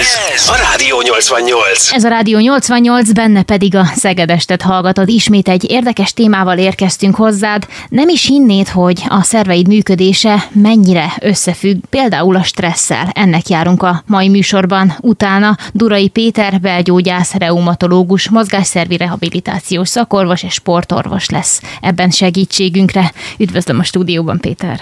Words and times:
Ez 0.00 0.48
a 0.48 0.56
Rádió 0.56 1.00
88. 1.00 1.92
Ez 1.92 2.04
a 2.04 2.08
Rádió 2.08 2.38
88, 2.38 3.12
benne 3.12 3.42
pedig 3.42 3.74
a 3.74 3.84
Szegedestet 3.84 4.62
hallgatod. 4.62 5.08
Ismét 5.08 5.48
egy 5.48 5.70
érdekes 5.70 6.12
témával 6.12 6.58
érkeztünk 6.58 7.14
hozzád. 7.14 7.66
Nem 7.88 8.08
is 8.08 8.26
hinnéd, 8.26 8.68
hogy 8.68 9.02
a 9.08 9.22
szerveid 9.22 9.66
működése 9.68 10.48
mennyire 10.52 11.12
összefügg 11.20 11.76
például 11.90 12.36
a 12.36 12.42
stresszel. 12.42 13.10
Ennek 13.12 13.48
járunk 13.48 13.82
a 13.82 14.02
mai 14.06 14.28
műsorban. 14.28 14.96
Utána 15.00 15.56
Durai 15.72 16.08
Péter, 16.08 16.60
belgyógyász, 16.60 17.34
reumatológus, 17.34 18.28
mozgásszervi 18.28 18.96
rehabilitációs 18.96 19.88
szakorvos 19.88 20.42
és 20.42 20.52
sportorvos 20.52 21.28
lesz. 21.28 21.62
Ebben 21.80 22.10
segítségünkre. 22.10 23.12
Üdvözlöm 23.38 23.78
a 23.78 23.84
stúdióban, 23.84 24.38
Péter. 24.38 24.80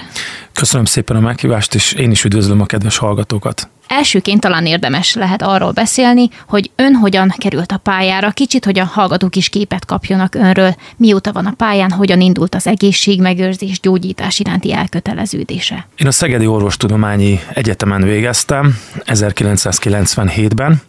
Köszönöm 0.53 0.85
szépen 0.85 1.17
a 1.17 1.21
meghívást, 1.21 1.75
és 1.75 1.93
én 1.93 2.11
is 2.11 2.25
üdvözlöm 2.25 2.61
a 2.61 2.67
kedves 2.67 2.97
hallgatókat. 2.97 3.69
Elsőként 3.89 4.41
talán 4.41 4.67
érdemes 4.67 5.15
lehet 5.15 5.43
arról 5.43 5.73
beszélni, 5.73 6.29
hogy 6.49 6.71
ön 6.77 6.95
hogyan 6.95 7.35
került 7.37 7.73
a 7.73 7.77
pályára, 7.77 8.31
kicsit, 8.31 8.65
hogy 8.65 8.79
a 8.79 8.85
hallgatók 8.85 9.37
is 9.37 9.49
képet 9.49 9.85
kapjanak 9.85 10.35
önről, 10.35 10.75
mióta 10.97 11.33
van 11.33 11.47
a 11.47 11.55
pályán, 11.57 11.91
hogyan 11.91 12.21
indult 12.21 12.55
az 12.55 12.67
egészségmegőrzés, 12.67 13.81
gyógyítás 13.81 14.39
iránti 14.39 14.73
elköteleződése. 14.73 15.87
Én 15.97 16.07
a 16.07 16.11
Szegedi 16.11 16.47
Orvostudományi 16.47 17.41
Egyetemen 17.55 18.03
végeztem 18.03 18.79
1997-ben, 19.07 20.81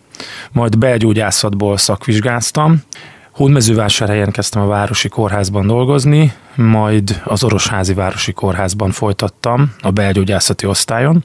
majd 0.51 0.77
belgyógyászatból 0.77 1.77
szakvizsgáztam, 1.77 2.83
Hódmezővásárhelyen 3.31 4.31
kezdtem 4.31 4.61
a 4.61 4.67
Városi 4.67 5.09
Kórházban 5.09 5.67
dolgozni, 5.67 6.33
majd 6.55 7.21
az 7.23 7.43
Orosházi 7.43 7.93
Városi 7.93 8.31
Kórházban 8.31 8.91
folytattam 8.91 9.73
a 9.81 9.91
belgyógyászati 9.91 10.65
osztályon. 10.65 11.23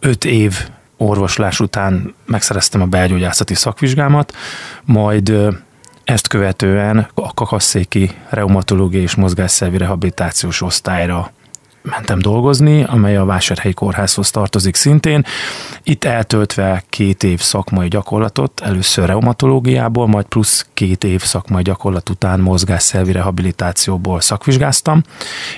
Öt 0.00 0.24
év 0.24 0.68
orvoslás 0.96 1.60
után 1.60 2.14
megszereztem 2.26 2.80
a 2.80 2.86
belgyógyászati 2.86 3.54
szakvizsgámat, 3.54 4.34
majd 4.84 5.32
ezt 6.04 6.28
követően 6.28 7.08
a 7.14 7.34
kakasszéki 7.34 8.10
reumatológiai 8.28 9.02
és 9.02 9.14
mozgásszervi 9.14 9.76
rehabilitációs 9.76 10.62
osztályra 10.62 11.30
mentem 11.86 12.18
dolgozni, 12.18 12.84
amely 12.84 13.16
a 13.16 13.24
Vásárhelyi 13.24 13.74
Kórházhoz 13.74 14.30
tartozik 14.30 14.74
szintén. 14.74 15.24
Itt 15.82 16.04
eltöltve 16.04 16.84
két 16.88 17.22
év 17.22 17.40
szakmai 17.40 17.88
gyakorlatot, 17.88 18.60
először 18.60 19.06
reumatológiából, 19.06 20.06
majd 20.06 20.26
plusz 20.26 20.66
két 20.74 21.04
év 21.04 21.22
szakmai 21.22 21.62
gyakorlat 21.62 22.08
után 22.08 22.40
mozgásszervi 22.40 23.12
rehabilitációból 23.12 24.20
szakvizsgáztam, 24.20 25.02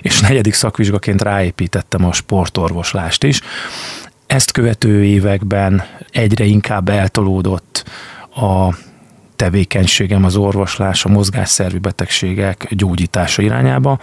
és 0.01 0.21
negyedik 0.21 0.55
szakvizsgaként 0.55 1.23
ráépítettem 1.23 2.05
a 2.05 2.13
sportorvoslást 2.13 3.25
is. 3.25 3.41
Ezt 4.29 4.53
követő 4.53 5.05
években 5.05 5.83
egyre 6.11 6.45
inkább 6.45 6.89
eltolódott 6.89 7.85
a 8.35 8.75
tevékenységem 9.37 10.25
az 10.25 10.37
orvoslás, 10.37 11.05
a 11.05 11.09
mozgásszervi 11.09 11.79
betegségek 11.79 12.67
gyógyítása 12.71 13.43
irányába. 13.43 13.99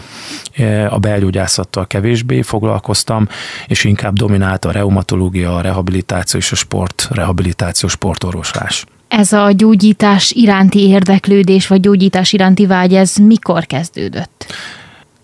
E, 0.55 0.91
a 0.91 0.97
belgyógyászattal 0.97 1.87
kevésbé 1.87 2.41
foglalkoztam, 2.41 3.27
és 3.67 3.83
inkább 3.83 4.13
dominált 4.13 4.65
a 4.65 4.71
reumatológia, 4.71 5.55
a 5.55 5.61
rehabilitáció 5.61 6.39
és 6.39 6.51
a 6.51 6.55
sport, 6.55 7.07
rehabilitáció, 7.11 7.89
sportorvoslás. 7.89 8.85
Ez 9.07 9.33
a 9.33 9.51
gyógyítás 9.51 10.31
iránti 10.31 10.87
érdeklődés, 10.87 11.67
vagy 11.67 11.79
gyógyítás 11.79 12.33
iránti 12.33 12.65
vágy, 12.65 12.93
ez 12.93 13.15
mikor 13.15 13.65
kezdődött? 13.65 14.53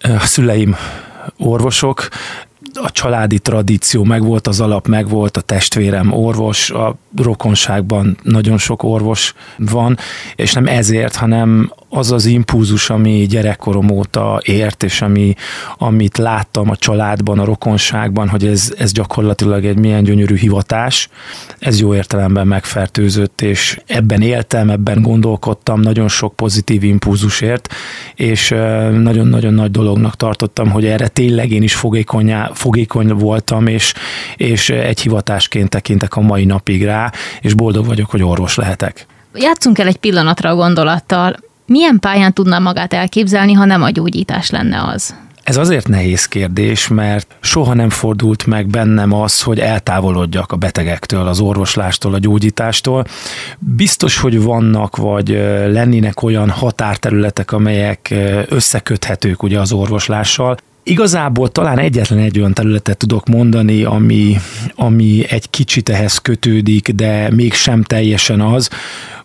A 0.01 0.25
szüleim 0.25 0.75
orvosok, 1.37 2.07
a 2.73 2.91
családi 2.91 3.39
tradíció 3.39 4.03
megvolt, 4.03 4.47
az 4.47 4.59
alap 4.59 4.87
megvolt, 4.87 5.37
a 5.37 5.41
testvérem 5.41 6.11
orvos, 6.11 6.69
a 6.69 6.95
rokonságban 7.15 8.17
nagyon 8.23 8.57
sok 8.57 8.83
orvos 8.83 9.33
van, 9.57 9.97
és 10.35 10.53
nem 10.53 10.67
ezért, 10.67 11.15
hanem 11.15 11.71
az 11.93 12.11
az 12.11 12.25
impulzus, 12.25 12.89
ami 12.89 13.25
gyerekkorom 13.29 13.89
óta 13.89 14.41
ért, 14.43 14.83
és 14.83 15.01
ami, 15.01 15.35
amit 15.77 16.17
láttam 16.17 16.69
a 16.69 16.75
családban, 16.75 17.39
a 17.39 17.45
rokonságban, 17.45 18.29
hogy 18.29 18.45
ez, 18.45 18.73
ez 18.77 18.91
gyakorlatilag 18.91 19.65
egy 19.65 19.77
milyen 19.77 20.03
gyönyörű 20.03 20.35
hivatás, 20.35 21.09
ez 21.59 21.79
jó 21.79 21.95
értelemben 21.95 22.47
megfertőzött, 22.47 23.41
és 23.41 23.81
ebben 23.87 24.21
éltem, 24.21 24.69
ebben 24.69 25.01
gondolkodtam, 25.01 25.79
nagyon 25.79 26.07
sok 26.07 26.35
pozitív 26.35 26.83
impulzusért, 26.83 27.73
és 28.15 28.49
nagyon-nagyon 28.91 29.53
nagy 29.53 29.71
dolognak 29.71 30.15
tartottam, 30.15 30.69
hogy 30.69 30.85
erre 30.85 31.07
tényleg 31.07 31.51
én 31.51 31.63
is 31.63 31.75
fogékony 32.53 33.07
voltam, 33.13 33.67
és, 33.67 33.93
és 34.35 34.69
egy 34.69 35.01
hivatásként 35.01 35.69
tekintek 35.69 36.15
a 36.15 36.21
mai 36.21 36.45
napig 36.45 36.83
rá, 36.83 37.11
és 37.41 37.53
boldog 37.53 37.85
vagyok, 37.85 38.09
hogy 38.09 38.23
orvos 38.23 38.55
lehetek. 38.55 39.05
Játszunk 39.33 39.79
el 39.79 39.87
egy 39.87 39.97
pillanatra 39.97 40.49
a 40.49 40.55
gondolattal. 40.55 41.35
Milyen 41.71 41.99
pályán 41.99 42.33
tudná 42.33 42.59
magát 42.59 42.93
elképzelni, 42.93 43.53
ha 43.53 43.65
nem 43.65 43.81
a 43.83 43.89
gyógyítás 43.89 44.49
lenne 44.49 44.83
az? 44.83 45.15
Ez 45.43 45.57
azért 45.57 45.87
nehéz 45.87 46.25
kérdés, 46.25 46.87
mert 46.87 47.35
soha 47.41 47.73
nem 47.73 47.89
fordult 47.89 48.45
meg 48.45 48.67
bennem 48.67 49.13
az, 49.13 49.41
hogy 49.41 49.59
eltávolodjak 49.59 50.51
a 50.51 50.55
betegektől, 50.55 51.27
az 51.27 51.39
orvoslástól, 51.39 52.13
a 52.13 52.17
gyógyítástól. 52.17 53.05
Biztos, 53.59 54.17
hogy 54.17 54.41
vannak, 54.41 54.95
vagy 54.95 55.29
lennének 55.67 56.21
olyan 56.21 56.49
határterületek, 56.49 57.51
amelyek 57.51 58.13
összeköthetők 58.49 59.43
ugye 59.43 59.59
az 59.59 59.71
orvoslással, 59.71 60.57
Igazából 60.83 61.49
talán 61.49 61.79
egyetlen 61.79 62.19
egy 62.19 62.39
olyan 62.39 62.53
területet 62.53 62.97
tudok 62.97 63.27
mondani, 63.27 63.83
ami, 63.83 64.37
ami 64.75 65.25
egy 65.29 65.49
kicsit 65.49 65.89
ehhez 65.89 66.17
kötődik, 66.17 66.89
de 66.89 67.29
mégsem 67.31 67.83
teljesen 67.83 68.41
az, 68.41 68.69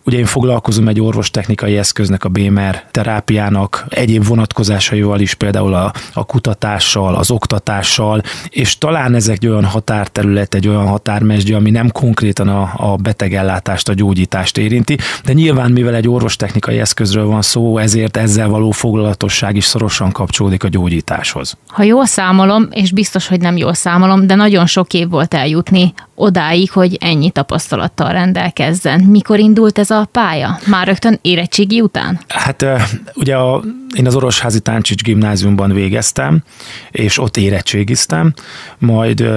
Ugye 0.07 0.17
én 0.17 0.25
foglalkozom 0.25 0.87
egy 0.87 1.01
orvostechnikai 1.01 1.77
eszköznek, 1.77 2.23
a 2.23 2.29
BMR 2.29 2.83
terápiának 2.91 3.85
egyéb 3.89 4.25
vonatkozásaival 4.25 5.19
is, 5.19 5.33
például 5.33 5.73
a, 5.73 5.93
a 6.13 6.25
kutatással, 6.25 7.15
az 7.15 7.31
oktatással, 7.31 8.21
és 8.49 8.77
talán 8.77 9.15
ezek 9.15 9.35
egy 9.35 9.47
olyan 9.47 9.65
határterület, 9.65 10.53
egy 10.53 10.67
olyan 10.67 10.87
határmesdje, 10.87 11.55
ami 11.55 11.69
nem 11.69 11.91
konkrétan 11.91 12.47
a, 12.47 12.73
a 12.75 12.95
betegellátást, 12.95 13.89
a 13.89 13.93
gyógyítást 13.93 14.57
érinti, 14.57 14.97
de 15.25 15.33
nyilván 15.33 15.71
mivel 15.71 15.95
egy 15.95 16.07
orvostechnikai 16.07 16.79
eszközről 16.79 17.25
van 17.25 17.41
szó, 17.41 17.77
ezért 17.77 18.17
ezzel 18.17 18.47
való 18.47 18.71
foglalatosság 18.71 19.55
is 19.55 19.65
szorosan 19.65 20.11
kapcsolódik 20.11 20.63
a 20.63 20.67
gyógyításhoz. 20.67 21.57
Ha 21.67 21.83
jól 21.83 22.05
számolom, 22.05 22.67
és 22.71 22.91
biztos, 22.91 23.27
hogy 23.27 23.39
nem 23.39 23.57
jól 23.57 23.73
számolom, 23.73 24.27
de 24.27 24.35
nagyon 24.35 24.65
sok 24.65 24.93
év 24.93 25.09
volt 25.09 25.33
eljutni 25.33 25.93
odáig, 26.15 26.71
hogy 26.71 26.97
ennyi 27.01 27.29
tapasztalattal 27.29 28.11
rendelkezzen. 28.11 28.99
Mikor 28.99 29.39
indult 29.39 29.79
ez 29.79 29.89
a 29.89 29.96
pálya? 30.05 30.59
Már 30.65 30.87
rögtön 30.87 31.19
érettségi 31.21 31.81
után? 31.81 32.19
Hát 32.27 32.65
ugye 33.13 33.35
a, 33.35 33.63
én 33.95 34.07
az 34.07 34.15
Orosházi 34.15 34.59
Táncsics 34.59 35.03
gimnáziumban 35.03 35.71
végeztem, 35.71 36.43
és 36.91 37.19
ott 37.19 37.37
érettségiztem, 37.37 38.33
majd 38.77 39.29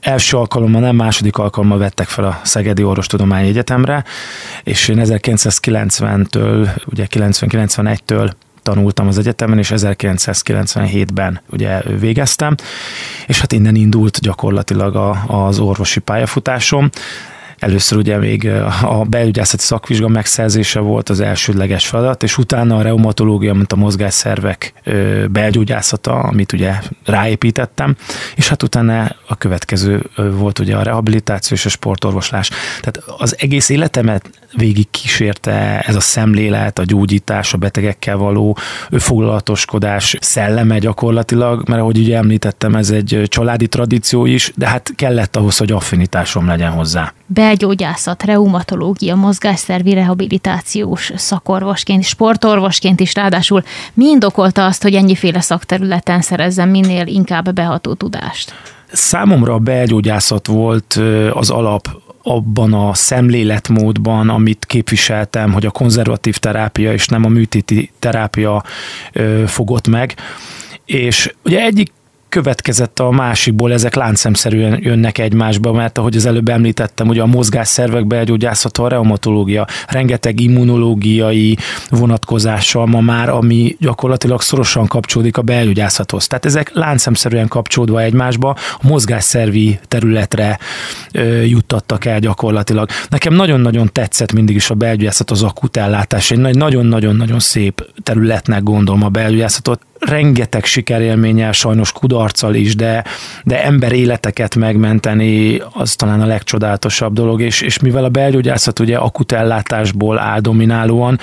első 0.00 0.36
alkalommal, 0.36 0.80
nem 0.80 0.96
második 0.96 1.36
alkalommal 1.36 1.78
vettek 1.78 2.08
fel 2.08 2.24
a 2.24 2.40
Szegedi 2.42 2.82
Orvostudományi 2.82 3.48
Egyetemre, 3.48 4.04
és 4.62 4.88
én 4.88 5.00
1990-től, 5.02 6.68
ugye 6.86 7.06
90-91-től 7.10 8.32
tanultam 8.62 9.06
az 9.06 9.18
egyetemen, 9.18 9.58
és 9.58 9.72
1997-ben 9.74 11.40
ugye 11.50 11.80
végeztem, 11.98 12.54
és 13.26 13.40
hát 13.40 13.52
innen 13.52 13.74
indult 13.74 14.20
gyakorlatilag 14.20 14.96
a, 14.96 15.24
az 15.26 15.58
orvosi 15.58 16.00
pályafutásom. 16.00 16.90
Először 17.62 17.98
ugye 17.98 18.18
még 18.18 18.50
a 18.82 19.04
belügyászati 19.04 19.62
szakvizsga 19.62 20.08
megszerzése 20.08 20.80
volt 20.80 21.08
az 21.08 21.20
elsődleges 21.20 21.86
feladat, 21.86 22.22
és 22.22 22.38
utána 22.38 22.76
a 22.76 22.82
reumatológia, 22.82 23.54
mint 23.54 23.72
a 23.72 23.76
mozgásszervek 23.76 24.72
belgyógyászata, 25.30 26.18
amit 26.18 26.52
ugye 26.52 26.74
ráépítettem, 27.04 27.96
és 28.36 28.48
hát 28.48 28.62
utána 28.62 29.16
a 29.28 29.36
következő 29.36 30.10
volt 30.16 30.58
ugye 30.58 30.76
a 30.76 30.82
rehabilitáció 30.82 31.56
és 31.56 31.66
a 31.66 31.68
sportorvoslás. 31.68 32.50
Tehát 32.80 33.02
az 33.18 33.36
egész 33.38 33.68
életemet 33.68 34.30
végig 34.56 34.90
kísérte 34.90 35.80
ez 35.80 35.94
a 35.94 36.00
szemlélet, 36.00 36.78
a 36.78 36.84
gyógyítás, 36.84 37.54
a 37.54 37.58
betegekkel 37.58 38.16
való 38.16 38.56
foglalatoskodás 38.90 40.16
szelleme 40.20 40.78
gyakorlatilag, 40.78 41.68
mert 41.68 41.80
ahogy 41.80 41.98
ugye 41.98 42.16
említettem, 42.16 42.74
ez 42.74 42.90
egy 42.90 43.22
családi 43.26 43.66
tradíció 43.68 44.26
is, 44.26 44.52
de 44.56 44.68
hát 44.68 44.92
kellett 44.96 45.36
ahhoz, 45.36 45.56
hogy 45.56 45.72
affinitásom 45.72 46.46
legyen 46.46 46.70
hozzá. 46.70 47.12
Belgyógyászat, 47.52 48.22
reumatológia, 48.22 49.14
mozgásszervi 49.14 49.94
rehabilitációs 49.94 51.12
szakorvosként, 51.16 52.04
sportorvosként 52.04 53.00
is 53.00 53.14
ráadásul 53.14 53.62
mi 53.94 54.04
indokolta 54.04 54.64
azt, 54.64 54.82
hogy 54.82 54.94
ennyiféle 54.94 55.40
szakterületen 55.40 56.20
szerezzen 56.20 56.68
minél 56.68 57.06
inkább 57.06 57.52
beható 57.52 57.94
tudást? 57.94 58.54
Számomra 58.92 59.54
a 59.54 59.58
belgyógyászat 59.58 60.46
volt 60.46 61.00
az 61.32 61.50
alap 61.50 61.88
abban 62.22 62.72
a 62.72 62.94
szemléletmódban, 62.94 64.28
amit 64.28 64.64
képviseltem, 64.64 65.52
hogy 65.52 65.66
a 65.66 65.70
konzervatív 65.70 66.36
terápia 66.36 66.92
és 66.92 67.06
nem 67.06 67.24
a 67.24 67.28
műtéti 67.28 67.90
terápia 67.98 68.64
fogott 69.46 69.88
meg. 69.88 70.14
És 70.84 71.34
ugye 71.44 71.60
egyik 71.60 71.92
következett 72.32 72.98
a 72.98 73.10
másikból, 73.10 73.72
ezek 73.72 73.94
láncszemszerűen 73.94 74.78
jönnek 74.82 75.18
egymásba, 75.18 75.72
mert 75.72 75.98
ahogy 75.98 76.16
az 76.16 76.26
előbb 76.26 76.48
említettem, 76.48 77.08
ugye 77.08 77.22
a 77.22 77.26
mozgásszervek 77.26 78.06
belgyógyászata, 78.06 78.82
a 78.82 78.88
reumatológia, 78.88 79.66
rengeteg 79.88 80.40
immunológiai 80.40 81.56
vonatkozással 81.90 82.86
ma 82.86 83.00
már, 83.00 83.28
ami 83.28 83.76
gyakorlatilag 83.78 84.40
szorosan 84.40 84.86
kapcsolódik 84.86 85.36
a 85.36 85.42
belgyógyászathoz. 85.42 86.26
Tehát 86.26 86.44
ezek 86.44 86.70
láncszemszerűen 86.74 87.48
kapcsolódva 87.48 88.00
egymásba, 88.00 88.50
a 88.50 88.86
mozgásszervi 88.86 89.78
területre 89.88 90.58
ö, 91.12 91.40
juttattak 91.40 92.04
el 92.04 92.18
gyakorlatilag. 92.18 92.88
Nekem 93.08 93.34
nagyon-nagyon 93.34 93.88
tetszett 93.92 94.32
mindig 94.32 94.56
is 94.56 94.70
a 94.70 94.74
belgyógyászat, 94.74 95.30
az 95.30 95.42
akut 95.42 95.76
ellátás. 95.76 96.30
Egy 96.30 96.38
nagyon-nagyon-nagyon 96.38 97.38
szép 97.38 97.86
területnek 98.02 98.62
gondolom 98.62 99.02
a 99.02 99.08
belgyógyászatot 99.08 99.80
rengeteg 100.06 100.64
sikerélménnyel, 100.64 101.52
sajnos 101.52 101.92
kudarccal 101.92 102.54
is, 102.54 102.76
de, 102.76 103.04
de 103.44 103.64
ember 103.64 103.92
életeket 103.92 104.56
megmenteni, 104.56 105.62
az 105.72 105.94
talán 105.94 106.20
a 106.20 106.26
legcsodálatosabb 106.26 107.12
dolog, 107.12 107.40
és, 107.40 107.60
és 107.60 107.78
mivel 107.78 108.04
a 108.04 108.08
belgyógyászat 108.08 108.78
ugye 108.78 108.96
akut 108.96 109.32
ellátásból 109.32 110.18
áll 110.18 110.40
dominálóan, 110.40 111.18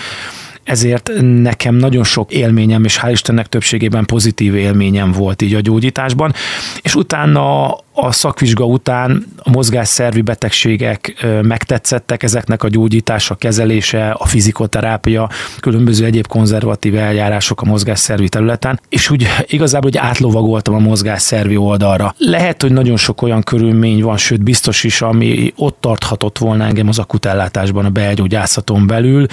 ezért 0.70 1.12
nekem 1.22 1.76
nagyon 1.76 2.04
sok 2.04 2.32
élményem, 2.32 2.84
és 2.84 3.00
hál' 3.04 3.12
Istennek 3.12 3.48
többségében 3.48 4.06
pozitív 4.06 4.56
élményem 4.56 5.12
volt 5.12 5.42
így 5.42 5.54
a 5.54 5.60
gyógyításban, 5.60 6.34
és 6.82 6.96
utána 6.96 7.78
a 8.02 8.12
szakvizsga 8.12 8.66
után 8.66 9.26
a 9.38 9.50
mozgásszervi 9.50 10.22
betegségek 10.22 11.26
megtetszettek, 11.42 12.24
ezeknek 12.24 12.64
a 12.64 12.68
gyógyítása, 12.68 13.36
kezelése, 13.36 14.10
a 14.10 14.26
fizikoterápia, 14.26 15.30
különböző 15.60 16.06
egyéb 16.06 16.28
konzervatív 16.28 16.98
eljárások 16.98 17.62
a 17.62 17.66
mozgásszervi 17.66 18.30
területen, 18.30 18.80
és 18.90 19.10
úgy 19.10 19.28
igazából 19.48 19.90
hogy 19.90 19.98
átlovagoltam 19.98 20.74
a 20.74 20.80
mozgásszervi 20.80 21.58
oldalra. 21.58 22.16
Lehet, 22.18 22.62
hogy 22.62 22.72
nagyon 22.72 22.98
sok 22.98 23.22
olyan 23.22 23.44
körülmény 23.44 24.02
van, 24.02 24.18
sőt 24.18 24.44
biztos 24.44 24.84
is, 24.84 25.02
ami 25.02 25.54
ott 25.56 25.78
tarthatott 25.80 26.38
volna 26.38 26.64
engem 26.64 26.88
az 26.88 27.00
akutellátásban 27.00 27.86
a 27.86 27.90
belgyógyászaton 27.90 28.88
belül, 28.88 29.26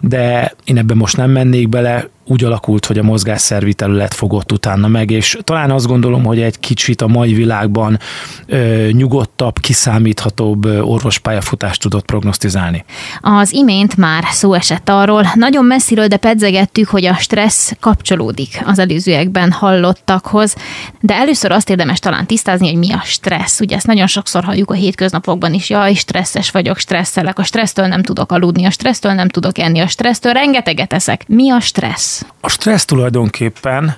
de 0.00 0.54
én 0.64 0.78
ebben 0.80 0.96
most 0.96 1.16
nem 1.16 1.30
mennék 1.30 1.68
bele, 1.68 2.08
úgy 2.26 2.44
alakult, 2.44 2.86
hogy 2.86 2.98
a 2.98 3.02
mozgásszervi 3.02 3.74
terület 3.74 4.14
fogott 4.14 4.52
utána 4.52 4.88
meg, 4.88 5.10
és 5.10 5.38
talán 5.44 5.70
azt 5.70 5.86
gondolom, 5.86 6.24
hogy 6.24 6.40
egy 6.40 6.60
kicsit 6.60 7.02
a 7.02 7.06
mai 7.06 7.32
világban 7.32 7.98
ö, 8.46 8.88
nyugodtabb, 8.92 9.58
kiszámíthatóbb 9.58 10.64
orvospályafutást 10.64 11.80
tudott 11.80 12.04
prognosztizálni. 12.04 12.84
Az 13.20 13.52
imént 13.52 13.96
már 13.96 14.24
szó 14.30 14.54
esett 14.54 14.88
arról, 14.88 15.26
nagyon 15.34 15.64
messziről, 15.64 16.06
de 16.06 16.16
pedzegettük, 16.16 16.88
hogy 16.88 17.04
a 17.04 17.14
stressz 17.14 17.72
kapcsolódik 17.80 18.62
az 18.64 18.78
előzőekben 18.78 19.52
hallottakhoz, 19.52 20.54
de 21.00 21.14
először 21.14 21.52
azt 21.52 21.70
érdemes 21.70 21.98
talán 21.98 22.26
tisztázni, 22.26 22.68
hogy 22.68 22.78
mi 22.78 22.92
a 22.92 23.00
stressz. 23.04 23.60
Ugye 23.60 23.76
ezt 23.76 23.86
nagyon 23.86 24.06
sokszor 24.06 24.44
halljuk 24.44 24.70
a 24.70 24.74
hétköznapokban 24.74 25.54
is, 25.54 25.70
jaj, 25.70 25.94
stresszes 25.94 26.50
vagyok, 26.50 26.78
stresszelek, 26.78 27.38
a 27.38 27.42
stressztől 27.42 27.86
nem 27.86 28.02
tudok 28.02 28.32
aludni, 28.32 28.64
a 28.64 28.70
stressztől 28.70 29.12
nem 29.12 29.28
tudok 29.28 29.58
enni, 29.58 29.80
a 29.80 29.86
stressztől 29.86 30.32
rengeteget 30.32 30.92
eszek. 30.92 31.24
Mi 31.28 31.50
a 31.50 31.60
stressz? 31.60 32.09
A 32.40 32.48
stressz 32.48 32.84
tulajdonképpen 32.84 33.96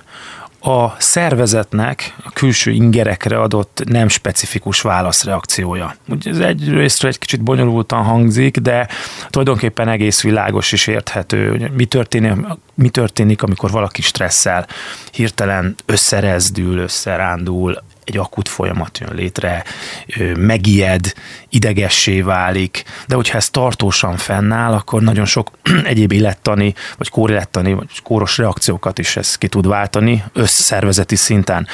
a 0.65 0.95
szervezetnek 0.97 2.15
a 2.23 2.29
külső 2.29 2.71
ingerekre 2.71 3.39
adott 3.39 3.83
nem 3.85 4.07
specifikus 4.07 4.81
válaszreakciója. 4.81 5.95
Ugye 6.07 6.29
ez 6.29 6.39
egyrésztről 6.39 7.11
egy 7.11 7.17
kicsit 7.17 7.41
bonyolultan 7.41 8.03
hangzik, 8.03 8.57
de 8.57 8.87
tulajdonképpen 9.29 9.87
egész 9.87 10.21
világos 10.21 10.71
és 10.71 10.87
érthető, 10.87 11.49
hogy 11.49 11.71
mi 11.71 11.85
történik, 11.85 12.33
mi 12.73 12.89
történik, 12.89 13.43
amikor 13.43 13.71
valaki 13.71 14.01
stresszel, 14.01 14.67
hirtelen 15.11 15.75
összerezdül, 15.85 16.77
összerándul, 16.77 17.83
egy 18.05 18.17
akut 18.17 18.47
folyamat 18.47 18.97
jön 18.97 19.15
létre, 19.15 19.63
megijed, 20.37 21.13
idegessé 21.49 22.21
válik, 22.21 22.83
de 23.07 23.15
hogyha 23.15 23.37
ez 23.37 23.49
tartósan 23.49 24.17
fennáll, 24.17 24.73
akkor 24.73 25.01
nagyon 25.01 25.25
sok 25.25 25.51
egyéb 25.83 26.11
élettani, 26.11 26.73
vagy 26.97 27.09
kórélettani, 27.09 27.73
vagy 27.73 28.01
kóros 28.03 28.37
reakciókat 28.37 28.99
is 28.99 29.17
ez 29.17 29.35
ki 29.35 29.47
tud 29.47 29.67
váltani 29.67 30.23
összszervezeti 30.33 31.15
szinten. 31.15 31.67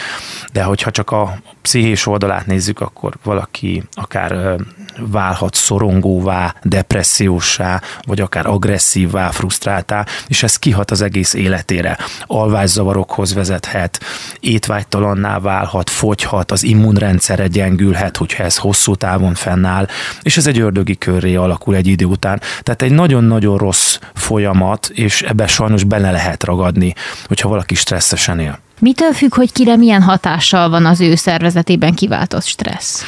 De 0.52 0.64
hogyha 0.64 0.92
csak 0.92 1.12
a 1.12 1.38
pszichés 1.62 2.06
oldalát 2.06 2.46
nézzük, 2.46 2.80
akkor 2.80 3.14
valaki 3.24 3.84
akár 3.94 4.58
válhat 4.98 5.56
szorongóvá, 5.56 6.56
depressziósá, 6.64 7.82
vagy 8.02 8.22
akár 8.22 8.46
agresszívvá, 8.46 9.30
frusztráltá, 9.30 10.06
és 10.28 10.44
ez 10.44 10.56
kihat 10.56 10.92
az 10.92 11.02
egész 11.02 11.34
életére. 11.34 11.98
Alvászavarokhoz 12.26 13.34
vezethet, 13.34 14.00
étvágytalanná 14.40 15.40
válhat, 15.40 15.90
fogyhat, 16.20 16.52
az 16.52 16.64
immunrendszere 16.64 17.48
gyengülhet, 17.48 18.18
hogyha 18.18 18.44
ez 18.44 18.58
hosszú 18.58 18.96
távon 18.96 19.34
fennáll, 19.34 19.88
és 20.22 20.38
ez 20.38 20.48
egy 20.48 20.60
ördögi 20.60 20.98
körré 20.98 21.36
alakul 21.36 21.76
egy 21.76 21.88
idő 21.88 22.06
után. 22.06 22.42
Tehát 22.62 22.82
egy 22.82 22.92
nagyon-nagyon 22.92 23.58
rossz 23.58 23.98
folyamat, 24.14 24.90
és 24.94 25.22
ebbe 25.22 25.48
sajnos 25.48 25.84
bele 25.84 26.12
lehet 26.12 26.44
ragadni, 26.44 26.94
hogyha 27.26 27.50
valaki 27.50 27.76
stresszesen 27.76 28.40
él. 28.40 28.60
Mitől 28.80 29.14
függ, 29.14 29.36
hogy 29.36 29.52
kire 29.52 29.76
milyen 29.76 30.02
hatással 30.02 30.70
van 30.70 30.86
az 30.86 31.02
ő 31.02 31.16
szervezetében 31.16 31.94
kiváltott 31.94 32.46
stressz? 32.46 33.04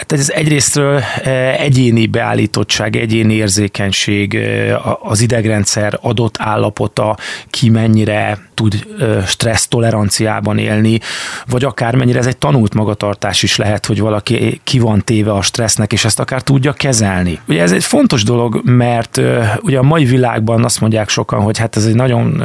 Hát 0.00 0.12
ez 0.12 0.30
egyrésztről 0.30 1.02
eh, 1.22 1.60
egyéni 1.60 2.06
beállítottság, 2.06 2.96
egyéni 2.96 3.34
érzékenység, 3.34 4.34
eh, 4.34 5.10
az 5.10 5.20
idegrendszer 5.20 5.98
adott 6.00 6.36
állapota, 6.38 7.16
ki 7.50 7.68
mennyire 7.68 8.38
tud 8.54 8.86
stressz 9.26 9.66
toleranciában 9.68 10.58
élni, 10.58 11.00
vagy 11.46 11.64
akár 11.64 11.94
mennyire 11.94 12.18
ez 12.18 12.26
egy 12.26 12.36
tanult 12.36 12.74
magatartás 12.74 13.42
is 13.42 13.56
lehet, 13.56 13.86
hogy 13.86 14.00
valaki 14.00 14.60
ki 14.64 14.78
van 14.78 15.04
téve 15.04 15.32
a 15.32 15.42
stressznek, 15.42 15.92
és 15.92 16.04
ezt 16.04 16.20
akár 16.20 16.42
tudja 16.42 16.72
kezelni. 16.72 17.38
Ugye 17.48 17.62
ez 17.62 17.72
egy 17.72 17.84
fontos 17.84 18.22
dolog, 18.22 18.60
mert 18.64 19.20
ugye 19.60 19.78
a 19.78 19.82
mai 19.82 20.04
világban 20.04 20.64
azt 20.64 20.80
mondják 20.80 21.08
sokan, 21.08 21.40
hogy 21.40 21.58
hát 21.58 21.76
ez 21.76 21.84
egy 21.84 21.94
nagyon 21.94 22.42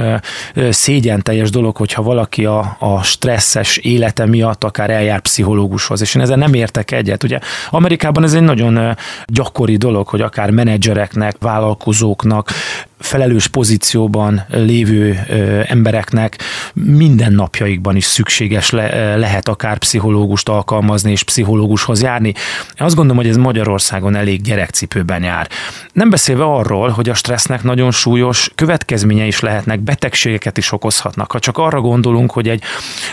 szégyen 0.70 1.22
teljes 1.22 1.50
dolog, 1.50 1.78
hogyha 1.78 2.02
valaki 2.02 2.46
a, 2.46 2.76
a 2.80 3.04
stresszes 3.04 3.78
élete 3.78 4.26
miatt 4.26 4.64
akár 4.64 4.90
eljár 4.90 5.20
pszichológushoz, 5.20 6.02
és 6.02 6.16
én 6.16 6.22
ezzel 6.22 6.38
nem 6.38 6.54
értek 6.54 6.92
egyet. 6.92 7.24
Ugye 7.24 7.40
Amerikában 7.70 8.24
ez 8.24 8.34
egy 8.34 8.42
nagyon 8.42 8.96
gyakori 9.26 9.78
dolog, 9.78 10.08
hogy 10.08 10.22
akár 10.22 10.50
menedzsereknek, 10.50 11.36
vállalkozóknak 11.40 12.52
felelős 13.00 13.48
pozícióban 13.48 14.46
lévő 14.50 15.20
embereknek 15.68 16.38
minden 16.74 17.34
napjaikban 17.34 17.96
is 17.96 18.06
szükséges 18.06 18.70
le, 18.70 19.16
lehet 19.16 19.48
akár 19.48 19.78
pszichológust 19.78 20.50
alkalmazni 20.50 21.12
és 21.12 21.24
pszichológushoz 21.24 22.02
járni. 22.02 22.28
Én 22.28 22.86
azt 22.86 22.96
gondolom, 22.96 23.22
hogy 23.22 23.32
ez 23.32 23.38
Magyarországon 23.38 24.16
elég 24.16 24.42
gyerekcipőben 24.42 25.24
jár. 25.24 25.50
Nem 25.94 26.10
beszélve 26.10 26.44
arról, 26.44 26.90
hogy 26.90 27.10
a 27.10 27.14
stressznek 27.14 27.64
nagyon 27.64 27.92
súlyos 27.92 28.52
következménye 28.56 29.26
is 29.26 29.40
lehetnek, 29.40 29.80
betegségeket 29.80 30.58
is 30.58 30.72
okozhatnak. 30.72 31.32
Ha 31.32 31.40
csak 31.40 31.58
arra 31.58 31.82
gondolunk, 31.82 32.32
hogy 32.32 32.48
egy 32.48 32.64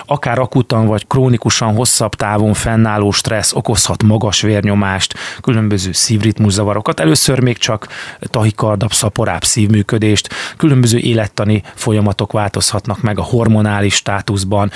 akár 0.07 0.39
akutan 0.39 0.87
vagy 0.87 1.07
krónikusan 1.07 1.75
hosszabb 1.75 2.15
távon 2.15 2.55
fennálló 2.55 3.11
stressz 3.11 3.53
okozhat 3.55 4.03
magas 4.03 4.41
vérnyomást, 4.41 5.15
különböző 5.41 5.93
szívritmuszavarokat, 5.93 7.01
először 7.01 7.41
még 7.41 7.59
csak 7.59 7.89
tahikardabb, 8.21 8.93
szaporább 8.93 9.45
szívmű 9.45 9.72
működést, 9.73 10.29
különböző 10.57 10.99
élettani 10.99 11.62
folyamatok 11.75 12.33
változhatnak 12.33 13.00
meg 13.00 13.19
a 13.19 13.23
hormonális 13.23 13.95
státuszban, 13.95 14.71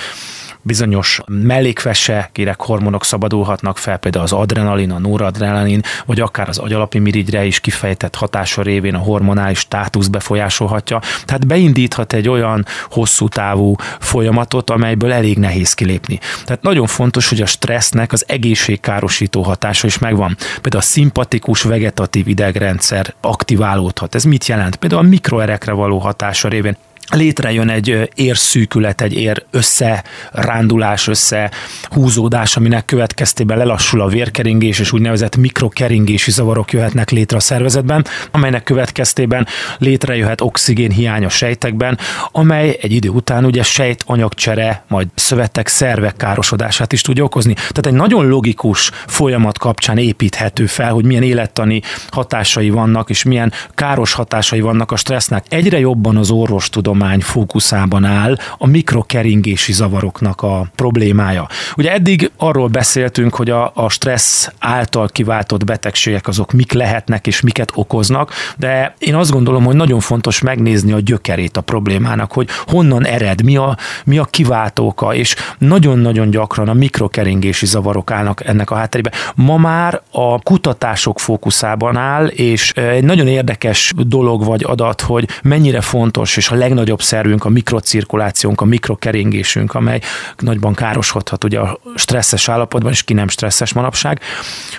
bizonyos 0.61 1.21
mellékvese, 1.27 2.29
kérek 2.31 2.61
hormonok 2.61 3.05
szabadulhatnak 3.05 3.77
fel, 3.77 3.97
például 3.97 4.23
az 4.23 4.31
adrenalin, 4.31 4.91
a 4.91 4.99
noradrenalin, 4.99 5.81
vagy 6.05 6.19
akár 6.19 6.49
az 6.49 6.57
agyalapi 6.57 6.99
mirigyre 6.99 7.45
is 7.45 7.59
kifejtett 7.59 8.15
hatása 8.15 8.61
révén 8.61 8.95
a 8.95 8.99
hormonális 8.99 9.59
státusz 9.59 10.07
befolyásolhatja. 10.07 11.01
Tehát 11.25 11.47
beindíthat 11.47 12.13
egy 12.13 12.29
olyan 12.29 12.65
hosszú 12.89 13.27
távú 13.27 13.75
folyamatot, 13.99 14.69
amelyből 14.69 15.13
elég 15.13 15.37
nehéz 15.37 15.73
kilépni. 15.73 16.19
Tehát 16.45 16.61
nagyon 16.61 16.87
fontos, 16.87 17.29
hogy 17.29 17.41
a 17.41 17.45
stressznek 17.45 18.11
az 18.11 18.23
egészségkárosító 18.27 19.41
hatása 19.41 19.87
is 19.87 19.97
megvan. 19.97 20.37
Például 20.61 20.83
a 20.83 20.85
szimpatikus 20.85 21.61
vegetatív 21.61 22.27
idegrendszer 22.27 23.13
aktiválódhat. 23.21 24.15
Ez 24.15 24.23
mit 24.23 24.45
jelent? 24.45 24.75
Például 24.75 25.01
a 25.01 25.07
mikroerekre 25.07 25.71
való 25.71 25.97
hatása 25.97 26.47
révén 26.47 26.77
létrejön 27.09 27.69
egy 27.69 28.09
érszűkület, 28.15 29.01
egy 29.01 29.13
ér 29.13 29.45
összerándulás, 29.51 31.07
összehúzódás, 31.07 32.57
aminek 32.57 32.85
következtében 32.85 33.57
lelassul 33.57 34.01
a 34.01 34.07
vérkeringés, 34.07 34.79
és 34.79 34.91
úgynevezett 34.91 35.35
mikrokeringési 35.35 36.31
zavarok 36.31 36.71
jöhetnek 36.71 37.09
létre 37.09 37.37
a 37.37 37.39
szervezetben, 37.39 38.05
amelynek 38.31 38.63
következtében 38.63 39.47
létrejöhet 39.77 40.41
oxigén 40.41 40.91
hiány 40.91 41.25
a 41.25 41.29
sejtekben, 41.29 41.97
amely 42.31 42.77
egy 42.81 42.91
idő 42.91 43.09
után 43.09 43.45
ugye 43.45 43.63
sejtanyagcsere, 43.63 44.83
majd 44.87 45.07
szövetek, 45.15 45.67
szervek 45.67 46.15
károsodását 46.15 46.93
is 46.93 47.01
tudja 47.01 47.23
okozni. 47.23 47.53
Tehát 47.53 47.85
egy 47.85 47.93
nagyon 47.93 48.27
logikus 48.27 48.91
folyamat 49.07 49.57
kapcsán 49.57 49.97
építhető 49.97 50.65
fel, 50.65 50.91
hogy 50.91 51.05
milyen 51.05 51.23
élettani 51.23 51.81
hatásai 52.09 52.69
vannak, 52.69 53.09
és 53.09 53.23
milyen 53.23 53.53
káros 53.75 54.13
hatásai 54.13 54.59
vannak 54.59 54.91
a 54.91 54.95
stressznek. 54.95 55.45
Egyre 55.49 55.79
jobban 55.79 56.17
az 56.17 56.29
orvos 56.29 56.69
tudom 56.69 56.96
tudomány 56.97 57.21
fókuszában 57.21 58.03
áll 58.03 58.37
a 58.57 58.67
mikrokeringési 58.67 59.73
zavaroknak 59.73 60.41
a 60.41 60.67
problémája. 60.75 61.47
Ugye 61.75 61.91
eddig 61.91 62.31
arról 62.37 62.67
beszéltünk, 62.67 63.35
hogy 63.35 63.49
a, 63.49 63.71
a 63.75 63.89
stressz 63.89 64.51
által 64.59 65.07
kiváltott 65.07 65.65
betegségek 65.65 66.27
azok 66.27 66.51
mik 66.51 66.71
lehetnek 66.71 67.27
és 67.27 67.41
miket 67.41 67.71
okoznak, 67.75 68.31
de 68.57 68.95
én 68.97 69.15
azt 69.15 69.31
gondolom, 69.31 69.63
hogy 69.63 69.75
nagyon 69.75 69.99
fontos 69.99 70.41
megnézni 70.41 70.91
a 70.91 70.99
gyökerét 70.99 71.57
a 71.57 71.61
problémának, 71.61 72.31
hogy 72.31 72.47
honnan 72.65 73.05
ered, 73.05 73.43
mi 73.43 73.57
a, 73.57 73.77
mi 74.05 74.17
a 74.17 74.25
kiváltóka, 74.25 75.13
és 75.15 75.35
nagyon-nagyon 75.57 76.29
gyakran 76.29 76.69
a 76.69 76.73
mikrokeringési 76.73 77.65
zavarok 77.65 78.11
állnak 78.11 78.45
ennek 78.45 78.71
a 78.71 78.75
hátterében. 78.75 79.13
Ma 79.35 79.57
már 79.57 80.01
a 80.11 80.39
kutatások 80.39 81.19
fókuszában 81.19 81.97
áll, 81.97 82.27
és 82.27 82.71
egy 82.71 83.03
nagyon 83.03 83.27
érdekes 83.27 83.93
dolog 83.95 84.43
vagy 84.43 84.63
adat, 84.67 85.01
hogy 85.01 85.27
mennyire 85.43 85.81
fontos, 85.81 86.37
és 86.37 86.49
a 86.49 86.55
legnagyobb 86.55 86.86
szervünk 86.95 87.45
a 87.45 87.49
mikrocirkulációnk, 87.49 88.61
a 88.61 88.65
mikrokeringésünk, 88.65 89.73
amely 89.73 90.01
nagyban 90.37 90.73
károsodhat 90.73 91.43
ugye 91.43 91.59
a 91.59 91.79
stresszes 91.95 92.49
állapotban, 92.49 92.91
és 92.91 93.03
ki 93.03 93.13
nem 93.13 93.27
stresszes 93.27 93.73
manapság. 93.73 94.21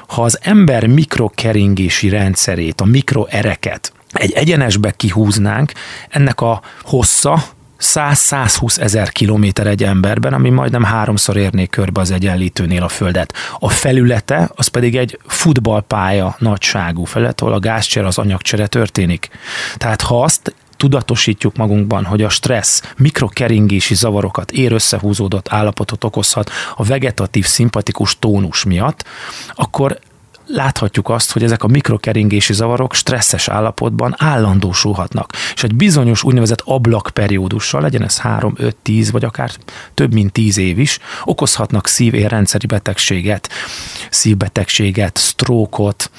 Ha 0.06 0.22
az 0.22 0.38
ember 0.42 0.86
mikrokeringési 0.86 2.08
rendszerét, 2.08 2.80
a 2.80 2.84
mikroereket 2.84 3.92
egy 4.12 4.32
egyenesbe 4.32 4.90
kihúznánk, 4.90 5.72
ennek 6.08 6.40
a 6.40 6.62
hossza 6.82 7.44
100-120 7.80 8.80
ezer 8.80 9.10
kilométer 9.10 9.66
egy 9.66 9.84
emberben, 9.84 10.32
ami 10.32 10.50
majdnem 10.50 10.82
háromszor 10.82 11.36
érné 11.36 11.66
körbe 11.66 12.00
az 12.00 12.10
egyenlítőnél 12.10 12.82
a 12.82 12.88
Földet. 12.88 13.34
A 13.58 13.68
felülete 13.68 14.50
az 14.54 14.66
pedig 14.66 14.96
egy 14.96 15.18
futballpálya 15.26 16.36
nagyságú 16.38 17.04
felület, 17.04 17.40
ahol 17.40 17.52
a 17.52 17.58
gázcsere, 17.58 18.06
az 18.06 18.18
anyagcsere 18.18 18.66
történik. 18.66 19.28
Tehát 19.76 20.02
ha 20.02 20.22
azt 20.22 20.54
tudatosítjuk 20.78 21.56
magunkban, 21.56 22.04
hogy 22.04 22.22
a 22.22 22.28
stressz 22.28 22.92
mikrokeringési 22.96 23.94
zavarokat, 23.94 24.50
ér 24.50 24.72
összehúzódott 24.72 25.46
állapotot 25.50 26.04
okozhat 26.04 26.50
a 26.76 26.84
vegetatív 26.84 27.46
szimpatikus 27.46 28.18
tónus 28.18 28.64
miatt, 28.64 29.04
akkor 29.54 29.98
láthatjuk 30.48 31.08
azt, 31.08 31.32
hogy 31.32 31.42
ezek 31.42 31.62
a 31.62 31.66
mikrokeringési 31.66 32.52
zavarok 32.52 32.94
stresszes 32.94 33.48
állapotban 33.48 34.14
állandósulhatnak. 34.18 35.32
És 35.54 35.62
egy 35.62 35.74
bizonyos 35.74 36.22
úgynevezett 36.22 36.62
ablakperiódussal, 36.64 37.80
legyen 37.80 38.02
ez 38.02 38.18
3, 38.18 38.54
5, 38.56 38.76
10 38.76 39.10
vagy 39.10 39.24
akár 39.24 39.50
több 39.94 40.12
mint 40.12 40.32
10 40.32 40.58
év 40.58 40.78
is, 40.78 40.98
okozhatnak 41.24 41.86
szívérrendszeri 41.86 42.66
betegséget, 42.66 43.48
szívbetegséget, 44.10 45.16
sztrókot, 45.16 46.10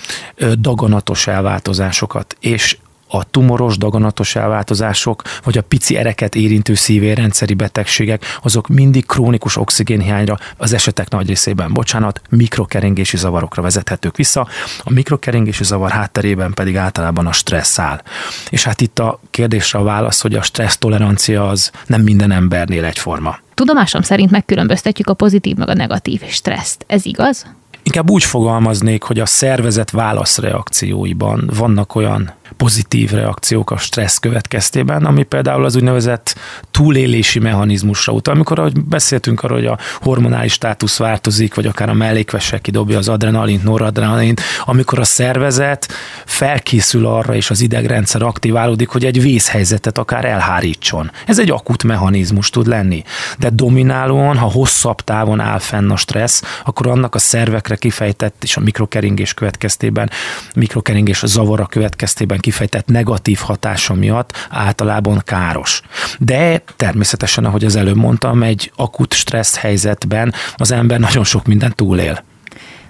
daganatos 0.57 1.27
elváltozásokat. 1.27 2.35
És 2.39 2.77
a 3.11 3.23
tumoros, 3.23 3.77
daganatos 3.77 4.35
elváltozások, 4.35 5.21
vagy 5.43 5.57
a 5.57 5.61
pici 5.61 5.95
ereket 5.97 6.35
érintő 6.35 6.73
szívérrendszeri 6.73 7.53
betegségek, 7.53 8.37
azok 8.41 8.67
mindig 8.67 9.05
krónikus 9.05 9.57
oxigénhiányra, 9.57 10.37
az 10.57 10.73
esetek 10.73 11.09
nagy 11.09 11.27
részében, 11.27 11.73
bocsánat, 11.73 12.21
mikrokeringési 12.29 13.17
zavarokra 13.17 13.61
vezethetők 13.61 14.15
vissza. 14.15 14.47
A 14.83 14.91
mikrokeringési 14.91 15.63
zavar 15.63 15.91
hátterében 15.91 16.53
pedig 16.53 16.77
általában 16.77 17.27
a 17.27 17.31
stressz 17.31 17.79
áll. 17.79 18.01
És 18.49 18.63
hát 18.63 18.81
itt 18.81 18.99
a 18.99 19.19
kérdésre 19.29 19.79
a 19.79 19.83
válasz, 19.83 20.21
hogy 20.21 20.35
a 20.35 20.41
stressz 20.41 20.77
tolerancia 20.77 21.47
az 21.47 21.71
nem 21.85 22.01
minden 22.01 22.31
embernél 22.31 22.85
egyforma. 22.85 23.39
Tudomásom 23.53 24.01
szerint 24.01 24.31
megkülönböztetjük 24.31 25.07
a 25.07 25.13
pozitív 25.13 25.55
meg 25.55 25.69
a 25.69 25.73
negatív 25.73 26.21
stresszt. 26.27 26.85
Ez 26.87 27.05
igaz? 27.05 27.45
Inkább 27.89 28.09
úgy 28.09 28.23
fogalmaznék, 28.23 29.03
hogy 29.03 29.19
a 29.19 29.25
szervezet 29.25 29.91
válaszreakcióiban 29.91 31.49
vannak 31.55 31.95
olyan 31.95 32.33
pozitív 32.57 33.11
reakciók 33.11 33.71
a 33.71 33.77
stressz 33.77 34.17
következtében, 34.17 35.05
ami 35.05 35.23
például 35.23 35.65
az 35.65 35.75
úgynevezett 35.75 36.35
túlélési 36.71 37.39
mechanizmusra 37.39 38.13
utal. 38.13 38.33
Amikor 38.33 38.59
ahogy 38.59 38.83
beszéltünk 38.83 39.43
arról, 39.43 39.57
hogy 39.57 39.67
a 39.67 39.77
hormonális 40.01 40.51
státusz 40.51 40.97
változik, 40.97 41.55
vagy 41.55 41.65
akár 41.65 41.89
a 41.89 41.93
mellékvese 41.93 42.59
kidobja 42.59 42.97
az 42.97 43.07
adrenalint, 43.09 43.63
noradrenalint, 43.63 44.41
amikor 44.65 44.99
a 44.99 45.03
szervezet 45.03 45.87
felkészül 46.25 47.05
arra, 47.05 47.35
és 47.35 47.49
az 47.49 47.61
idegrendszer 47.61 48.21
aktiválódik, 48.21 48.89
hogy 48.89 49.05
egy 49.05 49.21
vészhelyzetet 49.21 49.97
akár 49.97 50.25
elhárítson. 50.25 51.11
Ez 51.25 51.39
egy 51.39 51.51
akut 51.51 51.83
mechanizmus 51.83 52.49
tud 52.49 52.67
lenni. 52.67 53.03
De 53.37 53.49
dominálóan, 53.49 54.37
ha 54.37 54.51
hosszabb 54.51 55.01
távon 55.01 55.39
áll 55.39 55.59
fenn 55.59 55.89
a 55.89 55.97
stressz, 55.97 56.43
akkor 56.65 56.87
annak 56.87 57.15
a 57.15 57.19
szervekre 57.19 57.75
kifejtett, 57.79 58.43
és 58.43 58.57
a 58.57 58.59
mikrokeringés 58.59 59.33
következtében, 59.33 60.09
mikrokeringés 60.55 61.23
zavara 61.25 61.65
következtében 61.65 62.39
kifejtett 62.39 62.87
negatív 62.87 63.39
hatása 63.39 63.93
miatt 63.93 64.47
általában 64.49 65.21
káros. 65.25 65.81
De 66.19 66.63
természetesen, 66.75 67.45
ahogy 67.45 67.65
az 67.65 67.75
előbb 67.75 67.95
mondtam, 67.95 68.43
egy 68.43 68.71
akut 68.75 69.13
stressz 69.13 69.57
helyzetben 69.57 70.33
az 70.55 70.71
ember 70.71 70.99
nagyon 70.99 71.23
sok 71.23 71.45
mindent 71.45 71.75
túlél. 71.75 72.23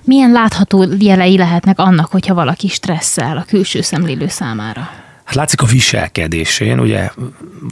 Milyen 0.04 0.32
látható 0.32 0.86
jelei 1.00 1.38
lehetnek 1.38 1.80
annak, 1.80 2.12
hogyha 2.12 2.34
valaki 2.34 2.68
stresszel 2.68 3.38
a 3.38 3.46
külső 3.48 3.82
szemlélő 3.82 4.28
számára? 4.28 4.90
Hát 5.24 5.38
látszik 5.38 5.62
a 5.62 5.66
viselkedésén, 5.66 6.80
ugye 6.80 7.10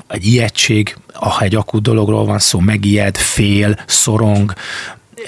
egy 0.07 0.25
ijegység, 0.25 0.97
ha 1.13 1.41
egy 1.41 1.55
akut 1.55 1.81
dologról 1.81 2.25
van 2.25 2.39
szó, 2.39 2.59
megijed, 2.59 3.17
fél, 3.17 3.75
szorong, 3.85 4.53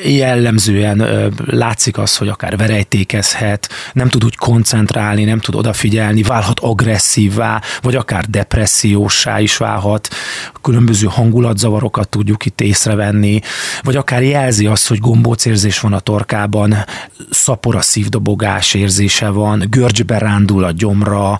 jellemzően 0.03 1.31
látszik 1.45 1.97
az, 1.97 2.17
hogy 2.17 2.27
akár 2.27 2.57
verejtékezhet, 2.57 3.69
nem 3.93 4.09
tud 4.09 4.23
úgy 4.23 4.35
koncentrálni, 4.35 5.23
nem 5.23 5.39
tud 5.39 5.55
odafigyelni, 5.55 6.23
válhat 6.23 6.59
agresszívvá, 6.59 7.61
vagy 7.81 7.95
akár 7.95 8.25
depressziósá 8.25 9.39
is 9.39 9.57
válhat, 9.57 10.07
különböző 10.61 11.07
hangulatzavarokat 11.07 12.09
tudjuk 12.09 12.45
itt 12.45 12.61
észrevenni, 12.61 13.41
vagy 13.81 13.95
akár 13.95 14.23
jelzi 14.23 14.65
azt, 14.65 14.87
hogy 14.87 14.99
gombócérzés 14.99 15.79
van 15.79 15.93
a 15.93 15.99
torkában, 15.99 16.75
szapor 17.29 17.75
a 17.75 17.81
szívdobogás 17.81 18.73
érzése 18.73 19.29
van, 19.29 19.65
görcsbe 19.69 20.17
rándul 20.17 20.63
a 20.63 20.71
gyomra, 20.71 21.39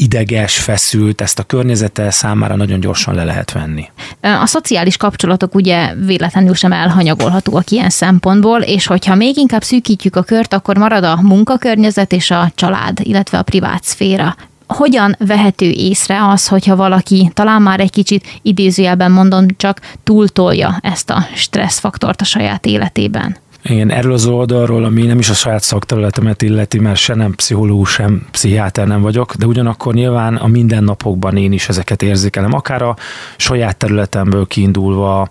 ideges, 0.00 0.58
feszült, 0.58 1.20
ezt 1.20 1.38
a 1.38 1.42
környezete 1.42 2.10
számára 2.10 2.56
nagyon 2.56 2.80
gyorsan 2.80 3.14
le 3.14 3.24
lehet 3.24 3.52
venni. 3.52 3.88
A 4.20 4.46
szociális 4.46 4.96
kapcsolatok 4.96 5.54
ugye 5.54 5.94
véletlenül 5.94 6.54
sem 6.54 6.72
elhanyagolhatóak 6.72 7.70
ilyen 7.70 7.90
szempontból, 7.90 8.60
és 8.60 8.86
hogyha 8.86 9.14
még 9.14 9.36
inkább 9.36 9.62
szűkítjük 9.62 10.16
a 10.16 10.22
kört, 10.22 10.54
akkor 10.54 10.76
marad 10.76 11.04
a 11.04 11.18
munkakörnyezet 11.22 12.12
és 12.12 12.30
a 12.30 12.50
család, 12.54 12.98
illetve 13.02 13.38
a 13.38 13.42
privát 13.42 13.84
szféra 13.84 14.36
hogyan 14.66 15.16
vehető 15.18 15.70
észre 15.70 16.28
az, 16.28 16.48
hogyha 16.48 16.76
valaki 16.76 17.30
talán 17.34 17.62
már 17.62 17.80
egy 17.80 17.90
kicsit 17.90 18.38
idézőjelben 18.42 19.12
mondom, 19.12 19.46
csak 19.56 19.80
túltolja 20.04 20.78
ezt 20.82 21.10
a 21.10 21.26
stresszfaktort 21.34 22.20
a 22.20 22.24
saját 22.24 22.66
életében? 22.66 23.36
Igen, 23.62 23.90
erről 23.90 24.12
az 24.12 24.26
oldalról, 24.26 24.84
ami 24.84 25.02
nem 25.02 25.18
is 25.18 25.28
a 25.28 25.34
saját 25.34 25.62
szakterületemet 25.62 26.42
illeti, 26.42 26.78
mert 26.78 26.98
se 26.98 27.14
nem 27.14 27.34
pszichológus, 27.34 27.90
sem 27.90 28.26
pszichiáter 28.30 28.86
nem 28.86 29.02
vagyok, 29.02 29.34
de 29.34 29.46
ugyanakkor 29.46 29.94
nyilván 29.94 30.36
a 30.36 30.46
mindennapokban 30.46 31.36
én 31.36 31.52
is 31.52 31.68
ezeket 31.68 32.02
érzékelem, 32.02 32.52
akár 32.52 32.82
a 32.82 32.96
saját 33.36 33.76
területemből 33.76 34.46
kiindulva, 34.46 35.28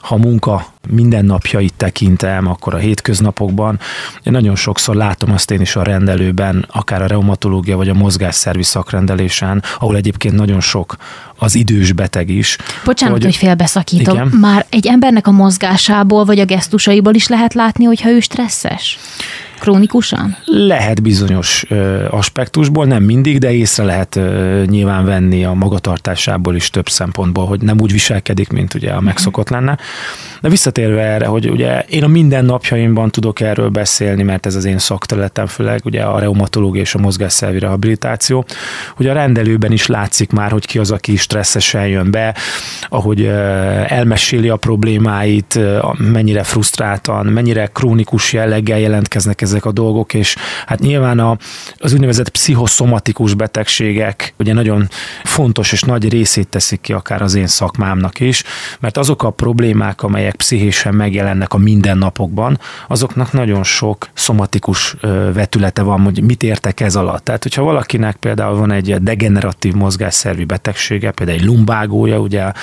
ha 0.00 0.16
munka 0.16 0.66
mindennapjait 0.88 1.74
tekintem, 1.76 2.46
akkor 2.46 2.74
a 2.74 2.76
hétköznapokban. 2.76 3.78
Én 4.22 4.32
nagyon 4.32 4.56
sokszor 4.56 4.94
látom 4.94 5.32
azt 5.32 5.50
én 5.50 5.60
is 5.60 5.76
a 5.76 5.82
rendelőben, 5.82 6.66
akár 6.70 7.02
a 7.02 7.06
reumatológia 7.06 7.76
vagy 7.76 7.88
a 7.88 7.94
mozgásszervi 7.94 8.62
szakrendelésen, 8.62 9.62
ahol 9.78 9.96
egyébként 9.96 10.34
nagyon 10.34 10.60
sok 10.60 10.96
az 11.36 11.54
idős 11.54 11.92
beteg 11.92 12.28
is. 12.28 12.56
Bocsánat, 12.84 13.14
hogy, 13.14 13.24
hogy 13.24 13.36
félbeszakítom. 13.36 14.14
Igen? 14.14 14.26
Már 14.26 14.66
egy 14.68 14.86
embernek 14.86 15.26
a 15.26 15.30
mozgásából 15.30 16.24
vagy 16.24 16.38
a 16.38 16.44
gesztusaiból 16.44 17.14
is 17.14 17.28
lehet 17.28 17.54
látni, 17.54 17.84
hogyha 17.84 18.10
ő 18.10 18.20
stresszes? 18.20 18.98
Krónikusan? 19.60 20.36
Lehet 20.44 21.02
bizonyos 21.02 21.64
ö, 21.68 22.06
aspektusból, 22.10 22.86
nem 22.86 23.02
mindig, 23.02 23.38
de 23.38 23.52
észre 23.52 23.84
lehet 23.84 24.16
ö, 24.16 24.62
nyilván 24.66 25.04
venni 25.04 25.44
a 25.44 25.52
magatartásából 25.52 26.56
is 26.56 26.70
több 26.70 26.88
szempontból, 26.88 27.46
hogy 27.46 27.60
nem 27.60 27.80
úgy 27.80 27.92
viselkedik, 27.92 28.50
mint 28.50 28.74
ugye 28.74 28.90
a 28.90 29.00
megszokott 29.00 29.48
lenne. 29.48 29.78
De 30.40 30.48
visszatérve 30.48 31.02
erre, 31.02 31.26
hogy 31.26 31.50
ugye 31.50 31.80
én 31.80 32.04
a 32.04 32.08
mindennapjaimban 32.08 33.10
tudok 33.10 33.40
erről 33.40 33.68
beszélni, 33.68 34.22
mert 34.22 34.46
ez 34.46 34.54
az 34.54 34.64
én 34.64 34.78
szakterületem, 34.78 35.46
főleg 35.46 35.80
ugye 35.84 36.02
a 36.02 36.18
reumatológia 36.18 36.80
és 36.80 36.94
a 36.94 36.98
mozgásszervi 36.98 37.58
rehabilitáció, 37.58 38.44
hogy 38.96 39.06
a 39.06 39.12
rendelőben 39.12 39.72
is 39.72 39.86
látszik 39.86 40.30
már, 40.30 40.50
hogy 40.50 40.66
ki 40.66 40.78
az, 40.78 40.90
aki 40.90 41.16
stresszesen 41.16 41.86
jön 41.86 42.10
be, 42.10 42.34
ahogy 42.88 43.24
elmeséli 43.86 44.48
a 44.48 44.56
problémáit, 44.56 45.58
mennyire 45.98 46.42
frusztráltan, 46.42 47.26
mennyire 47.26 47.66
krónikus 47.66 48.32
jelleggel 48.32 48.78
jelentkeznek 48.78 49.40
ezek 49.50 49.64
a 49.64 49.72
dolgok, 49.72 50.14
és 50.14 50.36
hát 50.66 50.78
nyilván 50.78 51.18
a, 51.18 51.36
az 51.76 51.92
úgynevezett 51.92 52.28
pszichoszomatikus 52.28 53.34
betegségek 53.34 54.34
ugye 54.38 54.52
nagyon 54.52 54.88
fontos 55.24 55.72
és 55.72 55.82
nagy 55.82 56.08
részét 56.08 56.48
teszik 56.48 56.80
ki 56.80 56.92
akár 56.92 57.22
az 57.22 57.34
én 57.34 57.46
szakmámnak 57.46 58.20
is, 58.20 58.42
mert 58.80 58.96
azok 58.96 59.22
a 59.22 59.30
problémák, 59.30 60.02
amelyek 60.02 60.34
pszichésen 60.34 60.94
megjelennek 60.94 61.54
a 61.54 61.58
mindennapokban, 61.58 62.58
azoknak 62.88 63.32
nagyon 63.32 63.62
sok 63.62 64.08
szomatikus 64.14 64.96
vetülete 65.32 65.82
van, 65.82 66.00
hogy 66.00 66.22
mit 66.22 66.42
értek 66.42 66.80
ez 66.80 66.96
alatt. 66.96 67.24
Tehát, 67.24 67.42
hogyha 67.42 67.62
valakinek 67.62 68.16
például 68.16 68.56
van 68.56 68.70
egy 68.70 68.94
degeneratív 69.02 69.74
mozgásszervi 69.74 70.44
betegsége, 70.44 71.10
például 71.10 71.38
egy 71.38 71.44
lumbágója, 71.44 72.18
ugye 72.18 72.42
a 72.42 72.54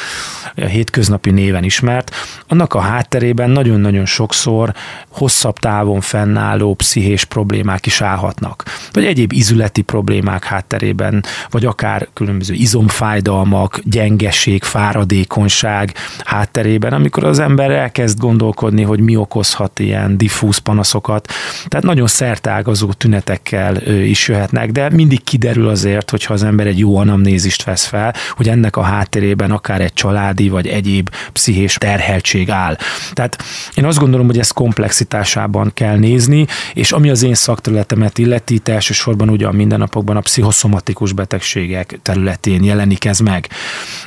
hétköznapi 0.55 1.31
néven 1.31 1.63
ismert, 1.63 2.15
annak 2.47 2.73
a 2.73 2.79
hátterében 2.79 3.49
nagyon-nagyon 3.49 4.05
sokszor 4.05 4.73
hosszabb 5.09 5.59
távon 5.59 6.01
fennálló 6.01 6.75
pszichés 6.77 7.23
problémák 7.23 7.85
is 7.85 8.01
állhatnak. 8.01 8.63
Vagy 8.91 9.05
egyéb 9.05 9.31
izületi 9.31 9.81
problémák 9.81 10.43
hátterében, 10.43 11.23
vagy 11.49 11.65
akár 11.65 12.07
különböző 12.13 12.53
izomfájdalmak, 12.53 13.79
gyengeség, 13.83 14.63
fáradékonyság 14.63 15.93
hátterében, 16.25 16.93
amikor 16.93 17.23
az 17.23 17.39
ember 17.39 17.71
elkezd 17.71 18.19
gondolkodni, 18.19 18.81
hogy 18.81 18.99
mi 18.99 19.15
okozhat 19.15 19.79
ilyen 19.79 20.17
diffúz 20.17 20.57
panaszokat. 20.57 21.33
Tehát 21.67 21.85
nagyon 21.85 22.07
szertágazó 22.07 22.93
tünetekkel 22.93 23.75
is 23.87 24.27
jöhetnek, 24.27 24.71
de 24.71 24.89
mindig 24.89 25.23
kiderül 25.23 25.67
azért, 25.67 26.09
hogyha 26.09 26.33
az 26.33 26.43
ember 26.43 26.67
egy 26.67 26.79
jó 26.79 26.97
anamnézist 26.97 27.63
vesz 27.63 27.85
fel, 27.85 28.13
hogy 28.35 28.49
ennek 28.49 28.75
a 28.75 28.81
hátterében 28.81 29.51
akár 29.51 29.81
egy 29.81 29.93
családi 29.93 30.49
vagy 30.49 30.67
egyéb 30.67 31.09
pszichés 31.31 31.73
terheltség 31.73 32.49
áll. 32.49 32.77
Tehát 33.13 33.43
én 33.73 33.85
azt 33.85 33.99
gondolom, 33.99 34.25
hogy 34.25 34.39
ezt 34.39 34.53
komplexitásában 34.53 35.71
kell 35.73 35.97
nézni, 35.97 36.45
és 36.73 36.91
ami 36.91 37.09
az 37.09 37.23
én 37.23 37.33
szakterületemet 37.33 38.17
illeti, 38.17 38.61
elsősorban 38.63 39.29
ugye 39.29 39.47
a 39.47 39.51
mindennapokban 39.51 40.17
a 40.17 40.21
pszichoszomatikus 40.21 41.13
betegségek 41.13 41.99
területén 42.01 42.63
jelenik 42.63 43.05
ez 43.05 43.19
meg. 43.19 43.49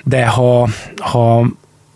De 0.04 0.26
ha, 0.26 0.68
ha 0.96 1.46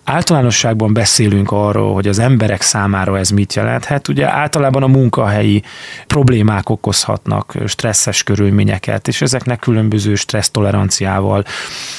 általánosságban 0.04 0.92
beszélünk 0.92 1.52
arról, 1.52 1.94
hogy 1.94 2.09
az 2.09 2.18
emberek 2.18 2.62
számára 2.62 3.18
ez 3.18 3.30
mit 3.30 3.54
jelenthet, 3.54 4.09
ugye 4.09 4.30
általában 4.33 4.83
a 4.83 4.87
munkahelyi 4.87 5.62
problémák 6.06 6.68
okozhatnak 6.68 7.54
stresszes 7.66 8.23
körülményeket, 8.23 9.09
és 9.09 9.23
ezeknek 9.23 9.59
különböző 9.59 10.14
stressztoleranciával 10.14 11.44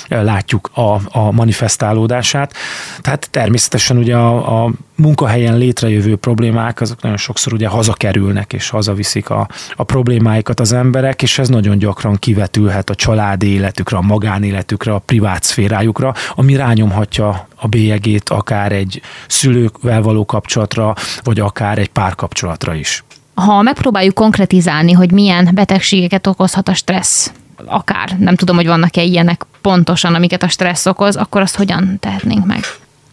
látjuk 0.10 0.70
a, 0.74 1.00
a 1.10 1.32
manifestálódását. 1.32 2.54
Tehát 3.02 3.28
természetesen 3.32 3.98
ugye 3.98 4.16
a, 4.16 4.64
a 4.64 4.72
munkahelyen 4.96 5.58
létrejövő 5.58 6.16
problémák, 6.16 6.82
azok 6.82 7.02
nagyon 7.02 7.18
sokszor 7.18 7.54
ugye 7.54 7.68
hazakerülnek, 7.68 8.54
és 8.54 8.70
hazaviszik 8.70 9.30
a, 9.30 9.48
a 9.76 9.84
problémáikat 9.84 10.60
az 10.60 10.74
emberek, 10.74 11.22
és 11.22 11.40
ez 11.40 11.50
nagyon 11.50 11.78
gyakran 11.78 12.16
kivetülhet 12.16 12.90
a 12.90 12.96
családi 12.96 13.48
életükre, 13.48 13.98
a 13.98 14.02
magánéletükre, 14.02 14.94
a 14.94 15.00
privát 15.00 15.44
szférájukra, 15.44 16.14
ami 16.36 16.56
rányomhatja 16.56 17.48
a 17.56 17.68
bélyegét 17.68 18.30
akár 18.30 18.72
egy 18.72 19.02
szülőkvel 19.28 20.02
való 20.02 20.26
kapcsolatra, 20.26 20.94
vagy 21.24 21.40
akár 21.40 21.78
egy 21.78 21.90
párkapcsolatra 21.90 22.74
is. 22.74 23.04
Ha 23.34 23.62
megpróbáljuk 23.62 24.14
konkretizálni, 24.14 24.92
hogy 24.92 25.12
milyen 25.12 25.50
betegségeket 25.54 26.28
okozhat 26.28 26.68
a 26.68 26.74
stressz, 26.74 27.32
akár 27.66 28.16
nem 28.20 28.36
tudom, 28.36 28.56
hogy 28.56 28.68
vannak-e 28.68 29.02
ilyenek 29.02 29.46
pontosan, 29.62 30.16
amiket 30.16 30.44
a 30.44 30.48
stressz 30.48 30.86
okoz, 30.86 31.16
akkor 31.16 31.42
azt 31.42 31.56
hogyan 31.56 31.98
tehetnénk 32.00 32.46
meg? 32.46 32.60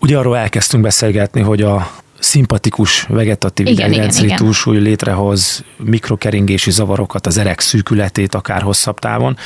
Ugye 0.02 0.18
arról 0.18 0.36
elkezdtünk 0.36 0.82
beszélgetni, 0.82 1.40
hogy 1.40 1.62
a 1.62 1.90
szimpatikus 2.18 3.02
vegetatív 3.02 3.66
idegrendszeri 3.66 4.34
túlsúly 4.34 4.78
létrehoz 4.78 5.64
mikrokeringési 5.76 6.70
zavarokat, 6.70 7.26
az 7.26 7.36
erek 7.36 7.60
szűkületét 7.60 8.34
akár 8.34 8.62
hosszabb 8.62 8.98
távon, 8.98 9.36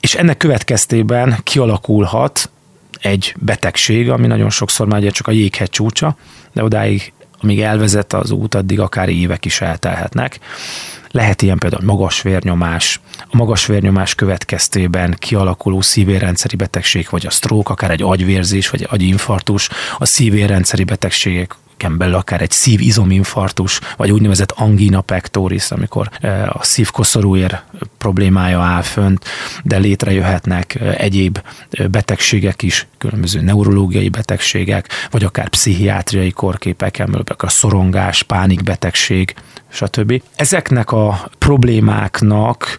és 0.00 0.14
ennek 0.14 0.36
következtében 0.36 1.38
kialakulhat 1.42 2.50
egy 3.00 3.34
betegség, 3.38 4.10
ami 4.10 4.26
nagyon 4.26 4.50
sokszor 4.50 4.86
már 4.86 5.02
csak 5.02 5.26
a 5.26 5.30
jéghegy 5.30 5.70
csúcsa, 5.70 6.16
de 6.52 6.62
odáig, 6.62 7.12
amíg 7.40 7.60
elvezet 7.60 8.12
az 8.12 8.30
út, 8.30 8.54
addig 8.54 8.80
akár 8.80 9.08
évek 9.08 9.44
is 9.44 9.60
eltelhetnek. 9.60 10.38
Lehet 11.10 11.42
ilyen 11.42 11.58
például 11.58 11.84
magas 11.84 12.22
vérnyomás, 12.22 13.00
a 13.18 13.36
magas 13.36 13.66
vérnyomás 13.66 14.14
következtében 14.14 15.16
kialakuló 15.18 15.80
szívérrendszeri 15.80 16.56
betegség, 16.56 17.06
vagy 17.10 17.26
a 17.26 17.30
stroke, 17.30 17.72
akár 17.72 17.90
egy 17.90 18.02
agyvérzés, 18.02 18.70
vagy 18.70 18.82
egy 18.82 18.88
agyinfarktus, 18.90 19.68
a 19.98 20.04
szívérrendszeri 20.04 20.84
betegségek 20.84 21.54
belül 21.86 22.14
akár 22.14 22.40
egy 22.40 22.50
szívizominfarktus, 22.50 23.80
vagy 23.96 24.10
úgynevezett 24.10 24.50
angina 24.50 25.00
pectoris, 25.00 25.70
amikor 25.70 26.08
e, 26.20 26.48
a 26.48 26.58
szívkoszorúér 26.62 27.60
problémája 27.98 28.60
áll 28.60 28.82
fönt, 28.82 29.24
de 29.64 29.76
létrejöhetnek 29.76 30.74
e, 30.74 30.94
egyéb 30.98 31.40
e, 31.70 31.88
betegségek 31.88 32.62
is, 32.62 32.86
különböző 32.98 33.40
neurológiai 33.40 34.08
betegségek, 34.08 34.88
vagy 35.10 35.24
akár 35.24 35.48
pszichiátriai 35.48 36.30
korképek, 36.30 37.06
a 37.36 37.48
szorongás, 37.48 38.22
pánikbetegség, 38.22 39.34
stb. 39.68 40.22
Ezeknek 40.36 40.92
a 40.92 41.30
problémáknak 41.38 42.78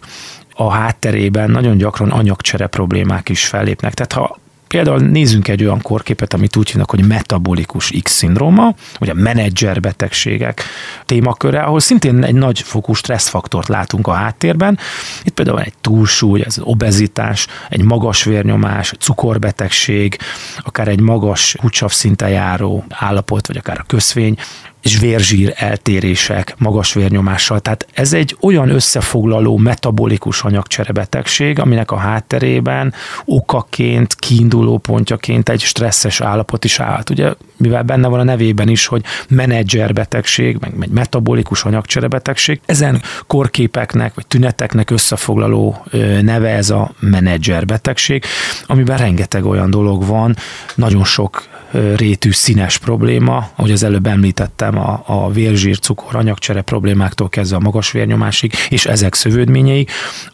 a 0.54 0.70
hátterében 0.70 1.50
nagyon 1.50 1.76
gyakran 1.76 2.10
anyagcsere 2.10 2.66
problémák 2.66 3.28
is 3.28 3.46
fellépnek. 3.46 3.94
Tehát 3.94 4.12
ha 4.12 4.39
Például 4.74 4.98
nézzünk 4.98 5.48
egy 5.48 5.64
olyan 5.64 5.80
korképet, 5.82 6.34
amit 6.34 6.56
úgy 6.56 6.68
hívnak, 6.70 6.90
hogy 6.90 7.06
metabolikus 7.06 7.92
X-szindróma, 8.02 8.74
vagy 8.98 9.08
a 9.08 9.14
menedzser 9.14 9.80
betegségek 9.80 10.62
témaköre, 11.06 11.60
ahol 11.60 11.80
szintén 11.80 12.24
egy 12.24 12.34
nagy 12.34 12.60
fokú 12.60 12.92
stresszfaktort 12.92 13.68
látunk 13.68 14.06
a 14.06 14.12
háttérben. 14.12 14.78
Itt 15.22 15.34
például 15.34 15.60
egy 15.60 15.72
túlsúly, 15.80 16.42
ez 16.46 16.56
obezitás, 16.60 17.46
egy 17.68 17.82
magas 17.82 18.24
vérnyomás, 18.24 18.92
cukorbetegség, 18.98 20.18
akár 20.58 20.88
egy 20.88 21.00
magas 21.00 21.56
húcsav 21.60 21.90
szinten 21.90 22.28
járó 22.28 22.84
állapot, 22.88 23.46
vagy 23.46 23.56
akár 23.56 23.78
a 23.78 23.84
köszvény, 23.86 24.36
és 24.82 24.98
vérzsír 24.98 25.52
eltérések, 25.56 26.54
magas 26.58 26.92
vérnyomással. 26.92 27.60
Tehát 27.60 27.86
ez 27.92 28.12
egy 28.12 28.36
olyan 28.40 28.70
összefoglaló 28.70 29.56
metabolikus 29.56 30.42
anyagcserebetegség, 30.42 31.58
aminek 31.58 31.90
a 31.90 31.96
hátterében 31.96 32.94
okaként, 33.24 34.14
kiinduló 34.14 34.78
pontjaként 34.78 35.48
egy 35.48 35.60
stresszes 35.60 36.20
állapot 36.20 36.64
is 36.64 36.80
állt. 36.80 37.10
Ugye, 37.10 37.32
mivel 37.56 37.82
benne 37.82 38.08
van 38.08 38.20
a 38.20 38.24
nevében 38.24 38.68
is, 38.68 38.86
hogy 38.86 39.04
menedzserbetegség, 39.28 40.56
meg 40.60 40.72
egy 40.80 40.90
metabolikus 40.90 41.64
anyagcserebetegség, 41.64 42.60
ezen 42.66 43.02
korképeknek 43.26 44.14
vagy 44.14 44.26
tüneteknek 44.26 44.90
összefoglaló 44.90 45.86
neve 46.22 46.48
ez 46.48 46.70
a 46.70 46.92
menedzserbetegség, 47.00 48.24
amiben 48.66 48.96
rengeteg 48.96 49.44
olyan 49.44 49.70
dolog 49.70 50.06
van, 50.06 50.36
nagyon 50.74 51.04
sok 51.04 51.48
rétű 51.96 52.30
színes 52.32 52.78
probléma, 52.78 53.48
ahogy 53.54 53.70
az 53.70 53.82
előbb 53.82 54.06
említettem, 54.06 54.69
a, 54.76 55.02
a 55.06 55.30
vérzsír, 55.30 55.78
cukor, 55.78 56.16
anyagcsere 56.16 56.62
problémáktól 56.62 57.28
kezdve 57.28 57.56
a 57.56 57.60
magas 57.60 57.90
vérnyomásig, 57.90 58.52
és 58.68 58.86
ezek 58.86 59.14
szövődményei, 59.14 59.86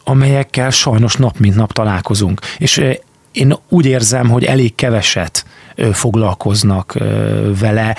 amelyekkel 0.03 0.69
sajnos 0.69 1.15
nap 1.15 1.37
mint 1.37 1.55
nap 1.55 1.73
találkozunk. 1.73 2.41
És 2.57 2.81
én 3.31 3.57
úgy 3.69 3.85
érzem, 3.85 4.29
hogy 4.29 4.45
elég 4.45 4.75
keveset 4.75 5.45
foglalkoznak 5.91 6.97
vele, 7.59 7.95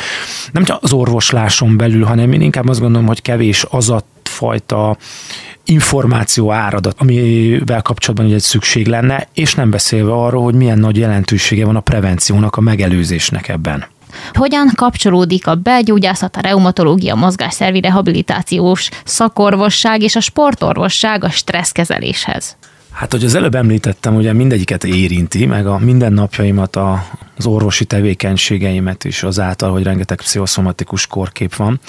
nem 0.52 0.64
csak 0.64 0.82
az 0.82 0.92
orvosláson 0.92 1.76
belül, 1.76 2.04
hanem 2.04 2.32
én 2.32 2.40
inkább 2.40 2.68
azt 2.68 2.80
gondolom, 2.80 3.06
hogy 3.06 3.22
kevés 3.22 3.66
az 3.70 3.90
a 3.90 4.02
fajta 4.22 4.96
információ 5.64 6.52
áradat, 6.52 6.94
amivel 6.98 7.82
kapcsolatban 7.82 8.32
egy 8.32 8.40
szükség 8.40 8.86
lenne, 8.86 9.28
és 9.34 9.54
nem 9.54 9.70
beszélve 9.70 10.12
arról, 10.12 10.42
hogy 10.42 10.54
milyen 10.54 10.78
nagy 10.78 10.96
jelentősége 10.96 11.64
van 11.64 11.76
a 11.76 11.80
prevenciónak, 11.80 12.56
a 12.56 12.60
megelőzésnek 12.60 13.48
ebben. 13.48 13.86
Hogyan 14.32 14.70
kapcsolódik 14.74 15.46
a 15.46 15.54
belgyógyászat, 15.54 16.36
a 16.36 16.40
reumatológia, 16.40 17.14
mozgásszervi 17.14 17.80
rehabilitációs 17.80 18.88
szakorvosság 19.04 20.02
és 20.02 20.16
a 20.16 20.20
sportorvosság 20.20 21.24
a 21.24 21.30
stresszkezeléshez? 21.30 22.56
Hát, 22.92 23.12
hogy 23.12 23.24
az 23.24 23.34
előbb 23.34 23.54
említettem, 23.54 24.14
ugye 24.14 24.32
mindegyiket 24.32 24.84
érinti, 24.84 25.46
meg 25.46 25.66
a 25.66 25.78
mindennapjaimat, 25.78 26.76
a, 26.76 27.04
az 27.36 27.46
orvosi 27.46 27.84
tevékenységeimet 27.84 29.04
is 29.04 29.22
azáltal, 29.22 29.70
hogy 29.70 29.82
rengeteg 29.82 30.16
pszichoszomatikus 30.16 31.06
korkép 31.06 31.54
van. 31.54 31.80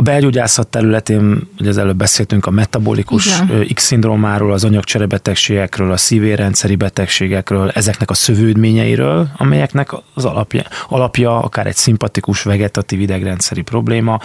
A 0.00 0.02
belgyógyászat 0.02 0.68
területén, 0.68 1.48
ugye 1.58 1.68
az 1.68 1.78
előbb 1.78 1.96
beszéltünk 1.96 2.46
a 2.46 2.50
metabolikus 2.50 3.42
X-szindrómáról, 3.74 4.52
az 4.52 4.64
anyagcserebetegségekről, 4.64 5.92
a 5.92 5.96
szívérendszeri 5.96 6.76
betegségekről, 6.76 7.70
ezeknek 7.70 8.10
a 8.10 8.14
szövődményeiről, 8.14 9.28
amelyeknek 9.36 9.90
az 10.14 10.24
alapja, 10.24 10.62
alapja 10.88 11.42
akár 11.42 11.66
egy 11.66 11.76
szimpatikus 11.76 12.42
vegetatív 12.42 13.00
idegrendszeri 13.00 13.62
probléma, 13.62 14.20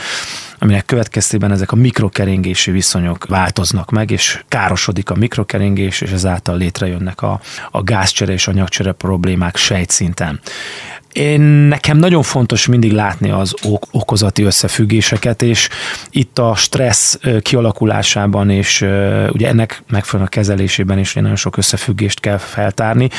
aminek 0.59 0.85
következtében 0.85 1.51
ezek 1.51 1.71
a 1.71 1.75
mikrokeringési 1.75 2.71
viszonyok 2.71 3.25
változnak 3.25 3.91
meg, 3.91 4.11
és 4.11 4.43
károsodik 4.47 5.09
a 5.09 5.15
mikrokeringés, 5.15 6.01
és 6.01 6.11
ezáltal 6.11 6.57
létrejönnek 6.57 7.21
a, 7.21 7.39
a 7.71 7.83
gázcsere 7.83 8.33
és 8.33 8.47
anyagcsere 8.47 8.91
problémák 8.91 9.55
sejtszinten. 9.55 10.39
Én 11.15 11.41
nekem 11.41 11.97
nagyon 11.97 12.23
fontos 12.23 12.65
mindig 12.65 12.91
látni 12.91 13.29
az 13.29 13.53
ok- 13.63 13.87
okozati 13.91 14.43
összefüggéseket, 14.43 15.41
és 15.41 15.64
itt 16.09 16.39
a 16.39 16.55
stressz 16.55 17.19
kialakulásában 17.41 18.49
és 18.49 18.81
ugye 19.31 19.47
ennek 19.47 19.83
megfelelően 19.89 20.31
a 20.33 20.35
kezelésében 20.35 20.99
is 20.99 21.13
nagyon 21.13 21.35
sok 21.35 21.57
összefüggést 21.57 22.19
kell 22.19 22.37
feltárni, 22.37 23.09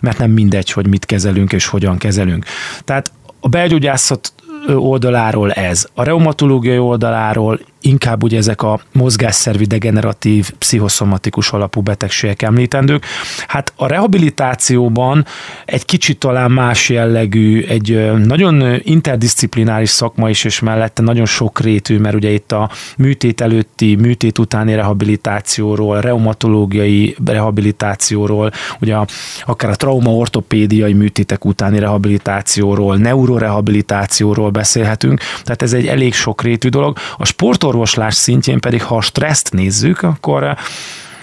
mert 0.00 0.18
nem 0.18 0.30
mindegy, 0.30 0.70
hogy 0.70 0.86
mit 0.86 1.04
kezelünk 1.06 1.52
és 1.52 1.66
hogyan 1.66 1.98
kezelünk. 1.98 2.44
Tehát 2.84 3.12
a 3.40 3.48
belgyógyászat 3.48 4.32
oldaláról 4.74 5.52
ez, 5.52 5.86
a 5.94 6.02
reumatológiai 6.02 6.78
oldaláról 6.78 7.60
inkább 7.86 8.22
ugye 8.22 8.36
ezek 8.36 8.62
a 8.62 8.80
mozgásszervi 8.92 9.64
degeneratív, 9.64 10.50
pszichoszomatikus 10.50 11.50
alapú 11.50 11.80
betegségek 11.80 12.42
említendők. 12.42 13.04
Hát 13.46 13.72
a 13.76 13.86
rehabilitációban 13.86 15.26
egy 15.64 15.84
kicsit 15.84 16.18
talán 16.18 16.50
más 16.50 16.88
jellegű, 16.88 17.62
egy 17.62 18.12
nagyon 18.24 18.80
interdisziplináris 18.82 19.90
szakma 19.90 20.30
is, 20.30 20.44
és 20.44 20.60
mellette 20.60 21.02
nagyon 21.02 21.26
sokrétű, 21.26 21.98
mert 21.98 22.14
ugye 22.14 22.30
itt 22.30 22.52
a 22.52 22.70
műtét 22.96 23.40
előtti, 23.40 23.94
műtét 23.94 24.38
utáni 24.38 24.74
rehabilitációról, 24.74 26.00
reumatológiai 26.00 27.16
rehabilitációról, 27.26 28.50
ugye 28.80 28.96
akár 29.44 29.70
a 29.70 29.76
trauma-ortopédiai 29.76 30.92
műtétek 30.92 31.44
utáni 31.44 31.78
rehabilitációról, 31.78 32.96
neurorehabilitációról 32.96 34.50
beszélhetünk, 34.50 35.20
tehát 35.42 35.62
ez 35.62 35.72
egy 35.72 35.86
elég 35.86 36.14
sokrétű 36.14 36.68
dolog. 36.68 36.96
A 37.16 37.24
sportor 37.24 37.75
orvoslás 37.76 38.14
szintjén 38.14 38.60
pedig, 38.60 38.82
ha 38.82 38.96
a 38.96 39.00
stresszt 39.00 39.52
nézzük, 39.52 40.02
akkor 40.02 40.42
eh, 40.42 40.56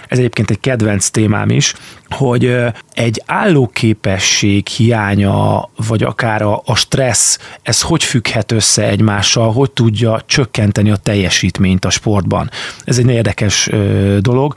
ez 0.07 0.17
egyébként 0.17 0.49
egy 0.49 0.59
kedvenc 0.59 1.09
témám 1.09 1.49
is, 1.49 1.73
hogy 2.09 2.45
eh, 2.45 2.71
egy 2.93 3.21
állóképesség 3.25 4.67
hiánya, 4.67 5.69
vagy 5.87 6.03
akár 6.03 6.41
a, 6.41 6.61
a 6.65 6.75
stressz, 6.75 7.39
ez 7.61 7.81
hogy 7.81 8.03
függhet 8.03 8.51
össze 8.51 8.87
egymással, 8.87 9.51
hogy 9.51 9.71
tudja 9.71 10.21
csökkenteni 10.25 10.91
a 10.91 10.95
teljesítményt 10.95 11.85
a 11.85 11.89
sportban. 11.89 12.49
Ez 12.83 12.97
egy 12.97 13.09
érdekes 13.09 13.67
eh, 13.67 14.17
dolog 14.17 14.53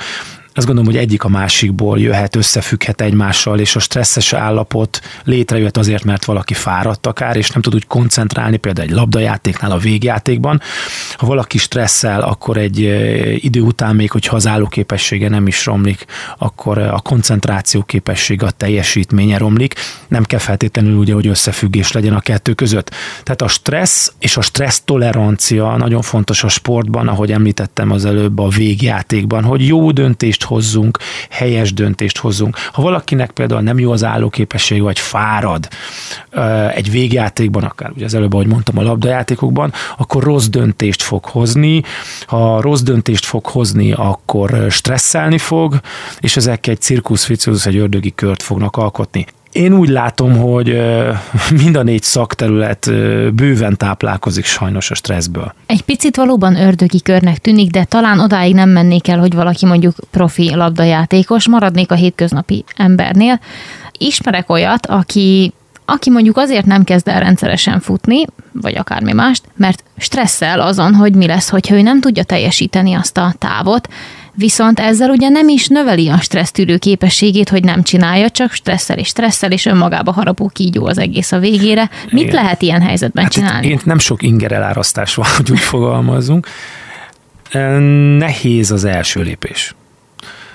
azt 0.56 0.66
gondolom, 0.66 0.90
hogy 0.92 1.00
egyik 1.00 1.24
a 1.24 1.28
másikból 1.28 1.98
jöhet, 1.98 2.36
összefügghet 2.36 3.00
egymással, 3.00 3.58
és 3.58 3.76
a 3.76 3.78
stresszes 3.78 4.32
állapot 4.32 5.00
létrejött 5.24 5.76
azért, 5.76 6.04
mert 6.04 6.24
valaki 6.24 6.54
fáradt 6.54 7.06
akár, 7.06 7.36
és 7.36 7.50
nem 7.50 7.62
tud 7.62 7.74
úgy 7.74 7.86
koncentrálni, 7.86 8.56
például 8.56 8.88
egy 8.88 8.94
labdajátéknál 8.94 9.70
a 9.70 9.78
végjátékban. 9.78 10.60
Ha 11.16 11.26
valaki 11.26 11.58
stresszel, 11.58 12.20
akkor 12.20 12.56
egy 12.56 12.78
idő 13.44 13.60
után 13.60 13.96
még, 13.96 14.10
hogyha 14.10 14.36
az 14.36 14.46
állóképessége 14.46 15.28
nem 15.28 15.46
is 15.46 15.66
romlik, 15.66 16.04
akkor 16.38 16.78
a 16.78 17.00
koncentráció 17.00 17.82
képessége, 17.82 18.46
a 18.46 18.50
teljesítménye 18.50 19.38
romlik. 19.38 19.74
Nem 20.08 20.24
kell 20.24 20.38
feltétlenül 20.38 20.96
ugye, 20.96 21.14
hogy 21.14 21.26
összefüggés 21.26 21.92
legyen 21.92 22.14
a 22.14 22.20
kettő 22.20 22.52
között. 22.52 22.90
Tehát 23.22 23.42
a 23.42 23.48
stressz 23.48 24.12
és 24.18 24.36
a 24.36 24.40
stressz 24.40 24.82
tolerancia 24.84 25.76
nagyon 25.76 26.02
fontos 26.02 26.44
a 26.44 26.48
sportban, 26.48 27.08
ahogy 27.08 27.32
említettem 27.32 27.90
az 27.90 28.04
előbb 28.04 28.38
a 28.38 28.48
végjátékban, 28.48 29.44
hogy 29.44 29.66
jó 29.66 29.90
döntést 29.90 30.44
hozzunk, 30.46 30.98
helyes 31.30 31.72
döntést 31.72 32.18
hozzunk. 32.18 32.56
Ha 32.72 32.82
valakinek 32.82 33.30
például 33.30 33.60
nem 33.60 33.78
jó 33.78 33.92
az 33.92 34.04
állóképesség, 34.04 34.82
vagy 34.82 34.98
fárad 34.98 35.68
egy 36.74 36.90
végjátékban, 36.90 37.62
akár 37.62 37.90
ugye 37.94 38.04
az 38.04 38.14
előbb, 38.14 38.32
ahogy 38.32 38.46
mondtam, 38.46 38.78
a 38.78 38.82
labdajátékokban, 38.82 39.72
akkor 39.96 40.22
rossz 40.22 40.46
döntést 40.46 41.02
fog 41.02 41.24
hozni. 41.24 41.82
Ha 42.26 42.60
rossz 42.60 42.80
döntést 42.80 43.24
fog 43.24 43.46
hozni, 43.46 43.92
akkor 43.92 44.66
stresszelni 44.70 45.38
fog, 45.38 45.80
és 46.20 46.36
ezek 46.36 46.66
egy 46.66 46.80
cirkusz 46.80 47.28
egy 47.66 47.76
ördögi 47.76 48.14
kört 48.14 48.42
fognak 48.42 48.76
alkotni. 48.76 49.26
Én 49.56 49.72
úgy 49.72 49.88
látom, 49.88 50.36
hogy 50.36 50.66
mind 51.62 51.76
a 51.76 51.82
négy 51.82 52.02
szakterület 52.02 52.90
bőven 53.34 53.76
táplálkozik 53.76 54.44
sajnos 54.44 54.90
a 54.90 54.94
stresszből. 54.94 55.54
Egy 55.66 55.82
picit 55.82 56.16
valóban 56.16 56.56
ördögi 56.56 57.02
körnek 57.02 57.38
tűnik, 57.38 57.70
de 57.70 57.84
talán 57.84 58.20
odáig 58.20 58.54
nem 58.54 58.68
mennék 58.68 59.08
el, 59.08 59.18
hogy 59.18 59.34
valaki 59.34 59.66
mondjuk 59.66 59.94
profi 60.10 60.54
labdajátékos, 60.54 61.48
maradnék 61.48 61.90
a 61.90 61.94
hétköznapi 61.94 62.64
embernél. 62.76 63.40
Ismerek 63.98 64.50
olyat, 64.50 64.86
aki 64.86 65.52
aki 65.88 66.10
mondjuk 66.10 66.36
azért 66.36 66.66
nem 66.66 66.84
kezd 66.84 67.08
el 67.08 67.20
rendszeresen 67.20 67.80
futni, 67.80 68.24
vagy 68.52 68.76
akármi 68.76 69.12
mást, 69.12 69.44
mert 69.56 69.84
stresszel 69.98 70.60
azon, 70.60 70.94
hogy 70.94 71.14
mi 71.14 71.26
lesz, 71.26 71.48
hogyha 71.48 71.74
ő 71.74 71.82
nem 71.82 72.00
tudja 72.00 72.22
teljesíteni 72.22 72.94
azt 72.94 73.18
a 73.18 73.34
távot, 73.38 73.88
viszont 74.36 74.80
ezzel 74.80 75.10
ugye 75.10 75.28
nem 75.28 75.48
is 75.48 75.66
növeli 75.66 76.08
a 76.08 76.16
stressztűrő 76.16 76.76
képességét, 76.78 77.48
hogy 77.48 77.64
nem 77.64 77.82
csinálja, 77.82 78.30
csak 78.30 78.52
stresszel 78.52 78.98
és 78.98 79.08
stresszel, 79.08 79.52
és 79.52 79.66
önmagába 79.66 80.12
harapó 80.12 80.50
kígyó 80.52 80.86
az 80.86 80.98
egész 80.98 81.32
a 81.32 81.38
végére. 81.38 81.90
Mit 82.10 82.22
Igen. 82.22 82.34
lehet 82.34 82.62
ilyen 82.62 82.82
helyzetben 82.82 83.24
hát 83.24 83.32
csinálni? 83.32 83.66
Én 83.66 83.80
nem 83.84 83.98
sok 83.98 84.22
inger 84.22 84.52
elárasztás 84.52 85.14
van, 85.14 85.26
hogy 85.36 85.50
úgy 85.50 85.58
fogalmazunk. 85.58 86.48
Nehéz 88.18 88.70
az 88.70 88.84
első 88.84 89.22
lépés. 89.22 89.74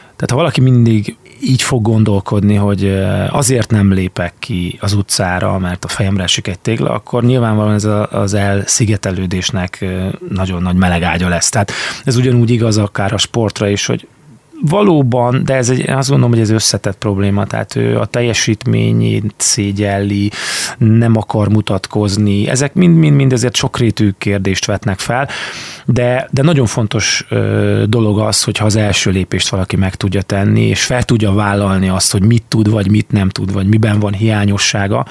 Tehát 0.03 0.31
ha 0.31 0.35
valaki 0.35 0.61
mindig 0.61 1.15
így 1.43 1.61
fog 1.61 1.81
gondolkodni, 1.81 2.55
hogy 2.55 3.03
azért 3.29 3.71
nem 3.71 3.93
lépek 3.93 4.33
ki 4.39 4.77
az 4.81 4.93
utcára, 4.93 5.57
mert 5.59 5.85
a 5.85 5.87
fejemre 5.87 6.23
esik 6.23 6.47
egy 6.47 6.59
tégla, 6.59 6.89
akkor 6.89 7.23
nyilvánvalóan 7.23 7.73
ez 7.73 7.87
az 8.09 8.33
elszigetelődésnek 8.33 9.85
nagyon 10.29 10.61
nagy 10.61 10.75
melegágya 10.75 11.27
lesz. 11.27 11.49
Tehát 11.49 11.71
ez 12.03 12.15
ugyanúgy 12.15 12.49
igaz 12.49 12.77
akár 12.77 13.13
a 13.13 13.17
sportra 13.17 13.67
is, 13.67 13.85
hogy 13.85 14.07
valóban, 14.61 15.43
de 15.45 15.55
ez 15.55 15.69
egy, 15.69 15.89
azt 15.89 16.09
gondolom, 16.09 16.33
hogy 16.33 16.41
ez 16.41 16.49
összetett 16.49 16.97
probléma, 16.97 17.45
tehát 17.45 17.75
ő 17.75 17.99
a 17.99 18.05
teljesítményét 18.05 19.33
szégyelli, 19.37 20.31
nem 20.77 21.17
akar 21.17 21.49
mutatkozni, 21.49 22.47
ezek 22.47 22.73
mind-mind-mind 22.73 23.33
ezért 23.33 23.55
sokrétű 23.55 24.11
kérdést 24.17 24.65
vetnek 24.65 24.99
fel, 24.99 25.27
de, 25.85 26.27
de 26.31 26.41
nagyon 26.41 26.65
fontos 26.65 27.27
dolog 27.85 28.19
az, 28.19 28.43
hogyha 28.43 28.65
az 28.65 28.75
első 28.75 29.11
lépést 29.11 29.49
valaki 29.49 29.75
meg 29.75 29.95
tudja 29.95 30.21
tenni, 30.21 30.61
és 30.61 30.83
fel 30.83 31.03
tudja 31.03 31.31
vállalni 31.31 31.89
azt, 31.89 32.11
hogy 32.11 32.23
mit 32.23 32.43
tud, 32.47 32.69
vagy 32.69 32.89
mit 32.89 33.11
nem 33.11 33.29
tud, 33.29 33.53
vagy 33.53 33.67
miben 33.67 33.99
van 33.99 34.13
hiányossága, 34.13 35.05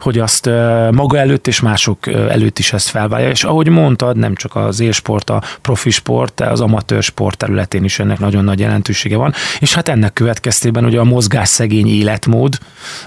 hogy 0.00 0.18
azt 0.18 0.46
maga 0.90 1.18
előtt 1.18 1.46
és 1.46 1.60
mások 1.60 2.06
előtt 2.06 2.58
is 2.58 2.72
ezt 2.72 2.88
felvállalja, 2.88 3.30
és 3.30 3.44
ahogy 3.44 3.68
mondtad, 3.68 4.16
nem 4.16 4.34
csak 4.34 4.56
az 4.56 4.80
élsport, 4.80 5.30
a 5.30 5.42
profi 5.60 5.90
sport, 5.90 6.40
az 6.40 6.60
amatőr 6.60 7.02
sport 7.02 7.36
területén 7.36 7.84
is 7.84 7.98
ennek 7.98 8.18
nagyon 8.18 8.44
nagy 8.44 8.62
jelentősége 9.02 9.16
van, 9.16 9.32
és 9.58 9.74
hát 9.74 9.88
ennek 9.88 10.12
következtében 10.12 10.84
ugye 10.84 10.98
a 10.98 11.04
mozgás 11.04 11.48
szegény 11.48 11.88
életmód, 11.88 12.58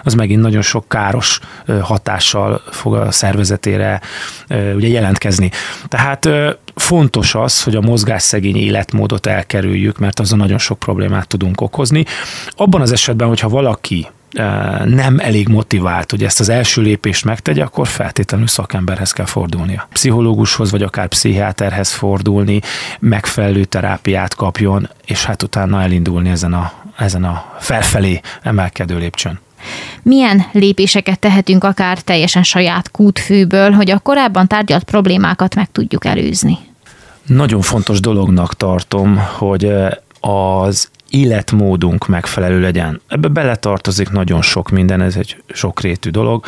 az 0.04 0.13
megint 0.13 0.41
nagyon 0.41 0.62
sok 0.62 0.88
káros 0.88 1.39
hatással 1.82 2.62
fog 2.71 2.95
a 2.95 3.12
szervezetére 3.12 4.02
ugye 4.49 4.88
jelentkezni. 4.88 5.52
Tehát 5.88 6.30
fontos 6.75 7.36
az, 7.36 7.63
hogy 7.63 7.75
a 7.75 7.82
mozgásszegény 7.82 8.58
életmódot 8.58 9.28
elkerüljük, 9.28 9.97
mert 9.97 10.19
azon 10.19 10.38
nagyon 10.38 10.58
sok 10.58 10.80
problémát 10.80 11.28
tudunk 11.28 11.62
okozni. 11.62 12.06
Abban 12.56 12.82
az 12.82 12.91
esetben, 12.91 13.28
hogyha 13.28 13.49
valaki 13.49 14.08
nem 14.86 15.20
elég 15.20 15.48
motivált, 15.48 16.12
hogy 16.12 16.24
ezt 16.24 16.39
az 16.39 16.50
első 16.50 16.82
lépést 16.82 17.26
megtegye, 17.26 17.63
akkor 17.63 17.88
feltétlenül 17.88 18.48
szakemberhez 18.48 19.12
kell 19.12 19.26
fordulnia. 19.26 19.88
Pszichológushoz 19.94 20.72
vagy 20.72 20.84
akár 20.84 21.08
pszichiáterhez 21.08 21.92
fordulni, 21.92 22.62
megfelelő 23.00 23.65
terápiát 23.65 24.36
kapjon, 24.36 24.89
és 25.06 25.26
hát 25.26 25.44
utána 25.44 25.82
elindulni 25.82 26.30
ezen 26.30 26.54
a, 26.54 26.72
ezen 26.98 27.24
a 27.24 27.56
felfelé 27.60 28.22
emelkedő 28.42 28.98
lépcsőn. 28.98 29.39
Milyen 30.02 30.46
lépéseket 30.52 31.20
tehetünk 31.20 31.63
akár 31.63 32.00
teljesen 32.02 32.44
saját 32.44 32.92
kútfőből, 32.92 33.72
hogy 33.72 33.92
a 33.92 34.00
korábban 34.00 34.48
tárgyalt 34.48 34.84
problémákat 34.84 35.56
meg 35.56 35.72
tudjuk 35.72 36.06
előzni? 36.06 36.58
Nagyon 37.26 37.62
fontos 37.62 38.00
dolognak 38.00 38.56
tartom, 38.56 39.18
hogy 39.38 39.72
az 40.20 40.89
életmódunk 41.10 42.08
megfelelő 42.08 42.60
legyen. 42.60 43.02
Ebbe 43.08 43.28
beletartozik 43.28 44.10
nagyon 44.10 44.41
sok 44.41 44.69
minden, 44.69 45.02
ez 45.02 45.15
egy 45.15 45.43
sokrétű 45.48 46.10
dolog. 46.10 46.45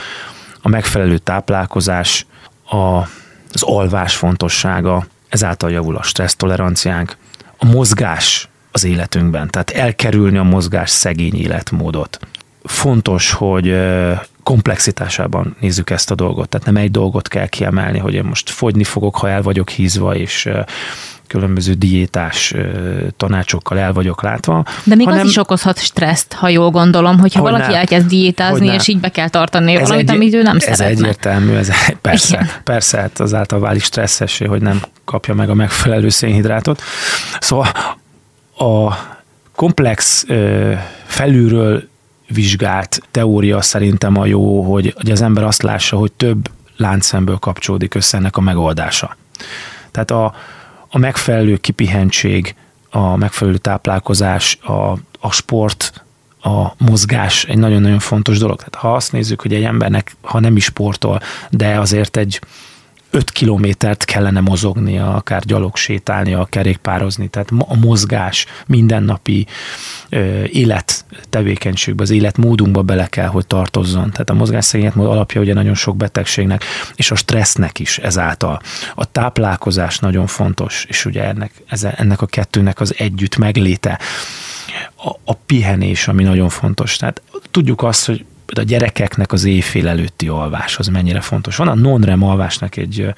A 0.62 0.70
megfelelő 0.70 1.18
táplálkozás, 1.18 2.26
a, 2.66 3.02
az 3.54 3.62
alvás 3.62 4.16
fontossága, 4.16 5.06
ezáltal 5.30 5.72
javul 5.72 5.96
a 5.96 6.04
stressztoleranciánk, 6.04 7.18
a 7.58 7.66
mozgás 7.66 8.50
az 8.72 8.84
életünkben, 8.84 9.50
tehát 9.50 9.70
elkerülni 9.70 10.38
a 10.38 10.44
mozgás 10.44 10.90
szegény 10.90 11.36
életmódot. 11.36 12.20
Fontos, 12.64 13.32
hogy 13.32 13.76
komplexitásában 14.44 15.56
nézzük 15.60 15.90
ezt 15.90 16.12
a 16.12 16.16
dolgot. 16.16 16.50
Tehát 16.50 16.66
nem 16.66 16.78
egy 16.78 16.92
dolgot 16.92 17.28
kell 17.28 17.48
kiemelni, 17.48 17.98
hogy 17.98 18.14
én 18.14 18.24
most 18.24 18.50
fogyni 18.50 18.84
fogok, 18.84 19.16
ha 19.16 19.30
el 19.30 19.42
vagyok 19.42 19.70
hízva, 19.70 20.16
és 20.16 20.50
különböző 21.32 21.74
diétás 21.74 22.54
tanácsokkal 23.18 23.80
el 23.80 23.94
vagyok 23.94 24.22
látva. 24.22 24.66
De 24.84 24.96
még 24.96 25.06
hanem, 25.06 25.22
az 25.22 25.28
is 25.28 25.38
okozhat 25.38 25.80
stresszt, 25.80 26.34
ha 26.34 26.50
jól 26.50 26.70
gondolom, 26.70 27.20
hogyha 27.20 27.42
hogy 27.42 27.52
valaki 27.52 27.76
elkezd 27.76 28.08
diétázni, 28.08 28.68
és 28.68 28.88
így 28.88 29.00
be 29.00 29.10
kell 29.10 29.30
tartani 29.30 29.76
ez 29.76 29.82
valamit, 29.82 30.10
egy, 30.10 30.16
amit 30.16 30.34
ő 30.34 30.42
nem 30.42 30.56
ez 30.56 30.62
szeretne. 30.62 30.86
Ez 30.86 31.00
egyértelmű, 31.00 31.54
ez 31.54 31.70
persze, 32.02 32.36
Igen. 32.36 32.50
persze, 32.64 32.98
hát 32.98 33.20
azáltal 33.20 33.60
válik 33.60 33.84
stresszessé, 33.84 34.46
hogy 34.46 34.62
nem 34.62 34.82
kapja 35.06 35.34
meg 35.34 35.50
a 35.50 35.54
megfelelő 35.54 36.10
szénhidrátot. 36.10 36.82
Szóval 37.40 37.68
a 38.58 38.96
komplex 39.56 40.26
felülről 41.06 41.90
vizsgált 42.28 43.02
teória 43.12 43.62
szerintem 43.62 44.18
a 44.18 44.26
jó, 44.26 44.62
hogy, 44.62 44.94
hogy 44.98 45.12
az 45.12 45.22
ember 45.22 45.44
azt 45.44 45.62
lássa, 45.62 45.98
hogy 45.98 46.12
több 46.12 46.50
láncszemből 46.78 47.38
kapcsolódik 47.38 47.96
össze 47.96 48.18
ennek 48.18 48.38
a 48.38 48.42
megoldása. 48.42 49.18
Tehát 49.92 50.12
a, 50.12 50.34
a 50.92 50.98
megfelelő 50.98 51.58
kipihentség, 51.58 52.56
a 52.90 53.16
megfelelő 53.16 53.58
táplálkozás, 53.58 54.58
a, 54.62 54.92
a 55.20 55.32
sport, 55.32 56.04
a 56.42 56.74
mozgás 56.78 57.44
egy 57.44 57.58
nagyon-nagyon 57.58 58.00
fontos 58.00 58.38
dolog. 58.38 58.58
Tehát 58.58 58.76
ha 58.76 58.96
azt 58.96 59.12
nézzük, 59.12 59.42
hogy 59.42 59.54
egy 59.54 59.64
embernek, 59.64 60.16
ha 60.22 60.40
nem 60.40 60.56
is 60.56 60.64
sportol, 60.64 61.22
de 61.50 61.80
azért 61.80 62.18
egy 62.18 62.42
5 63.12 63.32
kilométert 63.32 64.06
kellene 64.06 64.40
mozognia, 64.40 65.16
akár 65.16 65.44
gyalog 65.46 65.76
sétálnia, 65.76 66.46
kerékpározni, 66.46 67.28
tehát 67.28 67.50
a 67.68 67.76
mozgás 67.76 68.46
mindennapi 68.68 69.48
élet 70.46 71.06
tevékenységbe, 71.30 72.04
az 72.04 72.10
életmódunkba 72.10 72.82
bele 72.82 73.08
kell, 73.08 73.28
hogy 73.28 73.48
tartozzon. 73.48 74.12
Tehát 74.12 74.30
a 74.30 74.34
mozgásszegényet 74.34 74.96
alapja 74.96 75.42
ugye 75.42 75.54
nagyon 75.54 75.76
sok 75.76 75.98
betegségnek, 75.98 76.64
és 76.96 77.12
a 77.12 77.16
stressznek 77.16 77.80
is 77.80 77.98
ezáltal. 77.98 78.62
A 78.96 79.12
táplálkozás 79.12 80.00
nagyon 80.00 80.28
fontos, 80.28 80.86
és 80.88 81.06
ugye 81.06 81.24
ennek, 81.24 81.52
ennek 81.98 82.22
a 82.22 82.26
kettőnek 82.26 82.80
az 82.80 82.94
együtt 82.98 83.38
megléte. 83.38 84.00
A, 84.96 85.10
a 85.26 85.34
pihenés, 85.34 86.08
ami 86.08 86.24
nagyon 86.24 86.50
fontos. 86.50 86.96
Tehát 86.96 87.22
tudjuk 87.52 87.84
azt, 87.84 88.06
hogy 88.06 88.26
a 88.60 88.62
gyerekeknek 88.62 89.32
az 89.32 89.44
éjfél 89.44 89.88
előtti 89.88 90.28
alvás 90.28 90.78
az 90.78 90.88
mennyire 90.88 91.22
fontos. 91.22 91.56
Van 91.56 91.68
a 91.68 91.76
non-REM 91.76 92.24
alvásnak 92.24 92.78
egy 92.78 93.14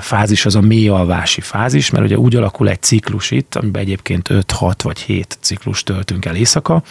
fázis, 0.00 0.46
az 0.46 0.54
a 0.54 0.60
mély 0.60 0.88
alvási 0.88 1.40
fázis, 1.40 1.90
mert 1.90 2.04
ugye 2.04 2.16
úgy 2.16 2.36
alakul 2.36 2.68
egy 2.68 2.82
ciklus 2.82 3.30
itt, 3.30 3.54
amiben 3.54 3.82
egyébként 3.82 4.28
5-6 4.32 4.74
vagy 4.82 4.98
7 4.98 5.38
ciklus 5.40 5.82
töltünk 5.82 6.24
el 6.24 6.36
éjszaka, 6.36 6.82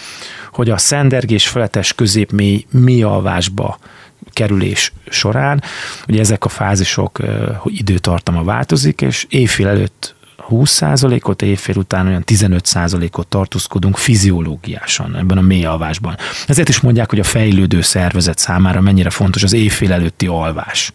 hogy 0.52 0.70
a 0.70 0.78
szendergés 0.78 1.48
feletes 1.48 1.94
közép 1.94 2.32
mély, 2.32 2.66
mély 2.70 3.04
alvásba 3.04 3.80
kerülés 4.34 4.94
során, 5.10 5.64
ugye 6.08 6.20
ezek 6.20 6.46
a 6.46 6.50
fázisok 6.50 7.18
hogy 7.58 7.78
időtartama 7.78 8.44
változik, 8.44 9.02
és 9.02 9.26
éjfél 9.30 9.68
előtt 9.68 10.16
20%-ot, 10.50 11.42
évfél 11.42 11.76
után 11.78 12.08
olyan 12.08 12.24
15%-ot 12.26 13.28
tartózkodunk 13.28 13.98
fiziológiásan 13.98 15.16
ebben 15.16 15.38
a 15.38 15.42
mély 15.42 15.66
alvásban. 15.66 16.18
Ezért 16.48 16.70
is 16.70 16.80
mondják, 16.80 17.10
hogy 17.10 17.20
a 17.20 17.24
fejlődő 17.24 17.82
szervezet 17.82 18.38
számára 18.38 18.82
mennyire 18.82 19.10
fontos 19.10 19.44
az 19.44 19.54
éjfél 19.54 19.92
előtti 19.92 20.28
alvás 20.28 20.94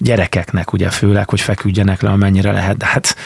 gyerekeknek 0.00 0.72
ugye 0.72 0.90
főleg, 0.90 1.28
hogy 1.28 1.40
feküdjenek 1.40 2.00
le, 2.00 2.10
amennyire 2.10 2.52
lehet, 2.52 2.76
de 2.76 2.86
hát 2.86 3.16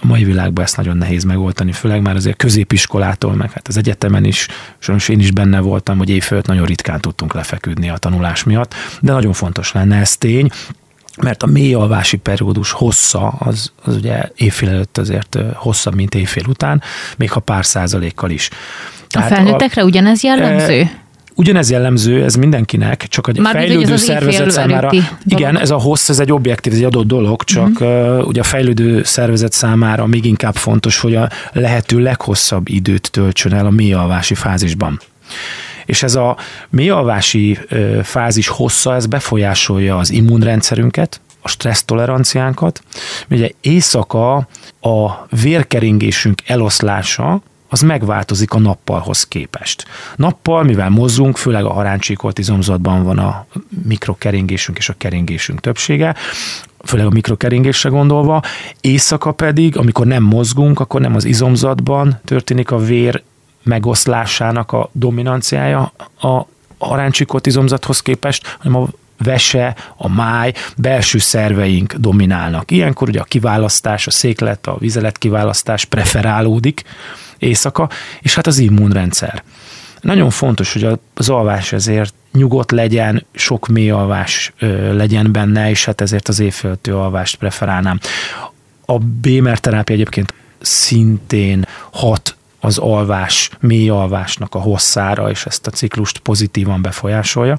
a 0.00 0.06
mai 0.06 0.24
világban 0.24 0.64
ezt 0.64 0.76
nagyon 0.76 0.96
nehéz 0.96 1.24
megoldani, 1.24 1.72
főleg 1.72 2.02
már 2.02 2.14
azért 2.14 2.36
középiskolától, 2.36 3.34
meg 3.34 3.52
hát 3.52 3.68
az 3.68 3.76
egyetemen 3.76 4.24
is, 4.24 4.48
sajnos 4.78 5.08
én 5.08 5.20
is 5.20 5.30
benne 5.30 5.60
voltam, 5.60 5.98
hogy 5.98 6.10
éjfélt 6.10 6.46
nagyon 6.46 6.66
ritkán 6.66 7.00
tudtunk 7.00 7.34
lefeküdni 7.34 7.90
a 7.90 7.96
tanulás 7.96 8.44
miatt, 8.44 8.74
de 9.00 9.12
nagyon 9.12 9.32
fontos 9.32 9.72
lenne 9.72 9.96
ez 9.96 10.16
tény, 10.16 10.50
mert 11.22 11.42
a 11.42 11.46
mély 11.46 11.74
alvási 11.74 12.16
periódus 12.16 12.70
hossza, 12.70 13.28
az, 13.28 13.72
az 13.82 13.96
ugye 13.96 14.28
évfél 14.34 14.68
előtt 14.68 14.98
azért 14.98 15.38
hosszabb, 15.54 15.94
mint 15.94 16.14
évfél 16.14 16.44
után, 16.48 16.82
még 17.16 17.30
ha 17.30 17.40
pár 17.40 17.64
százalékkal 17.64 18.30
is. 18.30 18.50
Tehát 19.08 19.30
a 19.30 19.34
felnőttekre 19.34 19.82
a, 19.82 19.84
ugyanez 19.84 20.22
jellemző? 20.22 20.80
E, 20.80 21.02
Ugyanez 21.36 21.70
jellemző, 21.70 22.24
ez 22.24 22.34
mindenkinek, 22.34 23.06
csak 23.08 23.26
a 23.26 23.32
Már 23.40 23.54
fejlődő 23.54 23.92
az 23.92 24.02
szervezet 24.02 24.50
számára. 24.50 24.90
Igen, 25.24 25.58
ez 25.58 25.70
a 25.70 25.78
hossz, 25.78 26.08
ez 26.08 26.20
egy 26.20 26.32
objektív, 26.32 26.72
ez 26.72 26.78
egy 26.78 26.84
adott 26.84 27.06
dolog, 27.06 27.44
csak 27.44 27.68
uh-huh. 27.68 28.26
ugye 28.26 28.40
a 28.40 28.44
fejlődő 28.44 29.02
szervezet 29.02 29.52
számára 29.52 30.06
még 30.06 30.24
inkább 30.24 30.54
fontos, 30.54 31.00
hogy 31.00 31.14
a 31.14 31.28
lehető 31.52 31.98
leghosszabb 31.98 32.68
időt 32.68 33.10
töltsön 33.10 33.52
el 33.52 33.66
a 33.66 33.70
mélyalvási 33.70 34.34
fázisban 34.34 35.00
és 35.86 36.02
ez 36.02 36.14
a 36.14 36.36
mélyalvási 36.70 37.58
fázis 38.02 38.48
hossza, 38.48 38.94
ez 38.94 39.06
befolyásolja 39.06 39.96
az 39.96 40.10
immunrendszerünket, 40.10 41.20
a 41.44 41.48
stressztoleranciánkat. 41.48 42.80
Ugye 43.30 43.50
éjszaka 43.60 44.34
a 44.80 45.26
vérkeringésünk 45.42 46.42
eloszlása, 46.46 47.42
az 47.68 47.80
megváltozik 47.80 48.52
a 48.52 48.58
nappalhoz 48.58 49.24
képest. 49.24 49.84
Nappal, 50.16 50.62
mivel 50.62 50.90
mozzunk, 50.90 51.36
főleg 51.36 51.64
a 51.64 51.72
haráncsíkolt 51.72 52.38
izomzatban 52.38 53.04
van 53.04 53.18
a 53.18 53.46
mikrokeringésünk 53.84 54.78
és 54.78 54.88
a 54.88 54.94
keringésünk 54.98 55.60
többsége, 55.60 56.14
főleg 56.84 57.06
a 57.06 57.10
mikrokeringésre 57.10 57.88
gondolva, 57.88 58.42
éjszaka 58.80 59.32
pedig, 59.32 59.76
amikor 59.76 60.06
nem 60.06 60.22
mozgunk, 60.22 60.80
akkor 60.80 61.00
nem 61.00 61.14
az 61.14 61.24
izomzatban 61.24 62.20
történik 62.24 62.70
a 62.70 62.78
vér 62.78 63.22
megoszlásának 63.64 64.72
a 64.72 64.88
dominanciája 64.92 65.92
a 66.20 66.46
aráncsikot 66.78 67.46
izomzathoz 67.46 68.00
képest, 68.00 68.56
hanem 68.58 68.82
a 68.82 68.88
vese, 69.18 69.76
a 69.96 70.08
máj, 70.08 70.52
belső 70.76 71.18
szerveink 71.18 71.94
dominálnak. 71.94 72.70
Ilyenkor 72.70 73.08
ugye 73.08 73.20
a 73.20 73.24
kiválasztás, 73.24 74.06
a 74.06 74.10
széklet, 74.10 74.66
a 74.66 74.76
vizelet 74.78 75.18
kiválasztás 75.18 75.84
preferálódik 75.84 76.82
éjszaka, 77.38 77.88
és 78.20 78.34
hát 78.34 78.46
az 78.46 78.58
immunrendszer. 78.58 79.42
Nagyon 80.00 80.30
fontos, 80.30 80.72
hogy 80.72 80.98
az 81.14 81.28
alvás 81.28 81.72
ezért 81.72 82.14
nyugodt 82.32 82.70
legyen, 82.70 83.26
sok 83.32 83.68
mély 83.68 83.90
alvás 83.90 84.52
legyen 84.92 85.32
benne, 85.32 85.70
és 85.70 85.84
hát 85.84 86.00
ezért 86.00 86.28
az 86.28 86.40
évföltő 86.40 86.96
alvást 86.96 87.36
preferálnám. 87.36 88.00
A 88.84 88.98
Bémer 88.98 89.58
terápia 89.58 89.94
egyébként 89.94 90.34
szintén 90.60 91.66
hat 91.90 92.36
az 92.64 92.78
alvás, 92.78 93.50
mély 93.60 93.88
alvásnak 93.88 94.54
a 94.54 94.58
hosszára, 94.58 95.30
és 95.30 95.46
ezt 95.46 95.66
a 95.66 95.70
ciklust 95.70 96.18
pozitívan 96.18 96.82
befolyásolja 96.82 97.58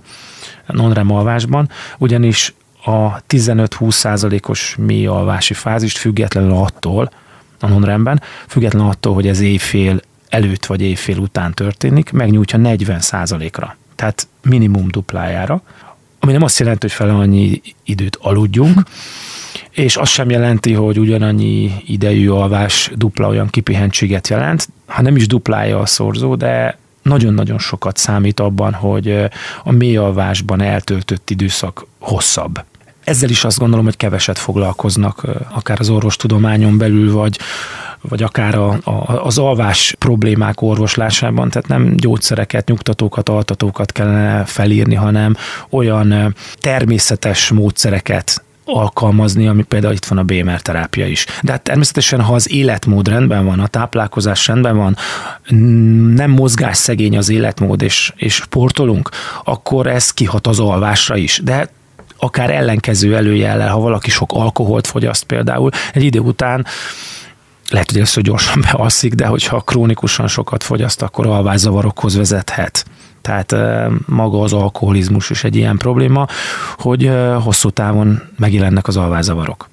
non-REM 0.67 1.11
alvásban, 1.11 1.69
ugyanis 1.97 2.53
a 2.83 3.21
15-20 3.21 3.91
százalékos 3.91 4.75
mély 4.79 5.05
alvási 5.07 5.53
fázist 5.53 5.97
függetlenül 5.97 6.53
attól, 6.53 7.11
a 7.59 7.67
non 7.67 8.21
függetlenül 8.47 8.89
attól, 8.89 9.13
hogy 9.13 9.27
ez 9.27 9.39
éjfél 9.39 9.99
előtt 10.29 10.65
vagy 10.65 10.81
éjfél 10.81 11.17
után 11.17 11.53
történik, 11.53 12.11
megnyújtja 12.11 12.57
40 12.57 12.99
százalékra, 12.99 13.75
tehát 13.95 14.27
minimum 14.41 14.87
duplájára, 14.87 15.61
ami 16.25 16.33
nem 16.33 16.43
azt 16.43 16.59
jelenti, 16.59 16.87
hogy 16.87 16.95
fel 16.95 17.09
annyi 17.09 17.61
időt 17.83 18.17
aludjunk, 18.21 18.81
és 19.71 19.97
az 19.97 20.09
sem 20.09 20.29
jelenti, 20.29 20.73
hogy 20.73 20.99
ugyanannyi 20.99 21.71
idejű 21.85 22.29
alvás 22.29 22.91
dupla 22.95 23.27
olyan 23.27 23.47
kipihentséget 23.47 24.27
jelent, 24.27 24.67
ha 24.85 25.01
nem 25.01 25.15
is 25.15 25.27
duplája 25.27 25.79
a 25.79 25.85
szorzó, 25.85 26.35
de 26.35 26.77
nagyon-nagyon 27.01 27.59
sokat 27.59 27.97
számít 27.97 28.39
abban, 28.39 28.73
hogy 28.73 29.29
a 29.63 29.71
mély 29.71 29.97
alvásban 29.97 30.61
eltöltött 30.61 31.29
időszak 31.29 31.85
hosszabb. 31.99 32.63
Ezzel 33.03 33.29
is 33.29 33.43
azt 33.43 33.59
gondolom, 33.59 33.85
hogy 33.85 33.97
keveset 33.97 34.37
foglalkoznak, 34.37 35.25
akár 35.49 35.79
az 35.79 35.89
orvostudományon 35.89 36.77
belül, 36.77 37.11
vagy, 37.13 37.39
vagy 38.09 38.23
akár 38.23 38.55
a, 38.55 38.79
a, 38.83 39.25
az 39.25 39.37
alvás 39.37 39.95
problémák 39.99 40.61
orvoslásában, 40.61 41.49
tehát 41.49 41.67
nem 41.67 41.95
gyógyszereket, 41.95 42.67
nyugtatókat, 42.67 43.29
altatókat 43.29 43.91
kellene 43.91 44.45
felírni, 44.45 44.95
hanem 44.95 45.35
olyan 45.69 46.35
természetes 46.59 47.49
módszereket 47.49 48.43
alkalmazni, 48.65 49.47
ami 49.47 49.63
például 49.63 49.93
itt 49.93 50.05
van 50.05 50.17
a 50.17 50.23
BMR 50.23 50.61
terápia 50.61 51.07
is. 51.07 51.25
De 51.41 51.51
hát 51.51 51.61
természetesen, 51.61 52.21
ha 52.21 52.33
az 52.33 52.51
életmód 52.51 53.07
rendben 53.07 53.45
van, 53.45 53.59
a 53.59 53.67
táplálkozás 53.67 54.47
rendben 54.47 54.77
van, 54.77 54.95
nem 56.15 56.31
mozgás 56.31 56.77
szegény 56.77 57.17
az 57.17 57.29
életmód, 57.29 57.81
és, 57.81 58.13
és 58.15 58.33
sportolunk, 58.33 59.09
akkor 59.43 59.87
ez 59.87 60.11
kihat 60.11 60.47
az 60.47 60.59
alvásra 60.59 61.15
is. 61.15 61.41
De 61.43 61.69
akár 62.17 62.49
ellenkező 62.49 63.15
előjellel, 63.15 63.69
ha 63.69 63.79
valaki 63.79 64.09
sok 64.09 64.31
alkoholt 64.33 64.87
fogyaszt 64.87 65.23
például, 65.23 65.69
egy 65.93 66.03
idő 66.03 66.19
után 66.19 66.65
lehet, 67.69 67.91
hogy 67.91 68.09
hogy 68.13 68.23
gyorsan 68.23 68.61
bealszik, 68.71 69.13
de 69.13 69.25
hogyha 69.25 69.59
krónikusan 69.59 70.27
sokat 70.27 70.63
fogyaszt, 70.63 71.01
akkor 71.01 71.27
alvászavarokhoz 71.27 72.15
vezethet. 72.15 72.85
Tehát 73.21 73.55
maga 74.05 74.41
az 74.41 74.53
alkoholizmus 74.53 75.29
is 75.29 75.43
egy 75.43 75.55
ilyen 75.55 75.77
probléma, 75.77 76.27
hogy 76.77 77.11
hosszú 77.41 77.69
távon 77.69 78.21
megjelennek 78.37 78.87
az 78.87 78.97
alvászavarok. 78.97 79.69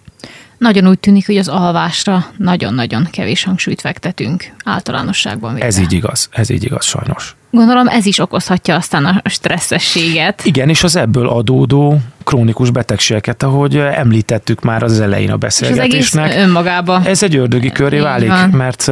Nagyon 0.59 0.89
úgy 0.89 0.99
tűnik, 0.99 1.27
hogy 1.27 1.37
az 1.37 1.49
alvásra 1.49 2.27
nagyon-nagyon 2.37 3.09
kevés 3.11 3.45
hangsúlyt 3.45 3.81
fektetünk 3.81 4.53
általánosságban. 4.65 5.55
Véle. 5.55 5.67
Ez 5.67 5.79
így 5.79 5.93
igaz, 5.93 6.29
ez 6.31 6.51
így 6.51 6.65
igaz 6.65 6.85
sajnos. 6.85 7.37
Gondolom 7.55 7.89
ez 7.89 8.07
is 8.07 8.19
okozhatja 8.19 8.75
aztán 8.75 9.05
a 9.05 9.29
stresszességet. 9.29 10.45
Igen, 10.45 10.69
és 10.69 10.83
az 10.83 10.97
ebből 10.97 11.29
adódó 11.29 11.99
krónikus 12.25 12.71
betegségeket, 12.71 13.43
ahogy 13.43 13.77
említettük 13.77 14.61
már 14.61 14.83
az 14.83 15.01
elején 15.01 15.31
a 15.31 15.37
beszélgetésnek. 15.37 16.29
És 16.29 16.37
az 16.37 16.43
önmagában. 16.43 17.07
Ez 17.07 17.23
egy 17.23 17.37
ördögi 17.37 17.71
köré 17.71 17.99
válik, 17.99 18.29
van. 18.29 18.49
mert 18.49 18.89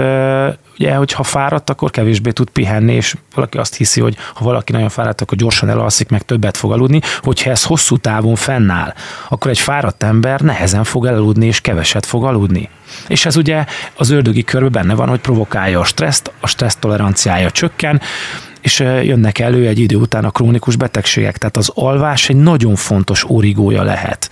ugye, 0.79 0.95
hogyha 0.95 1.23
fáradt, 1.23 1.71
akkor 1.71 1.91
kevésbé 1.91 2.31
tud 2.31 2.51
pihenni, 2.51 2.95
és 2.95 3.15
valaki 3.35 3.59
azt 3.59 3.77
hiszi, 3.77 4.01
hogy 4.01 4.17
ha 4.35 4.45
valaki 4.45 4.73
nagyon 4.73 4.89
fáradt, 4.89 5.21
akkor 5.21 5.39
gyorsan 5.39 5.69
elalszik, 5.69 6.09
meg 6.09 6.23
többet 6.23 6.57
fog 6.57 6.73
aludni. 6.73 7.01
Hogyha 7.23 7.51
ez 7.51 7.65
hosszú 7.65 7.97
távon 7.97 8.35
fennáll, 8.35 8.95
akkor 9.29 9.51
egy 9.51 9.59
fáradt 9.59 10.03
ember 10.03 10.41
nehezen 10.41 10.85
fog 10.85 11.07
elaludni, 11.07 11.47
és 11.47 11.61
keveset 11.61 12.07
fog 12.07 12.25
aludni. 12.25 12.69
És 13.09 13.27
ez 13.27 13.37
ugye 13.37 13.65
az 13.95 14.11
ördögi 14.11 14.45
körben 14.45 14.71
benne 14.71 14.95
van, 14.95 15.09
hogy 15.09 15.21
provokálja 15.21 15.81
a 15.81 15.85
stresszt, 15.85 16.33
a 16.41 16.47
stressz 16.47 16.77
toleranciája 16.81 17.51
csökken, 17.51 18.01
és 18.61 18.79
jönnek 18.81 19.39
elő 19.39 19.67
egy 19.67 19.79
idő 19.79 19.97
után 19.97 20.25
a 20.25 20.31
krónikus 20.31 20.77
betegségek. 20.77 21.39
Tehát 21.39 21.57
az 21.57 21.71
alvás 21.75 22.29
egy 22.29 22.37
nagyon 22.37 22.75
fontos 22.75 23.31
origója 23.31 23.83
lehet 23.83 24.31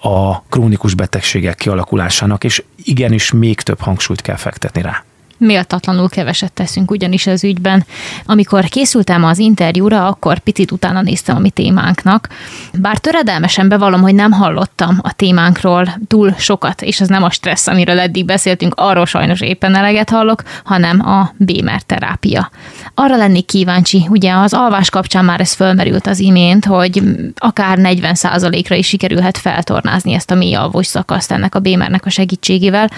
a 0.00 0.42
krónikus 0.42 0.94
betegségek 0.94 1.54
kialakulásának, 1.54 2.44
és 2.44 2.62
igenis 2.84 3.32
még 3.32 3.60
több 3.60 3.80
hangsúlyt 3.80 4.20
kell 4.20 4.36
fektetni 4.36 4.82
rá 4.82 5.04
méltatlanul 5.42 6.08
keveset 6.08 6.52
teszünk 6.52 6.90
ugyanis 6.90 7.26
az 7.26 7.44
ügyben. 7.44 7.84
Amikor 8.26 8.64
készültem 8.64 9.24
az 9.24 9.38
interjúra, 9.38 10.06
akkor 10.06 10.38
picit 10.38 10.70
utána 10.70 11.02
néztem 11.02 11.36
a 11.36 11.38
mi 11.38 11.50
témánknak. 11.50 12.28
Bár 12.78 12.98
töredelmesen 12.98 13.68
bevallom, 13.68 14.00
hogy 14.00 14.14
nem 14.14 14.32
hallottam 14.32 14.98
a 15.02 15.12
témánkról 15.12 15.94
túl 16.06 16.34
sokat, 16.38 16.82
és 16.82 17.00
az 17.00 17.08
nem 17.08 17.22
a 17.22 17.30
stressz, 17.30 17.66
amiről 17.66 18.00
eddig 18.00 18.24
beszéltünk, 18.24 18.74
arról 18.76 19.06
sajnos 19.06 19.40
éppen 19.40 19.74
eleget 19.74 20.10
hallok, 20.10 20.42
hanem 20.64 21.06
a 21.06 21.32
Bémer 21.36 21.82
terápia. 21.82 22.50
Arra 22.94 23.16
lennék 23.16 23.46
kíváncsi, 23.46 24.06
ugye 24.08 24.32
az 24.32 24.54
alvás 24.54 24.90
kapcsán 24.90 25.24
már 25.24 25.40
ez 25.40 25.52
fölmerült 25.52 26.06
az 26.06 26.18
imént, 26.18 26.64
hogy 26.64 27.02
akár 27.36 27.78
40%-ra 27.80 28.74
is 28.74 28.86
sikerülhet 28.86 29.38
feltornázni 29.38 30.12
ezt 30.12 30.30
a 30.30 30.34
mély 30.34 30.54
alvós 30.54 30.86
szakaszt 30.86 31.32
ennek 31.32 31.54
a 31.54 31.60
Bémernek 31.60 32.06
a 32.06 32.10
segítségével, 32.10 32.90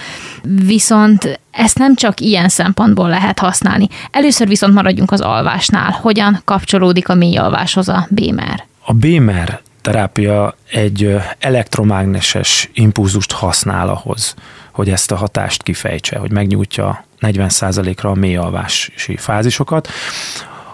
viszont 0.65 1.39
ezt 1.55 1.77
nem 1.77 1.95
csak 1.95 2.19
ilyen 2.19 2.49
szempontból 2.49 3.09
lehet 3.09 3.39
használni. 3.39 3.87
Először 4.11 4.47
viszont 4.47 4.73
maradjunk 4.73 5.11
az 5.11 5.21
alvásnál. 5.21 5.91
Hogyan 5.91 6.41
kapcsolódik 6.45 7.09
a 7.09 7.15
mély 7.15 7.37
alváshoz 7.37 7.89
a 7.89 8.07
Bémer? 8.09 8.65
A 8.85 8.93
Bémer 8.93 9.59
terápia 9.81 10.55
egy 10.71 11.15
elektromágneses 11.39 12.69
impulzust 12.73 13.31
használ 13.31 13.89
ahhoz, 13.89 14.35
hogy 14.71 14.89
ezt 14.89 15.11
a 15.11 15.15
hatást 15.15 15.63
kifejtse, 15.63 16.17
hogy 16.17 16.31
megnyújtja 16.31 17.05
40%-ra 17.21 18.09
a 18.09 18.13
mély 18.13 18.35
alvási 18.35 19.17
fázisokat 19.17 19.89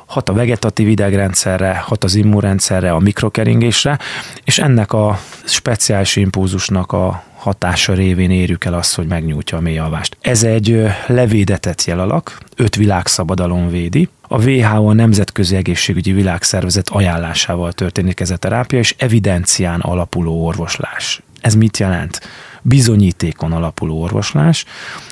hat 0.06 0.30
a 0.30 0.34
vegetatív 0.34 0.88
idegrendszerre, 0.88 1.84
hat 1.86 2.04
az 2.04 2.16
immunrendszerre, 2.16 2.92
a 2.92 3.00
mikrokeringésre, 3.00 4.00
és 4.44 4.60
ennek 4.60 4.94
a 4.94 5.20
speciális 5.44 6.16
impulzusnak 6.16 6.92
a 6.92 7.24
hatása 7.42 7.94
révén 7.94 8.32
érjük 8.32 8.66
el 8.66 8.74
azt, 8.74 8.96
hogy 8.96 9.08
megnyújtja 9.08 9.58
a 9.58 9.62
mélyalvást. 9.62 10.18
Ez 10.22 10.44
egy 10.44 10.86
levédetett 11.08 11.84
jelalak, 11.84 12.38
öt 12.56 12.76
világszabadalom 12.76 13.70
védi. 13.70 14.10
A 14.22 14.44
WHO 14.44 14.90
a 14.90 14.94
Nemzetközi 14.94 15.56
Egészségügyi 15.56 16.12
Világszervezet 16.12 16.90
ajánlásával 16.90 17.72
történik 17.72 18.20
ez 18.20 18.30
a 18.30 18.38
terápia, 18.38 18.80
és 18.80 18.96
evidencián 18.98 19.80
alapuló 19.80 20.46
orvoslás. 20.46 21.22
Ez 21.42 21.56
mit 21.56 21.78
jelent? 21.78 22.22
Bizonyítékon 22.62 23.52
alapuló 23.52 24.02
orvoslás, 24.02 24.66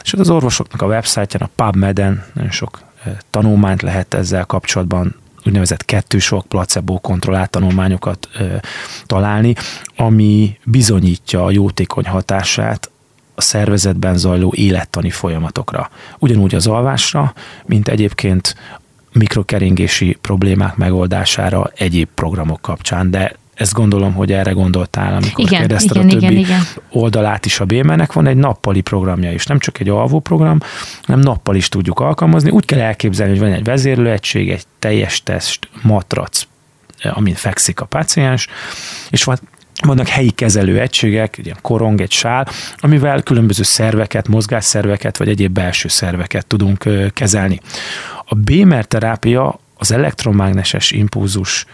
és 0.04 0.14
az 0.14 0.30
orvosoknak 0.30 0.82
a 0.82 0.86
websájtján, 0.86 1.50
a 1.56 1.64
PubMed-en 1.64 2.26
nagyon 2.34 2.52
sok 2.52 2.82
tanulmányt 3.30 3.82
lehet 3.82 4.14
ezzel 4.14 4.46
kapcsolatban 4.46 5.16
úgynevezett 5.50 5.86
kettősok, 5.86 6.46
placebo 6.46 7.00
kontrollált 7.00 7.50
tanulmányokat 7.50 8.30
ö, 8.40 8.56
találni, 9.06 9.56
ami 9.96 10.58
bizonyítja 10.64 11.46
a 11.46 11.52
jótékony 11.52 12.06
hatását 12.06 12.90
a 13.36 13.42
szervezetben 13.42 14.18
zajló 14.18 14.54
élettani 14.56 15.10
folyamatokra. 15.10 15.90
Ugyanúgy 16.20 16.56
az 16.56 16.68
alvásra, 16.68 17.34
mint 17.66 17.88
egyébként 17.88 18.56
mikrokeringési 19.14 20.18
problémák 20.22 20.76
megoldására 20.76 21.72
egyéb 21.76 22.08
programok 22.16 22.62
kapcsán, 22.62 23.12
de 23.12 23.36
ezt 23.60 23.74
gondolom, 23.74 24.14
hogy 24.14 24.32
erre 24.32 24.52
gondoltál, 24.52 25.14
amikor 25.14 25.46
igen, 25.46 25.60
kérdezted 25.60 25.96
igen, 25.96 26.08
a 26.08 26.12
többi 26.12 26.26
igen, 26.26 26.38
igen. 26.38 26.62
oldalát 26.92 27.46
is 27.46 27.60
a 27.60 27.66
BMN-nek. 27.66 28.14
Van 28.14 28.28
egy 28.28 28.38
nappali 28.38 28.82
programja 28.82 29.32
is, 29.32 29.46
nem 29.46 29.60
csak 29.60 29.80
egy 29.80 29.90
alvó 29.90 30.20
program, 30.20 30.60
hanem 31.04 31.22
nappal 31.22 31.56
is 31.56 31.70
tudjuk 31.70 32.00
alkalmazni. 32.00 32.50
Úgy 32.50 32.66
kell 32.66 32.80
elképzelni, 32.80 33.32
hogy 33.32 33.42
van 33.42 33.52
egy 33.52 33.64
vezérlőegység, 33.64 34.50
egy 34.50 34.64
teljes 34.80 35.24
test, 35.24 35.70
matrac, 35.82 36.42
amin 37.02 37.34
fekszik 37.34 37.80
a 37.80 37.86
páciens, 37.86 38.48
és 39.10 39.24
van 39.24 39.40
vannak 39.86 40.08
helyi 40.08 40.30
kezelő 40.30 40.80
egységek, 40.80 41.38
egy 41.38 41.46
ilyen 41.46 41.58
korong, 41.62 42.02
egy 42.02 42.12
sál, 42.12 42.48
amivel 42.78 43.22
különböző 43.22 43.64
szerveket, 43.64 44.28
mozgásszerveket 44.28 45.18
vagy 45.18 45.30
egyéb 45.30 45.54
belső 45.54 45.88
szerveket 45.88 46.46
tudunk 46.46 46.86
kezelni. 47.14 47.60
A 48.26 48.36
BMR 48.36 48.86
terápia 48.86 49.60
az 49.78 49.92
elektromágneses 49.92 50.92
impulzus 50.92 51.66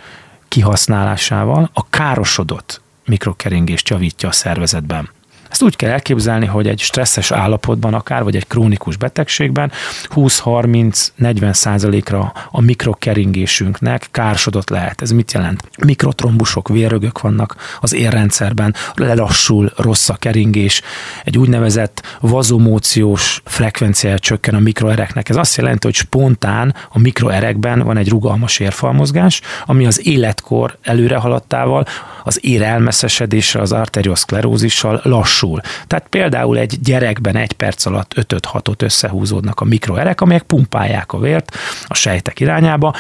kihasználásával 0.55 1.69
a 1.73 1.89
károsodott 1.89 2.81
mikrokeringést 3.05 3.89
javítja 3.89 4.29
a 4.29 4.31
szervezetben. 4.31 5.09
Ezt 5.55 5.63
úgy 5.63 5.75
kell 5.75 5.91
elképzelni, 5.91 6.45
hogy 6.45 6.67
egy 6.67 6.79
stresszes 6.79 7.31
állapotban 7.31 7.93
akár, 7.93 8.23
vagy 8.23 8.35
egy 8.35 8.47
krónikus 8.47 8.97
betegségben 8.97 9.71
20-30-40 10.15 11.53
százalékra 11.53 12.33
a 12.51 12.61
mikrokeringésünknek 12.61 14.07
kársodott 14.11 14.69
lehet. 14.69 15.01
Ez 15.01 15.11
mit 15.11 15.31
jelent? 15.31 15.63
Mikrotrombusok, 15.85 16.67
vérrögök 16.67 17.21
vannak 17.21 17.55
az 17.79 17.93
érrendszerben, 17.93 18.75
lelassul, 18.95 19.71
rossz 19.75 20.09
a 20.09 20.15
keringés, 20.15 20.81
egy 21.23 21.37
úgynevezett 21.37 22.17
vazomóciós 22.19 23.41
frekvenciája 23.45 24.19
csökken 24.19 24.55
a 24.55 24.59
mikroereknek. 24.59 25.29
Ez 25.29 25.35
azt 25.35 25.57
jelenti, 25.57 25.87
hogy 25.87 25.95
spontán 25.95 26.75
a 26.89 26.99
mikroerekben 26.99 27.79
van 27.79 27.97
egy 27.97 28.09
rugalmas 28.09 28.59
érfalmozgás, 28.59 29.41
ami 29.65 29.85
az 29.85 30.07
életkor 30.07 30.77
előre 30.81 31.15
haladtával, 31.15 31.85
az 32.23 32.45
ér 32.45 32.61
elmeszesedésre, 32.61 33.61
az 33.61 33.71
arterioszklerózissal 33.71 34.99
lassul 35.03 35.43
lassul. 35.45 35.61
Tehát 35.87 36.07
például 36.07 36.57
egy 36.57 36.79
gyerekben 36.81 37.35
egy 37.35 37.53
perc 37.53 37.85
alatt 37.85 38.13
5-6-ot 38.15 38.81
összehúzódnak 38.81 39.59
a 39.59 39.65
mikroerek, 39.65 40.21
amelyek 40.21 40.43
pumpálják 40.43 41.13
a 41.13 41.19
vért 41.19 41.57
a 41.87 41.93
sejtek 41.93 42.39
irányába, 42.39 42.93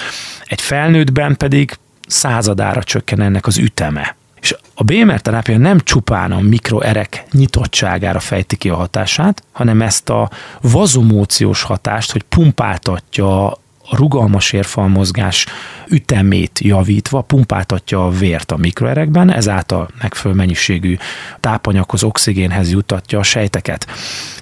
egy 0.45 0.61
felnőttben 0.61 1.37
pedig 1.37 1.77
századára 2.07 2.83
csökken 2.83 3.21
ennek 3.21 3.47
az 3.47 3.57
üteme. 3.57 4.15
És 4.41 4.55
a 4.73 4.83
BMR 4.83 5.21
terápia 5.21 5.57
nem 5.57 5.79
csupán 5.79 6.31
a 6.31 6.39
mikroerek 6.39 7.25
nyitottságára 7.31 8.19
fejti 8.19 8.55
ki 8.55 8.69
a 8.69 8.75
hatását, 8.75 9.43
hanem 9.51 9.81
ezt 9.81 10.09
a 10.09 10.29
vazomóciós 10.61 11.61
hatást, 11.61 12.11
hogy 12.11 12.23
pumpáltatja 12.23 13.57
a 13.89 13.95
rugalmas 13.95 14.53
érfalmozgás 14.53 15.45
ütemét 15.87 16.59
javítva 16.59 17.21
pumpáltatja 17.21 18.05
a 18.05 18.09
vért 18.09 18.51
a 18.51 18.57
mikroerekben, 18.57 19.31
ezáltal 19.31 19.89
megfelelő 20.01 20.39
mennyiségű 20.39 20.97
tápanyaghoz, 21.39 22.03
oxigénhez 22.03 22.71
jutatja 22.71 23.19
a 23.19 23.23
sejteket. 23.23 23.87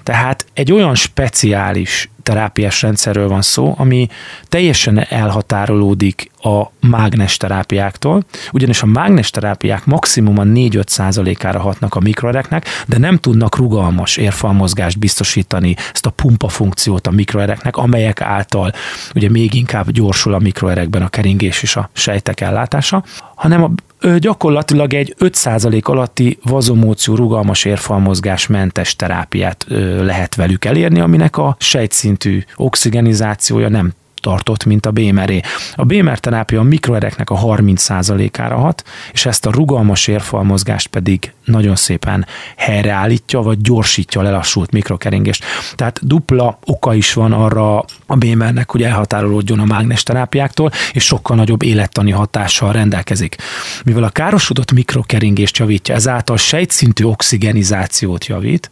Tehát 0.02 0.46
egy 0.52 0.72
olyan 0.72 0.94
speciális 0.94 2.10
terápiás 2.22 2.82
rendszerről 2.82 3.28
van 3.28 3.42
szó, 3.42 3.74
ami 3.78 4.08
teljesen 4.48 5.06
elhatárolódik 5.08 6.30
a 6.44 6.70
mágnes 6.80 7.36
terápiáktól, 7.36 8.24
ugyanis 8.52 8.82
a 8.82 8.86
mágnes 8.86 9.30
terápiák 9.30 9.84
maximum 9.84 10.38
a 10.38 10.42
4-5 10.42 10.86
százalékára 10.86 11.60
hatnak 11.60 11.94
a 11.94 12.00
mikroereknek, 12.00 12.66
de 12.86 12.98
nem 12.98 13.18
tudnak 13.18 13.56
rugalmas 13.56 14.16
érfalmozgást 14.16 14.98
biztosítani, 14.98 15.76
ezt 15.92 16.06
a 16.06 16.10
pumpa 16.10 16.48
funkciót 16.48 17.06
a 17.06 17.10
mikroereknek, 17.10 17.76
amelyek 17.76 18.20
által 18.20 18.72
ugye 19.14 19.30
még 19.30 19.54
inkább 19.54 19.90
gyorsul 19.90 20.34
a 20.34 20.38
mikroerekben 20.38 21.02
a 21.02 21.08
keringés 21.08 21.62
és 21.62 21.76
a 21.76 21.90
sejtek 21.92 22.40
ellátása, 22.40 23.04
hanem 23.34 23.62
a 23.62 23.70
gyakorlatilag 24.18 24.94
egy 24.94 25.14
5% 25.18 25.82
alatti 25.82 26.38
vazomóció 26.42 27.14
rugalmas 27.14 27.64
érfalmozgás 27.64 28.46
mentes 28.46 28.96
terápiát 28.96 29.66
lehet 30.00 30.34
velük 30.34 30.64
elérni, 30.64 31.00
aminek 31.00 31.36
a 31.36 31.56
sejtszintű 31.58 32.42
oxigenizációja 32.56 33.68
nem 33.68 33.92
tartott, 34.24 34.64
mint 34.64 34.86
a 34.86 34.90
BMR-é. 34.90 35.42
A 35.74 35.84
BMR 35.84 36.18
terápia 36.18 36.60
a 36.60 36.62
mikroereknek 36.62 37.30
a 37.30 37.38
30%-ára 37.38 38.56
hat, 38.56 38.84
és 39.12 39.26
ezt 39.26 39.46
a 39.46 39.50
rugalmas 39.50 40.06
érfalmozgást 40.06 40.86
pedig 40.86 41.32
nagyon 41.44 41.76
szépen 41.76 42.26
helyreállítja, 42.56 43.40
vagy 43.40 43.60
gyorsítja 43.60 44.20
a 44.20 44.24
lelassult 44.24 44.70
mikrokeringést. 44.70 45.44
Tehát 45.74 46.00
dupla 46.02 46.58
oka 46.64 46.94
is 46.94 47.12
van 47.12 47.32
arra 47.32 47.84
a 48.06 48.16
BMR-nek, 48.16 48.70
hogy 48.70 48.82
elhatárolódjon 48.82 49.58
a 49.58 49.64
mágnes 49.64 50.02
terápiáktól, 50.02 50.70
és 50.92 51.04
sokkal 51.04 51.36
nagyobb 51.36 51.62
élettani 51.62 52.10
hatással 52.10 52.72
rendelkezik. 52.72 53.36
Mivel 53.84 54.04
a 54.04 54.08
károsodott 54.08 54.72
mikrokeringést 54.72 55.56
javítja, 55.56 55.94
ezáltal 55.94 56.36
sejtszintű 56.36 57.04
oxigenizációt 57.04 58.26
javít, 58.26 58.70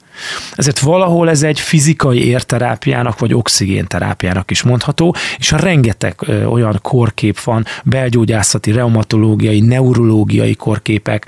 ezért 0.56 0.78
valahol 0.78 1.30
ez 1.30 1.42
egy 1.42 1.60
fizikai 1.60 2.26
érterápiának 2.26 3.18
vagy 3.18 3.34
oxigénterápiának 3.34 4.50
is 4.50 4.62
mondható, 4.62 5.14
és 5.42 5.52
a 5.52 5.56
rengeteg 5.56 6.20
olyan 6.50 6.78
korkép 6.82 7.40
van, 7.40 7.64
belgyógyászati, 7.84 8.72
reumatológiai, 8.72 9.60
neurológiai 9.60 10.54
korképek, 10.54 11.26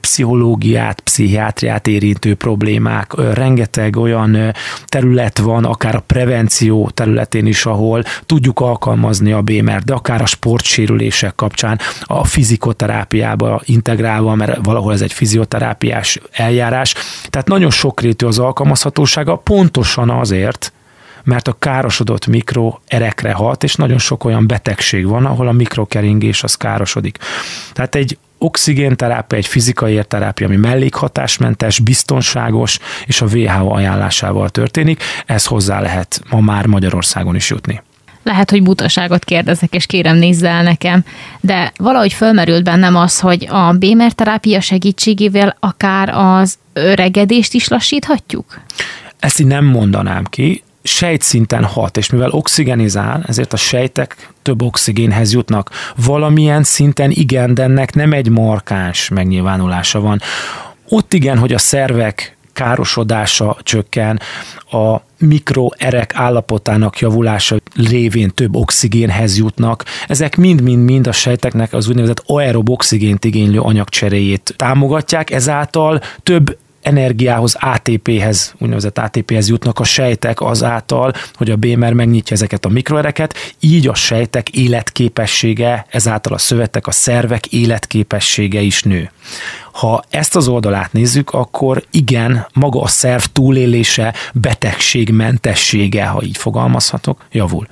pszichológiát, 0.00 1.00
pszichiátriát 1.00 1.86
érintő 1.86 2.34
problémák, 2.34 3.12
rengeteg 3.34 3.96
olyan 3.96 4.54
terület 4.84 5.38
van, 5.38 5.64
akár 5.64 5.94
a 5.94 6.02
prevenció 6.06 6.90
területén 6.94 7.46
is, 7.46 7.66
ahol 7.66 8.02
tudjuk 8.26 8.60
alkalmazni 8.60 9.32
a 9.32 9.42
BMR, 9.42 9.82
de 9.82 9.92
akár 9.92 10.22
a 10.22 10.26
sportsérülések 10.26 11.34
kapcsán, 11.34 11.78
a 12.02 12.24
fizikoterápiába 12.24 13.60
integrálva, 13.64 14.34
mert 14.34 14.58
valahol 14.62 14.92
ez 14.92 15.00
egy 15.00 15.12
fizioterápiás 15.12 16.20
eljárás. 16.32 16.94
Tehát 17.30 17.48
nagyon 17.48 17.70
sok 17.70 17.94
sokrétű 17.94 18.26
az 18.26 18.38
alkalmazhatósága, 18.38 19.36
pontosan 19.36 20.10
azért, 20.10 20.72
mert 21.24 21.48
a 21.48 21.56
károsodott 21.58 22.26
mikro 22.26 22.78
erekre 22.86 23.32
hat, 23.32 23.64
és 23.64 23.74
nagyon 23.74 23.98
sok 23.98 24.24
olyan 24.24 24.46
betegség 24.46 25.06
van, 25.06 25.26
ahol 25.26 25.48
a 25.48 25.52
mikrokeringés 25.52 26.42
az 26.42 26.54
károsodik. 26.54 27.18
Tehát 27.72 27.94
egy 27.94 28.18
oxigénterápia, 28.38 29.38
egy 29.38 29.46
fizikai 29.46 29.92
érterápia, 29.92 30.46
ami 30.46 30.56
mellékhatásmentes, 30.56 31.78
biztonságos, 31.78 32.78
és 33.06 33.20
a 33.20 33.26
WHO 33.26 33.74
ajánlásával 33.74 34.48
történik. 34.48 35.02
Ez 35.26 35.46
hozzá 35.46 35.80
lehet 35.80 36.20
ma 36.30 36.40
már 36.40 36.66
Magyarországon 36.66 37.34
is 37.34 37.50
jutni. 37.50 37.82
Lehet, 38.22 38.50
hogy 38.50 38.62
butaságot 38.62 39.24
kérdezek, 39.24 39.74
és 39.74 39.86
kérem 39.86 40.16
nézze 40.16 40.48
el 40.48 40.62
nekem, 40.62 41.04
de 41.40 41.72
valahogy 41.76 42.12
fölmerült 42.12 42.64
bennem 42.64 42.96
az, 42.96 43.20
hogy 43.20 43.46
a 43.50 43.72
Bémer 43.72 44.12
terápia 44.12 44.60
segítségével 44.60 45.56
akár 45.60 46.08
az 46.08 46.58
öregedést 46.72 47.54
is 47.54 47.68
lassíthatjuk? 47.68 48.60
Ezt 49.18 49.40
így 49.40 49.46
nem 49.46 49.64
mondanám 49.64 50.24
ki, 50.24 50.62
sejtszinten 50.86 51.64
hat, 51.64 51.96
és 51.96 52.10
mivel 52.10 52.30
oxigenizál, 52.30 53.24
ezért 53.26 53.52
a 53.52 53.56
sejtek 53.56 54.32
több 54.42 54.62
oxigénhez 54.62 55.32
jutnak. 55.32 55.70
Valamilyen 55.96 56.62
szinten 56.62 57.10
igen, 57.10 57.54
de 57.54 57.62
ennek 57.62 57.94
nem 57.94 58.12
egy 58.12 58.28
markáns 58.28 59.08
megnyilvánulása 59.08 60.00
van. 60.00 60.20
Ott 60.88 61.14
igen, 61.14 61.38
hogy 61.38 61.52
a 61.52 61.58
szervek 61.58 62.36
károsodása 62.52 63.56
csökken, 63.62 64.20
a 64.70 64.96
mikroerek 65.18 66.14
állapotának 66.14 66.98
javulása 66.98 67.56
révén 67.88 68.30
több 68.34 68.56
oxigénhez 68.56 69.38
jutnak. 69.38 69.84
Ezek 70.08 70.36
mind-mind-mind 70.36 71.06
a 71.06 71.12
sejteknek 71.12 71.72
az 71.72 71.88
úgynevezett 71.88 72.22
aerob 72.26 72.70
oxigént 72.70 73.24
igénylő 73.24 73.60
anyagcseréjét 73.60 74.54
támogatják, 74.56 75.30
ezáltal 75.30 76.00
több 76.22 76.56
energiához, 76.84 77.56
ATP-hez, 77.60 78.54
úgynevezett 78.58 78.98
ATP-hez 78.98 79.48
jutnak 79.48 79.78
a 79.78 79.84
sejtek 79.84 80.40
azáltal, 80.40 81.12
hogy 81.34 81.50
a 81.50 81.56
bémer 81.56 81.92
megnyitja 81.92 82.36
ezeket 82.36 82.64
a 82.64 82.68
mikroereket, 82.68 83.34
így 83.60 83.88
a 83.88 83.94
sejtek 83.94 84.48
életképessége, 84.48 85.86
ezáltal 85.88 86.32
a 86.32 86.38
szövetek, 86.38 86.86
a 86.86 86.90
szervek 86.90 87.46
életképessége 87.46 88.60
is 88.60 88.82
nő. 88.82 89.10
Ha 89.72 90.04
ezt 90.10 90.36
az 90.36 90.48
oldalát 90.48 90.92
nézzük, 90.92 91.30
akkor 91.30 91.84
igen, 91.90 92.46
maga 92.52 92.80
a 92.80 92.86
szerv 92.86 93.22
túlélése, 93.32 94.14
betegségmentessége, 94.32 96.04
ha 96.04 96.22
így 96.22 96.36
fogalmazhatok, 96.36 97.24
javul. 97.32 97.66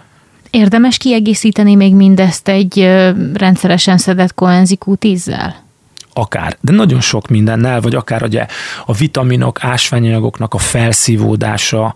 Érdemes 0.51 0.97
kiegészíteni 0.97 1.75
még 1.75 1.95
mindezt 1.95 2.49
egy 2.49 2.79
rendszeresen 3.35 3.99
szedett 3.99 4.35
koenzikú 4.35 4.95
tízzel? 4.95 5.63
Akár, 6.13 6.57
de 6.61 6.73
nagyon 6.73 7.01
sok 7.01 7.29
mindennel, 7.29 7.81
vagy 7.81 7.95
akár 7.95 8.23
ugye 8.23 8.47
a 8.87 8.93
vitaminok, 8.93 9.65
ásványanyagoknak 9.65 10.55
a 10.55 10.59
felszívódása, 10.59 11.95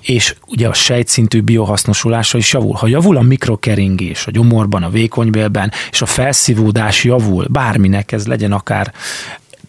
és 0.00 0.34
ugye 0.46 0.68
a 0.68 0.74
sejtszintű 0.74 1.40
biohasznosulása 1.40 2.38
is 2.38 2.52
javul. 2.52 2.74
Ha 2.74 2.86
javul 2.86 3.16
a 3.16 3.22
mikrokeringés 3.22 4.26
a 4.26 4.30
gyomorban, 4.30 4.82
a 4.82 4.90
vékonybélben, 4.90 5.72
és 5.90 6.02
a 6.02 6.06
felszívódás 6.06 7.04
javul, 7.04 7.46
bárminek 7.50 8.12
ez 8.12 8.26
legyen 8.26 8.52
akár 8.52 8.92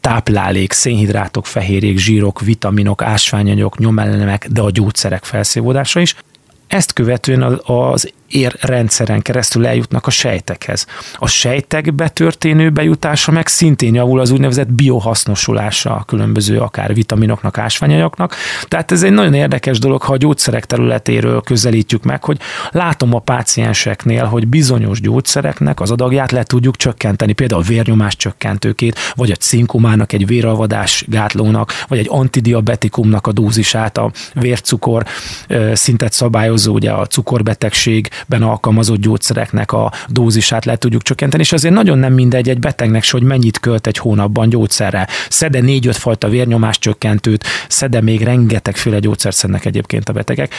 táplálék, 0.02 0.72
szénhidrátok, 0.72 1.46
fehérjék, 1.46 1.98
zsírok, 1.98 2.42
vitaminok, 2.42 3.02
ásványanyagok, 3.02 3.78
nyomellemek, 3.78 4.48
de 4.48 4.62
a 4.62 4.72
gyógyszerek 4.72 5.24
felszívódása 5.24 6.00
is, 6.00 6.16
ezt 6.68 6.94
követően 6.94 7.60
az 7.64 8.12
érrendszeren 8.30 9.22
keresztül 9.22 9.68
eljutnak 9.68 10.08
a 10.08 10.10
sejtekhez. 10.10 10.86
A 11.16 11.28
sejtekbe 11.28 12.10
történő 12.10 12.70
bejutása 12.70 13.32
meg 13.32 13.48
szintén 13.48 13.94
javul 13.94 14.20
az 14.20 14.32
úgynevezett 14.32 14.72
biohasznosulása 14.72 15.96
a 15.96 16.04
különböző 16.04 16.60
akár 16.60 16.94
vitaminoknak, 16.94 17.58
ásványanyagoknak. 17.58 18.36
Tehát 18.68 18.92
ez 18.92 19.04
egy 19.04 19.12
nagyon 19.12 19.34
érdekes 19.34 19.80
dolog, 19.80 20.02
ha 20.02 20.14
a 20.14 20.18
gyógyszerek 20.18 20.66
területéről 20.66 21.42
közelítjük 21.42 22.04
meg, 22.04 22.24
hogy 22.24 22.38
látom 22.72 23.14
a 23.14 23.20
pácienseknél, 23.20 24.26
hogy 24.26 24.48
bizonyos 24.48 25.02
gyógyszereknek 25.02 25.80
az 25.80 25.92
adagját 25.92 26.32
le 26.32 26.44
tudjuk 26.44 26.76
csökkenteni, 26.76 27.34
például 27.34 27.62
a 27.62 27.66
vérnyomás 27.66 28.16
csökkentőkét, 28.16 29.00
vagy 29.16 29.32
a 29.32 29.36
cinkumának, 29.36 30.14
egy 30.14 30.26
véralvadás 30.26 31.06
gátlónak, 31.08 31.74
vagy 31.88 31.98
egy 31.98 32.08
antidiabetikumnak 32.10 33.28
a 33.28 33.32
dózisát, 33.32 33.98
a 33.98 34.12
vércukor 34.34 35.06
szintet 35.74 36.14
szabályozó, 36.14 36.74
ugye 36.74 36.92
a 36.92 37.06
cukorbetegség 37.06 38.10
ben 38.26 38.42
alkalmazott 38.42 39.00
gyógyszereknek 39.00 39.72
a 39.72 39.92
dózisát 40.08 40.66
le 40.66 40.76
tudjuk 40.76 41.02
csökkenteni, 41.02 41.44
és 41.44 41.52
azért 41.52 41.74
nagyon 41.74 41.98
nem 41.98 42.14
mindegy 42.14 42.50
egy 42.50 42.60
betegnek 42.60 43.04
se, 43.04 43.18
hogy 43.18 43.28
mennyit 43.28 43.60
költ 43.60 43.88
egy 43.88 43.98
hónapban 43.98 44.50
gyógyszerre. 44.50 45.08
Szede 45.30 45.62
négy-öt 45.62 45.98
fajta 45.98 46.30
vérnyomás 46.30 46.80
csökkentőt, 46.80 47.44
szede 47.68 48.02
még 48.02 48.22
rengetegféle 48.22 49.00
gyógyszert 49.00 49.36
szednek 49.36 49.66
egyébként 49.66 50.10
a 50.10 50.14
betegek, 50.14 50.54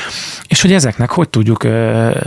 és 0.48 0.60
hogy 0.60 0.72
ezeknek 0.72 1.10
hogy 1.10 1.28
tudjuk 1.28 1.62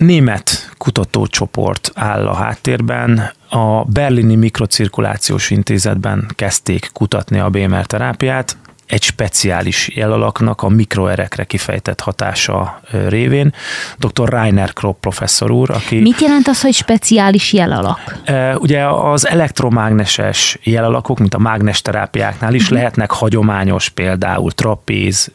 Német 0.00 0.70
kutatócsoport 0.78 1.90
áll 1.94 2.26
a 2.26 2.34
háttérben, 2.34 3.30
a 3.48 3.84
Berlini 3.84 4.34
Mikrocirkulációs 4.34 5.50
Intézetben 5.50 6.30
kezdték 6.34 6.90
kutatni 6.92 7.38
a 7.38 7.48
BMR 7.48 7.86
terápiát, 7.86 8.56
egy 8.90 9.02
speciális 9.02 9.90
jelalaknak 9.94 10.62
a 10.62 10.68
mikroerekre 10.68 11.44
kifejtett 11.44 12.00
hatása 12.00 12.80
révén. 13.08 13.54
Dr. 13.98 14.28
Rainer 14.28 14.72
Kropp 14.72 15.00
professzor 15.00 15.50
úr, 15.50 15.70
aki... 15.70 16.00
Mit 16.00 16.20
jelent 16.20 16.48
az, 16.48 16.60
hogy 16.60 16.72
speciális 16.72 17.52
jelalak? 17.52 18.18
Ugye 18.54 18.86
az 18.86 19.26
elektromágneses 19.26 20.58
jelalakok, 20.62 21.18
mint 21.18 21.34
a 21.34 21.38
mágnesterápiáknál 21.38 22.54
is 22.54 22.62
uh-huh. 22.62 22.78
lehetnek 22.78 23.10
hagyományos, 23.10 23.88
például 23.88 24.52
trapéz, 24.52 25.32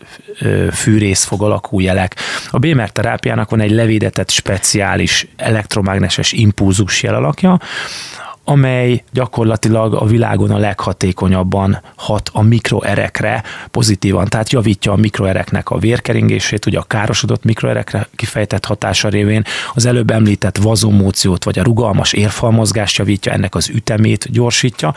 fűrészfog 0.72 1.42
alakú 1.42 1.80
jelek. 1.80 2.16
A 2.50 2.60
BMR 2.60 2.90
terápiának 2.90 3.50
van 3.50 3.60
egy 3.60 3.72
levédetett 3.72 4.30
speciális 4.30 5.28
elektromágneses 5.38 6.32
impulzus 6.32 7.04
jelalakja, 7.04 7.60
amely 8.46 9.04
gyakorlatilag 9.12 9.94
a 9.94 10.06
világon 10.06 10.52
a 10.52 10.58
leghatékonyabban 10.58 11.82
hat 11.96 12.30
a 12.34 12.42
mikroerekre 12.42 13.44
pozitívan, 13.72 14.28
tehát 14.28 14.52
javítja 14.52 14.92
a 14.92 14.96
mikroereknek 14.96 15.70
a 15.70 15.78
vérkeringését, 15.78 16.66
ugye 16.66 16.80
a 16.80 16.84
károsodott 16.84 17.44
mikroerekre 17.44 18.08
kifejtett 18.16 18.66
hatása 18.66 19.10
révén. 19.10 19.44
Az 19.74 19.86
előbb 19.86 20.10
említett 20.10 20.58
vazomóciót, 20.58 21.44
vagy 21.44 21.60
a 21.60 21.64
rugalmas 21.64 22.14
érfalmozgást 22.14 22.98
javítja, 22.98 23.32
ennek 23.32 23.56
az 23.56 23.70
ütemét 23.70 24.32
gyorsítja, 24.32 24.94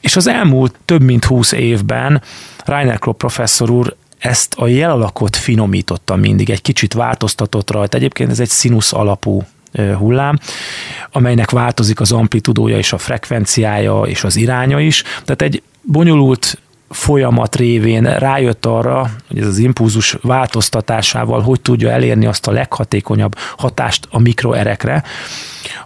és 0.00 0.16
az 0.16 0.26
elmúlt 0.26 0.74
több 0.84 1.02
mint 1.02 1.24
20 1.24 1.52
évben 1.52 2.22
Rainer 2.64 2.98
Klopp 2.98 3.18
professzor 3.18 3.70
úr 3.70 3.96
ezt 4.18 4.54
a 4.54 4.66
jelalakot 4.66 5.36
finomította 5.36 6.16
mindig, 6.16 6.50
egy 6.50 6.62
kicsit 6.62 6.92
változtatott 6.92 7.70
rajta. 7.70 7.96
Egyébként 7.96 8.30
ez 8.30 8.40
egy 8.40 8.48
színusz 8.48 8.92
alapú 8.92 9.42
hullám, 9.72 10.38
amelynek 11.12 11.50
változik 11.50 12.00
az 12.00 12.12
amplitudója 12.12 12.76
és 12.76 12.92
a 12.92 12.98
frekvenciája 12.98 14.02
és 14.02 14.24
az 14.24 14.36
iránya 14.36 14.80
is. 14.80 15.02
Tehát 15.24 15.42
egy 15.42 15.62
bonyolult 15.82 16.58
folyamat 16.90 17.56
révén 17.56 18.02
rájött 18.02 18.66
arra, 18.66 19.10
hogy 19.28 19.38
ez 19.38 19.46
az 19.46 19.58
impulzus 19.58 20.16
változtatásával 20.22 21.40
hogy 21.40 21.60
tudja 21.60 21.90
elérni 21.90 22.26
azt 22.26 22.46
a 22.46 22.52
leghatékonyabb 22.52 23.36
hatást 23.56 24.06
a 24.10 24.18
mikroerekre, 24.18 25.02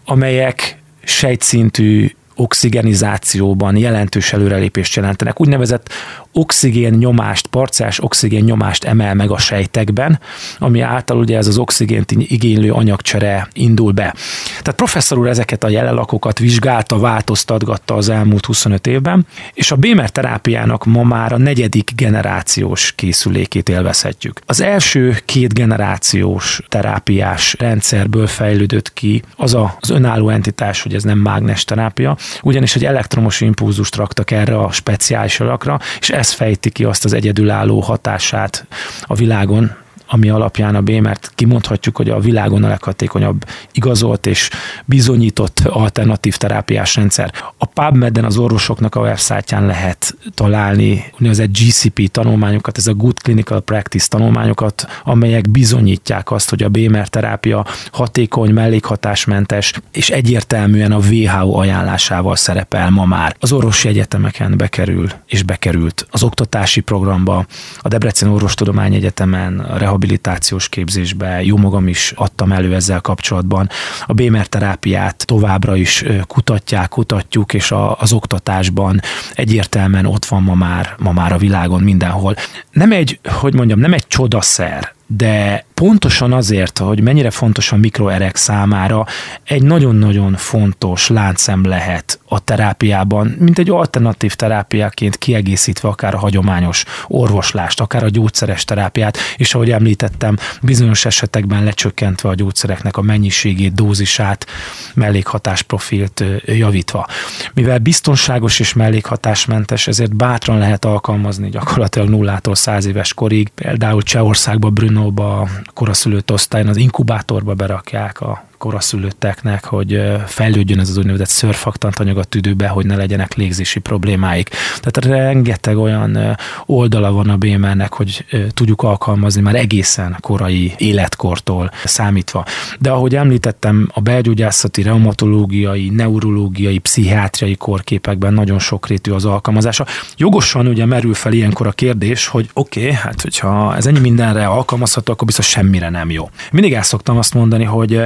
amelyek 0.05 0.79
sejtszintű 1.03 2.15
oxigenizációban 2.37 3.77
jelentős 3.77 4.33
előrelépést 4.33 4.97
jelentenek. 4.97 5.41
Úgynevezett 5.41 5.93
oxigén 6.33 6.93
nyomást, 6.93 7.47
parciás 7.47 8.03
oxigén 8.03 8.45
nyomást 8.45 8.85
emel 8.85 9.15
meg 9.15 9.31
a 9.31 9.39
sejtekben, 9.39 10.21
ami 10.59 10.81
által 10.81 11.19
ugye 11.19 11.37
ez 11.37 11.47
az 11.47 11.59
oxigént 11.59 12.11
igénylő 12.11 12.73
anyagcsere 12.73 13.49
indul 13.53 13.93
be. 13.93 14.15
Tehát 14.49 14.75
professzor 14.75 15.19
úr 15.19 15.29
ezeket 15.29 15.65
a 15.65 15.69
jelenlakokat 15.69 16.39
vizsgálta, 16.39 16.99
változtatgatta 16.99 17.95
az 17.95 18.09
elmúlt 18.09 18.47
25 18.47 18.87
évben, 18.87 19.27
és 19.53 19.71
a 19.71 19.77
Bémer 19.77 20.11
terápiának 20.11 20.85
ma 20.85 21.03
már 21.03 21.33
a 21.33 21.39
negyedik 21.39 21.91
generációs 21.97 22.93
készülékét 22.93 23.69
élvezhetjük. 23.69 24.41
Az 24.47 24.61
első 24.61 25.17
két 25.25 25.55
generációs 25.55 26.61
terápiás 26.69 27.57
rendszerből 27.59 28.27
fejlődött 28.27 28.93
ki 28.93 29.23
az 29.37 29.55
a, 29.55 29.77
az 29.81 29.91
önálló 29.91 30.29
entitás, 30.29 30.83
hogy 30.83 30.95
ez 30.95 31.03
nem 31.03 31.19
mágnes 31.19 31.65
terápia, 31.65 32.17
ugyanis 32.43 32.77
egy 32.77 32.85
elektromos 32.85 33.41
impulzust 33.41 33.97
raktak 33.97 34.31
erre 34.31 34.59
a 34.59 34.73
speciális 34.73 35.41
alakra, 35.41 35.79
és 36.01 36.11
ez 36.11 36.33
fejti 36.33 36.71
ki 36.71 36.85
azt 36.85 37.05
az 37.05 37.13
egyedülálló 37.13 37.81
hatását 37.81 38.67
a 39.03 39.15
világon, 39.15 39.84
ami 40.07 40.29
alapján 40.29 40.75
a 40.75 40.81
Bémert 40.81 41.33
kimondhatjuk, 41.35 41.97
hogy 41.97 42.11
a 42.11 42.19
világon 42.19 42.65
a 42.65 42.69
leghatékonyabb 42.69 43.45
igazolt 43.73 44.27
és 44.27 44.51
bizonyított 44.85 45.61
alternatív 45.65 46.37
terápiás 46.37 46.97
rendszer. 46.97 47.33
A 47.59 47.67
PubMed-en 47.67 48.25
az 48.25 48.37
orvosoknak 48.37 48.95
a 48.95 49.01
websájtján 49.01 49.67
lehet 49.67 50.17
találni 50.35 51.05
úgynevezett 51.15 51.59
GCP 51.59 52.11
tanulmányokat, 52.11 52.79
ez 52.79 52.87
a 52.87 52.95
Good 52.95 53.19
Clinical 53.19 53.61
Practice 53.61 54.07
tanulmányokat, 54.09 54.87
amelyek 55.05 55.51
bizonyítják 55.51 56.31
azt, 56.31 56.51
hogy 56.51 56.63
a 56.63 56.69
Bémer 56.69 57.09
terápia 57.09 57.67
hatékony, 57.93 58.53
mellékhatásmentes 58.53 59.73
és 59.93 60.11
egyértelműen 60.11 60.93
a 60.93 60.99
WHO 60.99 61.59
ajánlásával 61.59 62.37
szerepel 62.37 62.91
ma 62.91 63.05
már. 63.05 63.37
Az 63.41 63.53
orvosi 63.53 63.89
egyetemeken 63.89 64.57
bekerül 64.57 65.09
és 65.27 65.43
bekerült 65.43 66.07
az 66.11 66.23
oktatási 66.23 66.81
programba, 66.81 67.47
a 67.79 67.89
Debrecen 67.89 68.29
Orvostudományi 68.29 68.97
Egyetemen, 68.97 69.59
a 69.59 69.79
rehabilitációs 69.95 70.69
képzésbe, 70.69 71.43
jó 71.43 71.57
magam 71.57 71.89
is 71.89 72.13
adtam 72.17 72.53
elő 72.53 72.75
ezzel 72.75 73.01
kapcsolatban. 73.01 73.69
A 74.07 74.13
Bémer 74.13 74.47
terápiát 74.47 75.27
továbbra 75.27 75.77
is 75.77 76.05
kutatják, 76.27 76.89
kutatjuk, 76.89 77.55
és 77.55 77.71
a, 77.71 77.97
az 77.99 78.13
oktatásban 78.13 79.01
egyértelműen 79.35 80.07
ott 80.07 80.25
van 80.25 80.43
ma 80.43 80.55
már, 80.55 80.95
ma 80.99 81.13
már 81.13 81.33
a 81.33 81.39
világon 81.39 81.83
mindenhol. 81.83 82.37
Nem 82.71 82.93
egy, 82.93 83.21
hogy 83.25 83.55
mondjam, 83.55 83.79
nem 83.79 83.93
egy 83.93 84.07
csodaszer, 84.07 84.95
de 85.07 85.65
pontosan 85.75 86.33
azért, 86.33 86.79
hogy 86.79 87.01
mennyire 87.01 87.31
fontos 87.31 87.73
a 87.73 87.77
mikroerek 87.77 88.37
számára, 88.37 89.07
egy 89.45 89.63
nagyon-nagyon 89.63 90.35
fontos 90.37 91.09
láncem 91.09 91.65
lehet 91.65 92.19
a 92.29 92.39
terápiában, 92.39 93.37
mint 93.39 93.59
egy 93.59 93.71
alternatív 93.71 94.35
terápiaként 94.35 95.17
kiegészítve 95.17 95.89
akár 95.89 96.15
a 96.15 96.19
hagyományos 96.19 96.85
orvoslást, 97.07 97.81
akár 97.81 98.05
a 98.05 98.09
gyógyszeres 98.09 98.65
terápiát, 98.65 99.19
és 99.37 99.55
ahogy 99.55 99.71
említettem, 99.71 100.37
bizonyos 100.63 101.05
esetekben 101.05 101.65
lecsökkentve 101.65 102.29
a 102.29 102.35
gyógyszereknek 102.35 102.97
a 102.97 103.03
mennyiségét, 103.03 103.75
dózisát, 103.75 104.47
mellékhatásprofilt 104.95 106.25
javítva. 106.45 107.07
Mivel 107.55 107.79
biztonságos 107.79 108.61
és 108.61 108.73
mellékhatásmentes, 108.73 109.87
ezért 109.87 110.17
bátran 110.17 110.59
lehet 110.59 110.85
alkalmazni 110.85 111.49
gyakorlatilag 111.49 112.09
nullától 112.09 112.55
száz 112.55 112.87
éves 112.87 113.15
korig, 113.15 113.49
például 113.49 114.03
Csehországban, 114.03 114.75
Brunóba, 114.95 115.49
koraszülött 115.73 116.33
osztályon 116.33 116.69
az 116.69 116.77
inkubátorba 116.77 117.55
berakják 117.55 118.21
a 118.21 118.45
koraszülötteknek, 118.65 119.65
hogy 119.65 120.03
fejlődjön 120.27 120.79
ez 120.79 120.89
az 120.89 120.97
úgynevezett 120.97 121.29
szörfaktant 121.29 121.99
anyag 121.99 122.19
a 122.19 122.25
tüdőbe, 122.25 122.69
hogy 122.69 122.87
ne 122.87 122.97
legyenek 122.97 123.35
légzési 123.35 123.81
problémáik. 123.81 124.49
Tehát 124.81 125.19
rengeteg 125.19 125.79
olyan 125.79 126.37
oldala 126.67 127.13
van 127.13 127.29
a 127.29 127.37
BMR-nek, 127.37 127.93
hogy 127.93 128.25
tudjuk 128.55 128.83
alkalmazni 128.83 129.41
már 129.41 129.55
egészen 129.55 130.17
korai 130.21 130.75
életkortól 130.77 131.71
számítva. 131.85 132.45
De 132.81 132.91
ahogy 132.91 133.17
említettem, 133.17 133.89
a 133.95 134.01
belgyógyászati, 134.01 134.83
reumatológiai, 134.83 135.89
neurológiai, 135.89 136.79
pszichiátriai 136.79 137.57
korképekben 137.57 138.35
nagyon 138.35 138.59
sokrétű 138.59 139.11
az 139.13 139.25
alkalmazása. 139.25 139.87
Jogosan 140.17 140.67
ugye 140.67 140.87
merül 140.87 141.15
fel 141.15 141.33
ilyenkor 141.33 141.67
a 141.67 141.73
kérdés, 141.73 142.27
hogy 142.27 142.49
oké, 142.53 142.81
okay, 142.81 142.93
hát 142.93 143.21
hogyha 143.21 143.77
ez 143.77 143.87
ennyi 143.87 144.01
mindenre 144.01 144.47
alkalmazható, 144.47 145.13
akkor 145.13 145.27
biztos 145.27 145.47
semmire 145.49 145.89
nem 145.91 146.11
jó. 146.11 146.31
Mindig 146.53 146.73
el 146.73 146.83
szoktam 146.83 147.19
azt 147.19 147.35
mondani, 147.35 147.65
hogy 147.65 148.01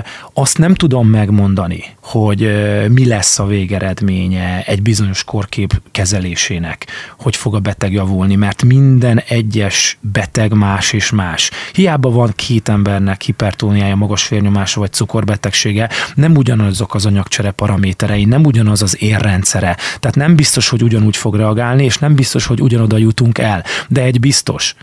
azt 0.48 0.58
nem 0.58 0.74
tudom 0.74 1.08
megmondani, 1.08 1.84
hogy 2.00 2.52
mi 2.90 3.06
lesz 3.06 3.38
a 3.38 3.46
végeredménye 3.46 4.62
egy 4.66 4.82
bizonyos 4.82 5.24
korkép 5.24 5.80
kezelésének, 5.90 6.86
hogy 7.18 7.36
fog 7.36 7.54
a 7.54 7.58
beteg 7.58 7.92
javulni, 7.92 8.34
mert 8.34 8.62
minden 8.62 9.22
egyes 9.28 9.98
beteg 10.00 10.52
más 10.52 10.92
és 10.92 11.10
más. 11.10 11.50
Hiába 11.72 12.10
van 12.10 12.32
két 12.36 12.68
embernek 12.68 13.22
hipertóniája, 13.22 13.94
magas 13.94 14.28
vérnyomása 14.28 14.80
vagy 14.80 14.92
cukorbetegsége, 14.92 15.88
nem 16.14 16.36
ugyanazok 16.36 16.94
az 16.94 17.06
anyagcsere 17.06 17.50
paraméterei, 17.50 18.24
nem 18.24 18.44
ugyanaz 18.44 18.82
az 18.82 19.02
érrendszere. 19.02 19.76
Tehát 20.00 20.16
nem 20.16 20.36
biztos, 20.36 20.68
hogy 20.68 20.82
ugyanúgy 20.82 21.16
fog 21.16 21.36
reagálni, 21.36 21.84
és 21.84 21.98
nem 21.98 22.14
biztos, 22.14 22.46
hogy 22.46 22.60
ugyanoda 22.60 22.96
jutunk 22.96 23.38
el. 23.38 23.64
De 23.88 24.02
egy 24.02 24.20
biztos, 24.20 24.74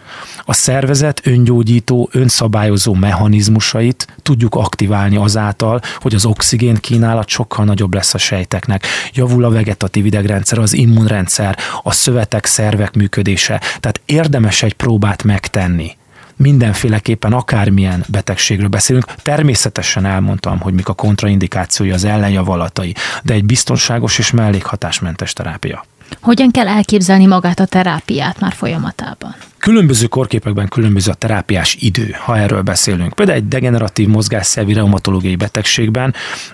a 0.45 0.53
szervezet 0.53 1.21
öngyógyító, 1.23 2.09
önszabályozó 2.11 2.93
mechanizmusait 2.93 4.07
tudjuk 4.21 4.55
aktiválni 4.55 5.15
azáltal, 5.15 5.53
hogy 5.99 6.15
az 6.15 6.25
oxigén 6.25 6.75
kínálat 6.75 7.27
sokkal 7.27 7.65
nagyobb 7.65 7.93
lesz 7.93 8.13
a 8.13 8.17
sejteknek. 8.17 8.85
Javul 9.13 9.43
a 9.43 9.49
vegetatív 9.49 10.05
idegrendszer, 10.05 10.59
az 10.59 10.73
immunrendszer, 10.73 11.57
a 11.83 11.91
szövetek, 11.91 12.45
szervek 12.45 12.95
működése. 12.95 13.61
Tehát 13.79 14.01
érdemes 14.05 14.63
egy 14.63 14.73
próbát 14.73 15.23
megtenni 15.23 15.97
mindenféleképpen 16.35 17.33
akármilyen 17.33 18.03
betegségről 18.07 18.67
beszélünk. 18.67 19.05
Természetesen 19.15 20.05
elmondtam, 20.05 20.59
hogy 20.59 20.73
mik 20.73 20.87
a 20.87 20.93
kontraindikációi, 20.93 21.91
az 21.91 22.03
ellenjavalatai, 22.03 22.95
de 23.23 23.33
egy 23.33 23.45
biztonságos 23.45 24.19
és 24.19 24.31
mellékhatásmentes 24.31 25.33
terápia. 25.33 25.85
Hogyan 26.21 26.51
kell 26.51 26.67
elképzelni 26.67 27.25
magát 27.25 27.59
a 27.59 27.65
terápiát 27.65 28.39
már 28.39 28.53
folyamatában? 28.53 29.35
Különböző 29.57 30.05
korképekben 30.07 30.67
különböző 30.67 31.11
a 31.11 31.13
terápiás 31.13 31.77
idő, 31.79 32.15
ha 32.19 32.37
erről 32.37 32.61
beszélünk. 32.61 33.13
Például 33.13 33.37
egy 33.37 33.47
degeneratív 33.47 34.07
mozgásszervi 34.07 34.73
reumatológiai 34.73 35.35
betegségben 35.35 36.13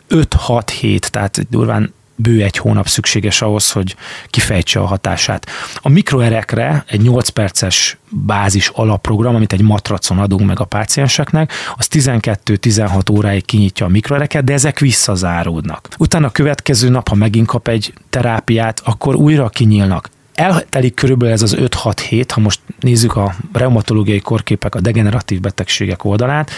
5-6 0.10 0.62
hét, 0.80 1.12
tehát 1.12 1.50
durván 1.50 1.94
bő 2.22 2.44
egy 2.44 2.58
hónap 2.58 2.88
szükséges 2.88 3.42
ahhoz, 3.42 3.72
hogy 3.72 3.96
kifejtse 4.28 4.80
a 4.80 4.86
hatását. 4.86 5.46
A 5.76 5.90
mikroerekre 5.90 6.84
egy 6.88 7.02
8 7.02 7.30
perces 7.30 7.98
bázis 8.10 8.68
alapprogram, 8.68 9.36
amit 9.36 9.54
egy 9.54 9.62
matracon 9.62 10.20
adunk 10.20 10.48
meg 10.48 10.60
a 10.60 10.66
pácienseknek, 10.66 11.52
az 11.78 11.88
12-16 11.92 13.12
óráig 13.12 13.46
kinyitja 13.46 13.86
a 13.86 13.90
mikroereket, 13.90 14.44
de 14.44 14.54
ezek 14.54 14.80
visszazáródnak. 14.80 15.88
Utána 15.98 16.28
a 16.28 16.32
következő 16.32 16.90
nap, 16.90 17.08
ha 17.08 17.16
megint 17.16 17.48
kap 17.48 17.68
egy 17.68 17.94
terápiát, 18.10 18.82
akkor 18.84 19.16
újra 19.16 19.50
kinyílnak 19.50 20.10
eltelik 20.42 20.94
körülbelül 20.94 21.34
ez 21.34 21.42
az 21.42 21.56
5-6 21.60 21.94
hét, 22.10 22.32
ha 22.32 22.42
most 22.42 22.60
nézzük 22.80 23.16
a 23.16 23.36
reumatológiai 23.54 24.20
korképek, 24.20 24.76
a 24.76 24.82
degeneratív 24.82 25.40
betegségek 25.40 26.04
oldalát, 26.04 26.52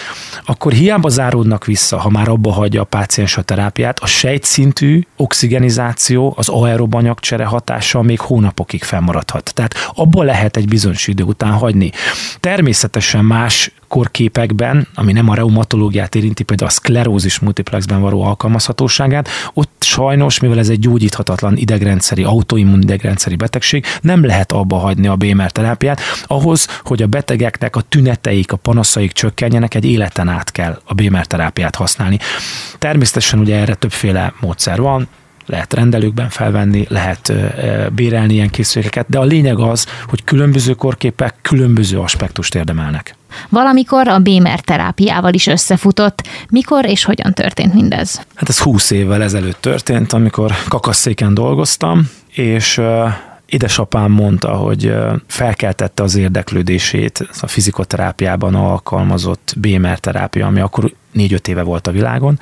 akkor 0.46 0.72
hiába 0.72 1.10
záródnak 1.10 1.66
vissza, 1.66 2.00
ha 2.00 2.10
már 2.10 2.28
abba 2.28 2.52
hagyja 2.52 2.82
a 2.82 2.84
páciens 2.84 3.38
a 3.38 3.42
terápiát, 3.42 4.00
a 4.00 4.06
sejtszintű 4.06 5.02
oxigenizáció, 5.18 6.34
az 6.38 6.50
aerob 6.50 6.96
anyagcsere 6.96 7.46
hatása 7.46 8.02
még 8.02 8.20
hónapokig 8.20 8.84
fennmaradhat. 8.84 9.54
Tehát 9.54 9.76
abból 9.94 10.26
lehet 10.26 10.58
egy 10.58 10.68
bizonyos 10.68 11.08
idő 11.08 11.24
után 11.24 11.52
hagyni. 11.52 11.92
Természetesen 12.40 13.26
más 13.26 13.72
korképekben, 13.94 14.88
ami 14.96 15.12
nem 15.12 15.30
a 15.30 15.36
reumatológiát 15.36 16.16
érinti, 16.16 16.44
például 16.44 16.70
a 16.70 16.74
szklerózis 16.74 17.40
multiplexben 17.40 18.02
való 18.02 18.22
alkalmazhatóságát, 18.22 19.30
ott 19.54 19.72
sajnos, 19.80 20.40
mivel 20.40 20.58
ez 20.58 20.70
egy 20.70 20.80
gyógyíthatatlan 20.80 21.58
idegrendszeri, 21.58 22.24
autoimmun 22.24 22.82
idegrendszeri 22.82 23.36
betegség, 23.36 23.86
nem 24.02 24.26
lehet 24.26 24.52
abba 24.52 24.78
hagyni 24.78 25.08
a 25.08 25.16
BMR 25.16 25.52
terápiát, 25.52 26.02
ahhoz, 26.28 26.68
hogy 26.84 27.02
a 27.02 27.08
betegeknek 27.08 27.76
a 27.76 27.82
tüneteik, 27.82 28.52
a 28.52 28.58
panaszaik 28.58 29.12
csökkenjenek, 29.12 29.76
egy 29.76 29.86
életen 29.86 30.28
át 30.28 30.52
kell 30.52 30.82
a 30.84 30.94
BMR 30.94 31.26
terápiát 31.26 31.76
használni. 31.76 32.20
Természetesen 32.80 33.40
ugye 33.40 33.56
erre 33.56 33.74
többféle 33.74 34.34
módszer 34.40 34.82
van, 34.82 35.08
lehet 35.46 35.74
rendelőkben 35.74 36.30
felvenni, 36.30 36.86
lehet 36.90 37.34
bérelni 37.94 38.34
ilyen 38.34 38.50
készülékeket, 38.50 39.10
de 39.10 39.20
a 39.20 39.24
lényeg 39.24 39.60
az, 39.60 39.88
hogy 40.08 40.24
különböző 40.24 40.74
korképek 40.74 41.36
különböző 41.42 42.00
aspektust 42.00 42.56
érdemelnek. 42.56 43.16
Valamikor 43.50 44.08
a 44.08 44.20
Bémer 44.20 44.60
terápiával 44.60 45.34
is 45.34 45.48
összefutott. 45.48 46.28
Mikor 46.50 46.86
és 46.86 47.04
hogyan 47.04 47.34
történt 47.34 47.74
mindez? 47.74 48.22
Hát 48.36 48.50
ez 48.50 48.60
20 48.60 48.92
évvel 48.92 49.24
ezelőtt 49.24 49.62
történt, 49.62 50.14
amikor 50.14 50.52
kakasszéken 50.68 51.34
dolgoztam, 51.34 52.10
és 52.30 52.82
édesapám 53.46 54.12
mondta, 54.12 54.54
hogy 54.54 54.96
felkeltette 55.28 56.04
az 56.04 56.16
érdeklődését 56.16 57.28
a 57.42 57.48
fizikoterápiában 57.48 58.56
alkalmazott 58.56 59.54
Bémer 59.58 60.00
terápia, 60.00 60.46
ami 60.46 60.60
akkor 60.60 60.94
négy-öt 61.12 61.48
éve 61.48 61.62
volt 61.62 61.88
a 61.88 61.92
világon, 61.92 62.40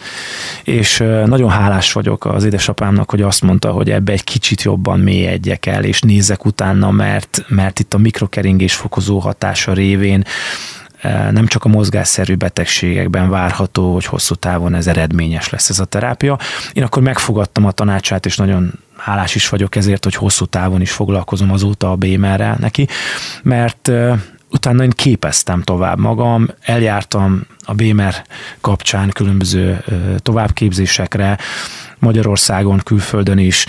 és 0.63 0.97
nagyon 1.25 1.49
hálás 1.49 1.91
vagyok 1.91 2.25
az 2.25 2.43
édesapámnak, 2.43 3.09
hogy 3.09 3.21
azt 3.21 3.41
mondta, 3.41 3.71
hogy 3.71 3.91
ebbe 3.91 4.11
egy 4.11 4.23
kicsit 4.23 4.61
jobban 4.61 4.99
mélyedjek 4.99 5.65
el, 5.65 5.83
és 5.83 6.01
nézzek 6.01 6.45
utána, 6.45 6.91
mert, 6.91 7.45
mert 7.47 7.79
itt 7.79 7.93
a 7.93 7.97
mikrokeringés 7.97 8.73
fokozó 8.73 9.19
hatása 9.19 9.73
révén 9.73 10.23
nem 11.31 11.47
csak 11.47 11.65
a 11.65 11.69
mozgásszerű 11.69 12.35
betegségekben 12.35 13.29
várható, 13.29 13.93
hogy 13.93 14.05
hosszú 14.05 14.35
távon 14.35 14.73
ez 14.73 14.87
eredményes 14.87 15.49
lesz 15.49 15.69
ez 15.69 15.79
a 15.79 15.85
terápia. 15.85 16.37
Én 16.73 16.83
akkor 16.83 17.01
megfogadtam 17.01 17.65
a 17.65 17.71
tanácsát, 17.71 18.25
és 18.25 18.37
nagyon 18.37 18.73
hálás 18.97 19.35
is 19.35 19.49
vagyok 19.49 19.75
ezért, 19.75 20.03
hogy 20.03 20.15
hosszú 20.15 20.45
távon 20.45 20.81
is 20.81 20.91
foglalkozom 20.91 21.51
azóta 21.51 21.91
a 21.91 21.95
BMR-rel 21.95 22.57
neki, 22.59 22.87
mert 23.43 23.91
utána 24.51 24.83
én 24.83 24.89
képeztem 24.89 25.61
tovább 25.61 25.99
magam, 25.99 26.47
eljártam 26.61 27.43
a 27.65 27.73
BMR 27.73 28.23
kapcsán 28.61 29.09
különböző 29.09 29.83
továbbképzésekre, 30.17 31.37
Magyarországon, 31.99 32.81
külföldön 32.83 33.37
is, 33.37 33.65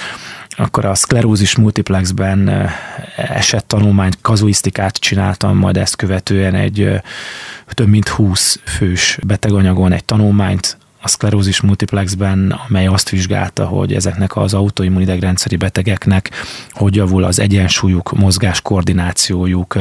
akkor 0.56 0.84
a 0.84 0.94
szklerózis 0.94 1.56
multiplexben 1.56 2.68
esett 3.16 3.68
tanulmány, 3.68 4.12
kazuisztikát 4.20 4.96
csináltam, 4.96 5.56
majd 5.56 5.76
ezt 5.76 5.96
követően 5.96 6.54
egy 6.54 7.00
több 7.66 7.88
mint 7.88 8.08
20 8.08 8.60
fős 8.64 9.18
beteganyagon 9.26 9.92
egy 9.92 10.04
tanulmányt 10.04 10.76
a 11.02 11.08
szklerózis 11.08 11.60
multiplexben, 11.60 12.60
amely 12.68 12.86
azt 12.86 13.08
vizsgálta, 13.08 13.64
hogy 13.64 13.92
ezeknek 13.94 14.36
az 14.36 14.54
autoimmunidegrendszeri 14.54 15.56
betegeknek 15.56 16.30
hogy 16.70 16.94
javul 16.94 17.24
az 17.24 17.38
egyensúlyuk, 17.38 18.12
mozgás 18.12 18.60
koordinációjuk, 18.60 19.76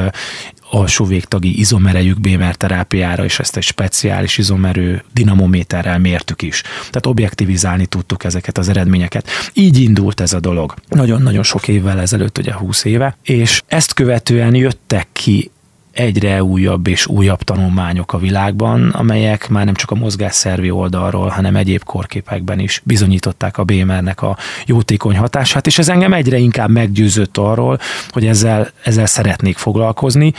alsó 0.69 1.05
végtagi 1.05 1.59
izomerejük 1.59 2.19
BMR 2.19 2.55
terápiára, 2.55 3.23
és 3.23 3.39
ezt 3.39 3.57
egy 3.57 3.63
speciális 3.63 4.37
izomerő 4.37 5.03
dinamométerrel 5.13 5.99
mértük 5.99 6.41
is. 6.41 6.61
Tehát 6.61 7.05
objektivizálni 7.05 7.85
tudtuk 7.85 8.23
ezeket 8.23 8.57
az 8.57 8.69
eredményeket. 8.69 9.27
Így 9.53 9.81
indult 9.81 10.19
ez 10.19 10.33
a 10.33 10.39
dolog. 10.39 10.73
Nagyon-nagyon 10.87 11.43
sok 11.43 11.67
évvel 11.67 11.99
ezelőtt, 11.99 12.37
ugye 12.37 12.53
20 12.53 12.83
éve, 12.83 13.17
és 13.23 13.61
ezt 13.67 13.93
követően 13.93 14.55
jöttek 14.55 15.07
ki 15.11 15.51
egyre 15.91 16.43
újabb 16.43 16.87
és 16.87 17.07
újabb 17.07 17.41
tanulmányok 17.41 18.13
a 18.13 18.17
világban, 18.17 18.89
amelyek 18.89 19.49
már 19.49 19.65
nem 19.65 19.73
csak 19.73 19.91
a 19.91 19.95
mozgásszervi 19.95 20.69
oldalról, 20.71 21.27
hanem 21.27 21.55
egyéb 21.55 21.83
korképekben 21.83 22.59
is 22.59 22.81
bizonyították 22.83 23.57
a 23.57 23.63
BMR-nek 23.63 24.21
a 24.21 24.37
jótékony 24.65 25.17
hatását, 25.17 25.67
és 25.67 25.77
ez 25.77 25.89
engem 25.89 26.13
egyre 26.13 26.37
inkább 26.37 26.69
meggyőzött 26.69 27.37
arról, 27.37 27.79
hogy 28.09 28.25
ezzel, 28.25 28.69
ezzel 28.83 29.05
szeretnék 29.05 29.57
foglalkozni, 29.57 30.33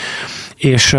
és 0.57 0.97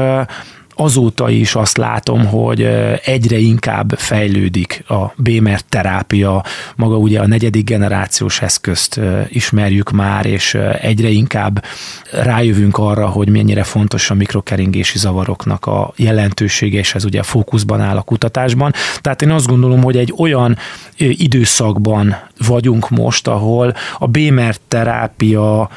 azóta 0.75 1.29
is 1.29 1.55
azt 1.55 1.77
látom, 1.77 2.25
hogy 2.25 2.61
egyre 3.03 3.37
inkább 3.37 3.93
fejlődik 3.97 4.83
a 4.87 5.13
BMR 5.15 5.61
terápia, 5.61 6.43
maga 6.75 6.97
ugye 6.97 7.19
a 7.19 7.27
negyedik 7.27 7.65
generációs 7.65 8.41
eszközt 8.41 8.99
ismerjük 9.27 9.91
már, 9.91 10.25
és 10.25 10.57
egyre 10.81 11.09
inkább 11.09 11.63
rájövünk 12.11 12.77
arra, 12.77 13.07
hogy 13.07 13.29
mennyire 13.29 13.63
fontos 13.63 14.09
a 14.09 14.13
mikrokeringési 14.13 14.97
zavaroknak 14.97 15.65
a 15.65 15.93
jelentősége, 15.95 16.79
és 16.79 16.95
ez 16.95 17.05
ugye 17.05 17.23
fókuszban 17.23 17.81
áll 17.81 17.97
a 17.97 18.01
kutatásban. 18.01 18.73
Tehát 19.01 19.21
én 19.21 19.31
azt 19.31 19.47
gondolom, 19.47 19.83
hogy 19.83 19.97
egy 19.97 20.13
olyan 20.17 20.57
időszakban 20.97 22.15
vagyunk 22.47 22.89
most, 22.89 23.27
ahol 23.27 23.73
a 23.97 24.07
BMR 24.07 24.55
terápia 24.67 25.69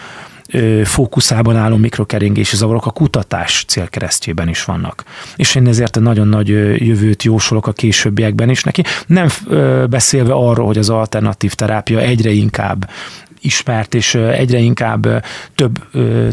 fókuszában 0.84 1.56
álló 1.56 1.76
mikrokeringési 1.76 2.56
zavarok 2.56 2.86
a 2.86 2.90
kutatás 2.90 3.64
célkeresztjében 3.68 4.48
is 4.48 4.64
vannak. 4.64 5.04
És 5.36 5.54
én 5.54 5.66
ezért 5.66 6.00
nagyon 6.00 6.28
nagy 6.28 6.48
jövőt 6.86 7.22
jósolok 7.22 7.66
a 7.66 7.72
későbbiekben 7.72 8.50
is 8.50 8.62
neki. 8.62 8.82
Nem 9.06 9.28
beszélve 9.90 10.32
arról, 10.32 10.66
hogy 10.66 10.78
az 10.78 10.90
alternatív 10.90 11.54
terápia 11.54 11.98
egyre 11.98 12.30
inkább 12.30 12.90
ismert, 13.40 13.94
és 13.94 14.14
egyre 14.14 14.58
inkább 14.58 15.24
több 15.54 15.78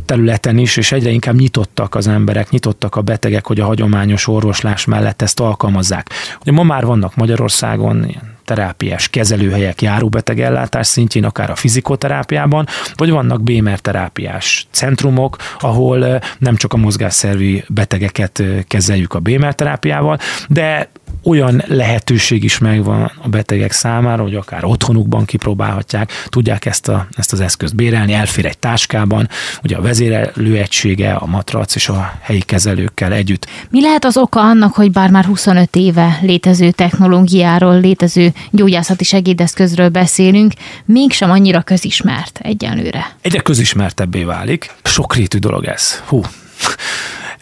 területen 0.06 0.58
is, 0.58 0.78
és 0.78 0.92
egyre 0.92 1.10
inkább 1.10 1.36
nyitottak 1.36 1.96
az 1.96 2.08
emberek, 2.08 2.50
nyitottak 2.50 2.96
a 2.96 3.02
betegek, 3.02 3.48
hogy 3.48 3.60
a 3.60 3.66
hagyományos 3.66 4.28
orvoslás 4.28 4.86
mellett 4.86 5.22
ezt 5.22 5.40
alkalmazzák. 5.40 6.10
Ugye 6.42 6.52
ma 6.52 6.64
már 6.64 6.86
vannak 6.86 7.16
Magyarországon 7.16 8.06
ilyen 8.08 8.33
terápiás 8.46 9.10
kezelőhelyek 9.10 9.82
járóbetegellátás 9.82 10.88
szintjén, 10.88 11.24
akár 11.26 11.50
a 11.50 11.56
fizikoterápiában, 11.56 12.68
vagy 12.96 13.10
vannak 13.10 13.44
BMR 13.44 13.80
terápiás 13.80 14.68
centrumok, 14.72 15.38
ahol 15.60 16.22
nem 16.38 16.56
csak 16.56 16.74
a 16.74 16.78
mozgásszervi 16.78 17.64
betegeket 17.68 18.44
kezeljük 18.68 19.14
a 19.14 19.20
BMR 19.20 19.56
terápiával, 19.56 20.18
de 20.48 20.90
olyan 21.24 21.64
lehetőség 21.68 22.44
is 22.44 22.58
megvan 22.58 23.12
a 23.24 23.28
betegek 23.28 23.72
számára, 23.72 24.24
hogy 24.24 24.36
akár 24.36 24.66
otthonukban 24.66 25.26
kipróbálhatják, 25.26 26.12
tudják 26.26 26.66
ezt, 26.66 26.88
a, 26.88 27.08
ezt 27.16 27.34
az 27.34 27.40
eszközt 27.40 27.76
bérelni, 27.76 28.14
elfér 28.14 28.46
egy 28.46 28.58
táskában, 28.58 29.30
ugye 29.64 29.76
a 29.76 29.82
vezérelő 29.82 30.58
egysége, 30.58 31.14
a 31.14 31.26
matrac 31.26 31.76
és 31.76 31.90
a 31.90 32.14
helyi 32.22 32.42
kezelőkkel 32.42 33.14
együtt. 33.14 33.48
Mi 33.70 33.82
lehet 33.82 34.06
az 34.06 34.18
oka 34.18 34.40
annak, 34.40 34.74
hogy 34.74 34.92
bár 34.92 35.10
már 35.10 35.26
25 35.26 35.76
éve 35.76 36.20
létező 36.22 36.72
technológiáról, 36.72 37.80
létező 37.80 38.34
gyógyászati 38.52 39.04
segédeszközről 39.04 39.90
beszélünk, 39.90 40.54
mégsem 40.86 41.32
annyira 41.32 41.62
közismert 41.62 42.40
egyenlőre? 42.44 43.16
Egyre 43.22 43.40
közismertebbé 43.40 44.24
válik. 44.24 44.72
Sokrétű 44.84 45.38
dolog 45.38 45.66
ez. 45.66 46.02
Hú, 46.06 46.22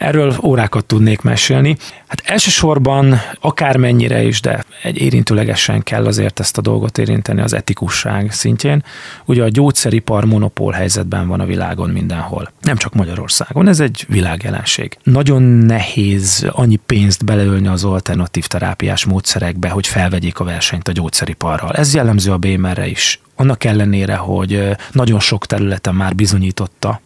Erről 0.02 0.36
órákat 0.42 0.84
tudnék 0.84 1.20
mesélni. 1.20 1.76
Hát 2.06 2.22
elsősorban 2.24 3.20
akármennyire 3.40 4.22
is, 4.22 4.40
de 4.40 4.64
egy 4.82 4.98
érintőlegesen 4.98 5.82
kell 5.82 6.06
azért 6.06 6.40
ezt 6.40 6.58
a 6.58 6.60
dolgot 6.60 6.98
érinteni 6.98 7.40
az 7.40 7.52
etikusság 7.52 8.32
szintjén. 8.32 8.84
Ugye 9.24 9.42
a 9.42 9.48
gyógyszeripar 9.48 10.24
monopól 10.24 10.72
helyzetben 10.72 11.28
van 11.28 11.40
a 11.40 11.44
világon 11.44 11.90
mindenhol. 11.90 12.52
Nem 12.60 12.76
csak 12.76 12.94
Magyarországon, 12.94 13.68
ez 13.68 13.80
egy 13.80 14.04
világjelenség. 14.08 14.96
Nagyon 15.02 15.42
nehéz 15.42 16.46
annyi 16.50 16.76
pénzt 16.76 17.24
beleölni 17.24 17.66
az 17.66 17.84
alternatív 17.84 18.46
terápiás 18.46 19.04
módszerekbe, 19.04 19.68
hogy 19.68 19.86
felvegyék 19.86 20.38
a 20.38 20.44
versenyt 20.44 20.88
a 20.88 20.92
gyógyszeriparral. 20.92 21.72
Ez 21.72 21.94
jellemző 21.94 22.32
a 22.32 22.38
BMR-re 22.38 22.86
is. 22.86 23.20
Annak 23.36 23.64
ellenére, 23.64 24.14
hogy 24.14 24.68
nagyon 24.92 25.20
sok 25.20 25.46
területen 25.46 25.94
már 25.94 26.14
bizonyította, 26.14 27.00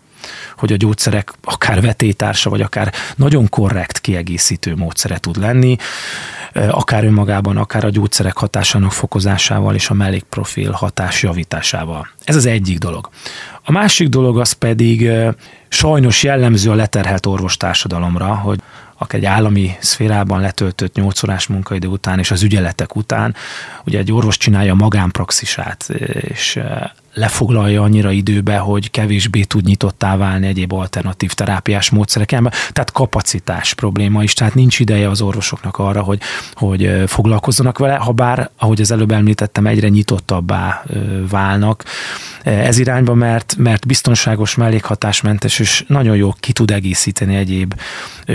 hogy 0.57 0.73
a 0.73 0.77
gyógyszerek 0.77 1.33
akár 1.45 1.81
vetétársa, 1.81 2.51
vagy 2.51 2.61
akár 2.61 2.93
nagyon 3.17 3.49
korrekt 3.49 3.99
kiegészítő 3.99 4.75
módszere 4.77 5.19
tud 5.19 5.37
lenni, 5.37 5.77
akár 6.71 7.05
önmagában, 7.05 7.57
akár 7.57 7.85
a 7.85 7.91
gyógyszerek 7.91 8.37
hatásának 8.37 8.93
fokozásával 8.93 9.75
és 9.75 9.91
a 9.91 9.95
mellékprofil 9.95 10.71
hatás 10.71 11.23
javításával. 11.23 12.09
Ez 12.25 12.37
az 12.37 12.47
egyik 12.47 12.79
dolog. 12.79 13.09
A 13.63 13.73
másik 13.73 14.09
dolog 14.09 14.39
az 14.39 14.53
pedig 14.53 15.11
sajnos 15.69 16.23
jellemző 16.23 16.71
a 16.71 16.75
leterhelt 16.75 17.27
orvostársadalomra, 17.27 18.35
hogy 18.35 18.61
akár 18.99 19.21
egy 19.21 19.27
állami 19.27 19.77
szférában 19.81 20.41
letöltött 20.41 20.95
8 20.95 21.23
órás 21.23 21.47
munkaidő 21.47 21.89
után 21.89 22.19
és 22.19 22.31
az 22.31 22.43
ügyeletek 22.43 22.97
után, 22.97 23.35
ugye 23.85 23.99
egy 23.99 24.13
orvos 24.13 24.37
csinálja 24.37 24.73
a 24.73 24.77
magánpraxisát, 24.77 25.89
és 26.21 26.59
lefoglalja 27.17 27.83
annyira 27.83 28.11
időbe, 28.11 28.57
hogy 28.57 28.91
kevésbé 28.91 29.43
tud 29.43 29.65
nyitottá 29.65 30.17
válni 30.17 30.47
egyéb 30.47 30.73
alternatív 30.73 31.33
terápiás 31.33 31.91
módszereken, 31.91 32.43
tehát 32.43 32.93
kapacitás 32.93 33.75
probléma 33.75 34.23
is, 34.23 34.33
tehát 34.33 34.55
nincs 34.55 34.79
ideje 34.79 35.09
az 35.09 35.21
orvosoknak 35.21 35.79
arra, 35.79 36.03
hogy, 36.03 36.21
hogy 36.53 37.03
foglalkozzanak 37.07 37.79
vele, 37.79 37.95
ha 37.95 38.13
bár, 38.13 38.51
ahogy 38.59 38.81
az 38.81 38.91
előbb 38.91 39.11
említettem, 39.11 39.67
egyre 39.67 39.89
nyitottabbá 39.89 40.85
válnak 41.31 41.85
ez 42.43 42.79
irányba, 42.79 43.15
mert, 43.15 43.55
mert 43.59 43.87
biztonságos, 43.87 44.55
mellékhatásmentes, 44.55 45.59
és 45.59 45.85
nagyon 45.89 46.17
jó 46.17 46.33
ki 46.41 46.53
tud 46.53 46.71
egészíteni 46.71 47.37
egyéb 47.37 47.75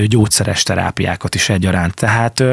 gyógyszeres 0.07 0.63
terápiákat 0.63 1.36
is 1.36 1.49
egyaránt. 1.49 1.93
Tehát 1.93 2.43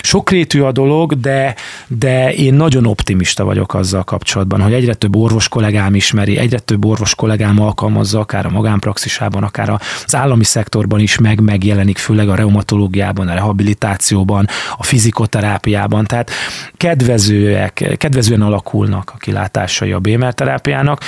sokrétű 0.00 0.60
a 0.60 0.72
dolog, 0.72 1.20
de, 1.20 1.54
de 1.86 2.34
én 2.34 2.54
nagyon 2.54 2.86
optimista 2.86 3.44
vagyok 3.44 3.74
azzal 3.74 4.04
kapcsolatban, 4.04 4.60
hogy 4.60 4.72
egyre 4.72 4.94
több 4.94 5.16
orvos 5.16 5.48
kollégám 5.62 5.94
ismeri, 5.94 6.38
egyre 6.38 6.58
több 6.58 6.84
orvos 6.84 7.14
kollégám 7.14 7.60
alkalmazza, 7.60 8.20
akár 8.20 8.46
a 8.46 8.50
magánpraxisában, 8.50 9.42
akár 9.42 9.70
az 10.04 10.14
állami 10.14 10.44
szektorban 10.44 11.00
is 11.00 11.18
meg 11.18 11.40
megjelenik, 11.40 11.98
főleg 11.98 12.28
a 12.28 12.34
reumatológiában, 12.34 13.28
a 13.28 13.34
rehabilitációban, 13.34 14.46
a 14.76 14.82
fizikoterápiában. 14.82 16.04
Tehát 16.04 16.30
kedvezőek, 16.76 17.94
kedvezően 17.98 18.42
alakulnak 18.42 19.12
a 19.14 19.18
kilátásai 19.18 19.92
a 19.92 19.98
BMR 19.98 20.34
terápiának. 20.34 21.00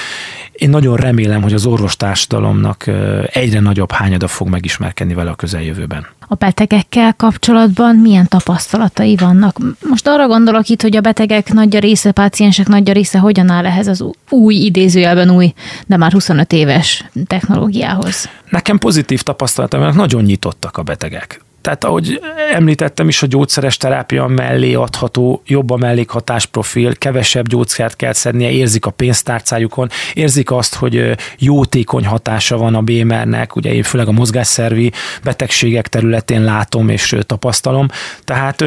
Én 0.53 0.71
nagyon 0.71 0.97
remélem, 0.97 1.43
hogy 1.43 1.55
az 1.55 1.67
orvostársadalomnak 1.67 2.91
egyre 3.33 3.61
nagyobb 3.61 3.93
hányada 3.93 4.29
fog 4.29 4.49
megismerkedni 4.49 5.15
vele 5.15 5.31
a 5.31 5.35
közeljövőben. 5.35 6.07
A 6.29 6.35
betegekkel 6.35 7.15
kapcsolatban 7.15 7.97
milyen 7.97 8.29
tapasztalatai 8.29 9.17
vannak? 9.17 9.59
Most 9.89 10.09
arra 10.09 10.27
gondolok 10.27 10.69
itt, 10.69 10.83
hogy 10.83 10.97
a 10.97 11.01
betegek 11.01 11.53
nagy 11.53 11.79
része, 11.79 12.13
páciensek 12.13 12.69
nagy 12.69 12.93
része 12.93 13.19
hogyan 13.19 13.51
áll 13.51 13.67
ehhez 13.67 13.87
az 13.87 14.05
új 14.31 14.55
idézőjelben 14.55 15.31
új, 15.31 15.53
de 15.87 15.97
már 15.97 16.13
25 16.13 16.53
éves 16.53 17.05
technológiához? 17.27 18.29
Nekem 18.51 18.79
pozitív 18.79 19.23
tapasztalatom, 19.23 19.81
mert 19.81 19.95
nagyon 19.95 20.23
nyitottak 20.23 20.77
a 20.77 20.83
betegek. 20.83 21.44
Tehát 21.65 21.85
ahogy 21.85 22.21
említettem 22.53 23.09
is, 23.09 23.23
a 23.23 23.27
gyógyszeres 23.27 23.77
terápia 23.77 24.27
mellé 24.27 24.75
adható 24.75 25.43
jobb 25.47 25.71
a 25.71 25.77
mellékhatásprofil, 25.77 26.97
kevesebb 26.97 27.49
gyógyszert 27.49 27.97
kell 27.97 28.13
szednie, 28.13 28.51
érzik 28.51 28.87
a 28.87 28.91
pénztárcájukon, 28.91 29.89
érzik 30.15 30.51
azt, 30.51 30.75
hogy 30.75 31.15
jótékony 31.39 32.07
hatása 32.07 32.57
van 32.57 32.75
a 32.75 32.83
BMR-nek, 32.83 33.57
ugye 33.57 33.73
én 33.73 33.83
főleg 33.83 34.09
a 34.09 34.13
mozgásszervi 34.13 34.93
betegségek 35.23 35.89
területén 35.89 36.45
látom 36.45 36.89
és 36.89 37.17
tapasztalom, 37.27 37.89
tehát 38.25 38.65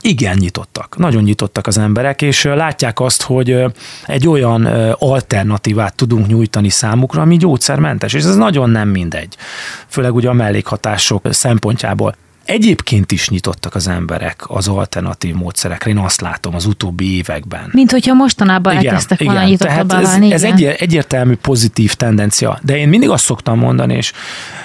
igen 0.00 0.36
nyitottak, 0.36 0.96
nagyon 0.96 1.22
nyitottak 1.22 1.66
az 1.66 1.78
emberek, 1.78 2.22
és 2.22 2.44
látják 2.44 3.00
azt, 3.00 3.22
hogy 3.22 3.64
egy 4.06 4.28
olyan 4.28 4.64
alternatívát 4.98 5.94
tudunk 5.94 6.26
nyújtani 6.26 6.68
számukra, 6.68 7.22
ami 7.22 7.36
gyógyszermentes, 7.36 8.12
és 8.12 8.24
ez 8.24 8.36
nagyon 8.36 8.70
nem 8.70 8.88
mindegy, 8.88 9.36
főleg 9.86 10.14
ugye 10.14 10.28
a 10.28 10.32
mellékhatások 10.32 11.26
szempontjából. 11.30 12.14
Egyébként 12.48 13.12
is 13.12 13.28
nyitottak 13.28 13.74
az 13.74 13.88
emberek 13.88 14.44
az 14.46 14.68
alternatív 14.68 15.34
módszerekre, 15.34 15.90
én 15.90 15.98
azt 15.98 16.20
látom 16.20 16.54
az 16.54 16.66
utóbbi 16.66 17.16
években. 17.16 17.70
Mint 17.72 17.90
hogyha 17.90 18.14
mostanában 18.14 18.72
igen, 18.72 18.84
elkezdtek 18.86 19.22
volna 19.22 19.44
nyitottabbá 19.44 20.00
válni. 20.00 20.32
Ez, 20.32 20.42
ez 20.42 20.52
egy, 20.52 20.64
egyértelmű 20.64 21.34
pozitív 21.34 21.94
tendencia, 21.94 22.58
de 22.62 22.76
én 22.76 22.88
mindig 22.88 23.08
azt 23.08 23.24
szoktam 23.24 23.58
mondani, 23.58 23.94
és 23.94 24.12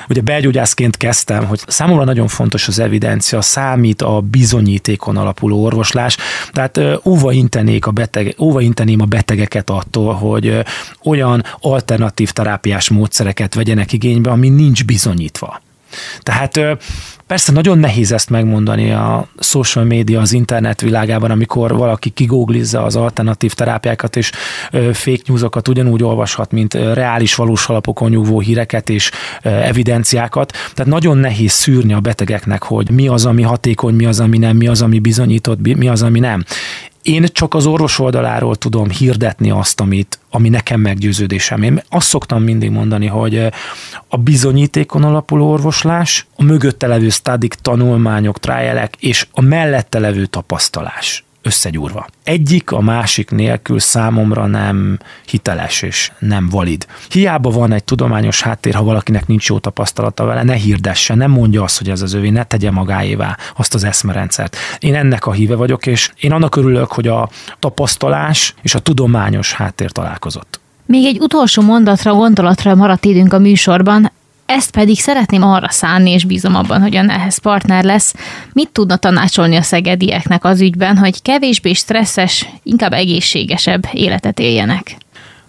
ugye 0.09 0.21
belgyógyászként 0.21 0.97
kezdtem, 0.97 1.45
hogy 1.45 1.61
számomra 1.67 2.03
nagyon 2.03 2.27
fontos 2.27 2.67
az 2.67 2.79
evidencia, 2.79 3.41
számít 3.41 4.01
a 4.01 4.21
bizonyítékon 4.21 5.17
alapuló 5.17 5.63
orvoslás, 5.63 6.17
tehát 6.51 6.79
óva 7.05 7.31
intenék 7.31 7.85
a 7.85 7.91
beteg, 7.91 8.35
óva 8.39 8.61
inteném 8.61 9.01
a 9.01 9.05
betegeket 9.05 9.69
attól, 9.69 10.13
hogy 10.13 10.63
olyan 11.03 11.43
alternatív 11.59 12.31
terápiás 12.31 12.89
módszereket 12.89 13.53
vegyenek 13.53 13.93
igénybe, 13.93 14.29
ami 14.29 14.49
nincs 14.49 14.85
bizonyítva. 14.85 15.61
Tehát 16.19 16.59
Persze 17.27 17.51
nagyon 17.51 17.77
nehéz 17.77 18.11
ezt 18.11 18.29
megmondani 18.29 18.91
a 18.91 19.27
social 19.39 19.85
media, 19.85 20.21
az 20.21 20.33
internet 20.33 20.81
világában, 20.81 21.31
amikor 21.31 21.75
valaki 21.75 22.09
kigooglizza 22.09 22.83
az 22.83 22.95
alternatív 22.95 23.53
terápiákat 23.53 24.15
és 24.15 24.31
fake 24.91 25.21
newsokat 25.25 25.67
ugyanúgy 25.67 26.03
olvashat, 26.03 26.51
mint 26.51 26.73
reális 26.73 27.35
valós 27.35 27.67
alapokon 27.67 28.09
nyugvó 28.09 28.39
híreket 28.39 28.89
és 28.89 29.11
evidenciákat. 29.41 30.51
Tehát 30.51 30.91
nagyon 30.91 31.17
nehéz 31.17 31.51
szűrni 31.51 31.93
a 31.93 31.99
betegeknek, 31.99 32.63
hogy 32.63 32.91
mi 32.91 33.07
az, 33.07 33.25
ami 33.25 33.41
hatékony, 33.41 33.93
mi 33.93 34.05
az, 34.05 34.19
ami 34.19 34.37
nem, 34.37 34.57
mi 34.57 34.67
az, 34.67 34.81
ami 34.81 34.99
bizonyított, 34.99 35.75
mi 35.77 35.87
az, 35.87 36.01
ami 36.01 36.19
nem. 36.19 36.43
Én 37.03 37.25
csak 37.31 37.53
az 37.53 37.65
orvos 37.65 37.99
oldaláról 37.99 38.55
tudom 38.55 38.89
hirdetni 38.89 39.49
azt, 39.49 39.79
amit, 39.79 40.19
ami 40.29 40.49
nekem 40.49 40.79
meggyőződésem. 40.79 41.63
Én 41.63 41.83
azt 41.89 42.07
szoktam 42.07 42.43
mindig 42.43 42.71
mondani, 42.71 43.07
hogy 43.07 43.47
a 44.07 44.17
bizonyítékon 44.17 45.03
alapuló 45.03 45.51
orvoslás, 45.51 46.27
a 46.35 46.43
mögötte 46.43 46.87
levő 46.87 47.09
stadik 47.09 47.53
tanulmányok, 47.53 48.39
trialek 48.39 48.95
és 48.99 49.27
a 49.31 49.41
mellette 49.41 49.99
levő 49.99 50.25
tapasztalás 50.25 51.23
összegyúrva. 51.43 52.07
Egyik 52.23 52.71
a 52.71 52.81
másik 52.81 53.31
nélkül 53.31 53.79
számomra 53.79 54.45
nem 54.45 54.99
hiteles 55.25 55.81
és 55.81 56.11
nem 56.19 56.49
valid. 56.49 56.85
Hiába 57.09 57.49
van 57.49 57.71
egy 57.71 57.83
tudományos 57.83 58.41
háttér, 58.41 58.73
ha 58.73 58.83
valakinek 58.83 59.27
nincs 59.27 59.47
jó 59.47 59.59
tapasztalata 59.59 60.25
vele, 60.25 60.43
ne 60.43 60.53
hirdesse, 60.53 61.15
nem 61.15 61.31
mondja 61.31 61.63
azt, 61.63 61.77
hogy 61.77 61.89
ez 61.89 62.01
az 62.01 62.13
övé, 62.13 62.29
ne 62.29 62.43
tegye 62.43 62.71
magáévá 62.71 63.37
azt 63.55 63.73
az 63.73 63.83
eszmerendszert. 63.83 64.57
Én 64.79 64.95
ennek 64.95 65.25
a 65.25 65.31
híve 65.31 65.55
vagyok, 65.55 65.85
és 65.85 66.11
én 66.19 66.31
annak 66.31 66.55
örülök, 66.55 66.91
hogy 66.91 67.07
a 67.07 67.29
tapasztalás 67.59 68.53
és 68.61 68.75
a 68.75 68.79
tudományos 68.79 69.53
háttér 69.53 69.91
találkozott. 69.91 70.61
Még 70.85 71.05
egy 71.05 71.19
utolsó 71.19 71.61
mondatra, 71.61 72.13
gondolatra 72.13 72.75
maradt 72.75 73.05
időnk 73.05 73.33
a 73.33 73.39
műsorban. 73.39 74.11
Ezt 74.45 74.71
pedig 74.71 74.99
szeretném 74.99 75.43
arra 75.43 75.69
szánni, 75.69 76.11
és 76.11 76.23
bízom 76.23 76.55
abban, 76.55 76.81
hogy 76.81 76.95
ön 76.95 77.09
ehhez 77.09 77.37
partner 77.37 77.83
lesz. 77.83 78.13
Mit 78.53 78.69
tudna 78.71 78.95
tanácsolni 78.95 79.55
a 79.55 79.61
szegedieknek 79.61 80.43
az 80.43 80.61
ügyben, 80.61 80.97
hogy 80.97 81.21
kevésbé 81.21 81.73
stresszes, 81.73 82.45
inkább 82.63 82.93
egészségesebb 82.93 83.87
életet 83.91 84.39
éljenek? 84.39 84.97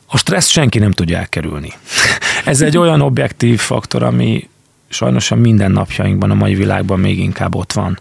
A 0.07 0.17
stressz 0.17 0.49
senki 0.49 0.79
nem 0.79 0.91
tudja 0.91 1.19
elkerülni. 1.19 1.73
Ez 2.45 2.61
egy 2.61 2.77
olyan 2.77 3.01
objektív 3.01 3.59
faktor, 3.59 4.03
ami 4.03 4.49
sajnos 4.89 5.31
a 5.31 5.35
mindennapjainkban, 5.35 6.31
a 6.31 6.35
mai 6.35 6.55
világban 6.55 7.01
még 7.01 7.19
inkább 7.19 7.55
ott 7.55 7.73
van 7.73 7.99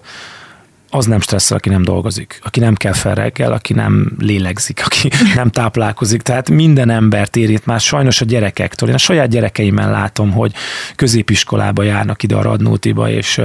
az 0.96 1.06
nem 1.06 1.22
stresszel, 1.22 1.58
aki 1.58 1.70
nem 1.70 1.82
dolgozik, 1.82 2.40
aki 2.44 2.60
nem 2.60 2.76
kell 2.76 2.94
fel 2.94 3.16
reggel, 3.16 3.52
aki 3.52 3.74
nem 3.74 4.12
lélegzik, 4.20 4.82
aki 4.86 5.10
nem 5.36 5.50
táplálkozik. 5.50 6.22
Tehát 6.22 6.50
minden 6.50 6.90
embert 6.90 7.36
érint 7.36 7.66
már 7.66 7.80
sajnos 7.80 8.22
a 8.22 8.26
gyerekektől. 8.26 8.90
Én 8.90 8.96
a 8.96 8.98
saját 8.98 9.30
gyerekeimen 9.30 9.92
látom, 9.92 10.32
hogy 10.32 10.54
középiskolába 10.96 11.84
járnak 11.84 12.24
ide 12.24 12.36
a 12.36 12.42
Radnótiba, 12.42 13.10
és 13.10 13.42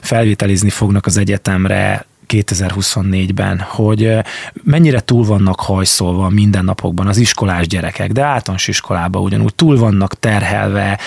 felvételizni 0.00 0.70
fognak 0.70 1.06
az 1.06 1.16
egyetemre 1.16 2.06
2024-ben, 2.28 3.58
hogy 3.60 4.16
mennyire 4.62 5.00
túl 5.00 5.24
vannak 5.24 5.60
hajszolva 5.60 6.24
a 6.24 6.28
mindennapokban 6.28 7.06
az 7.06 7.16
iskolás 7.16 7.66
gyerekek, 7.66 8.12
de 8.12 8.22
általános 8.22 8.68
iskolában 8.68 9.22
ugyanúgy 9.22 9.54
túl 9.54 9.78
vannak 9.78 10.18
terhelve, 10.18 10.98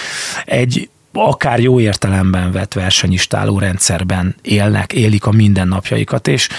egy 0.45 0.89
akár 1.13 1.59
jó 1.59 1.79
értelemben 1.79 2.51
vett 2.51 2.73
versenyistáló 2.73 3.59
rendszerben 3.59 4.35
élnek, 4.41 4.93
élik 4.93 5.25
a 5.25 5.31
mindennapjaikat, 5.31 6.27
és 6.27 6.49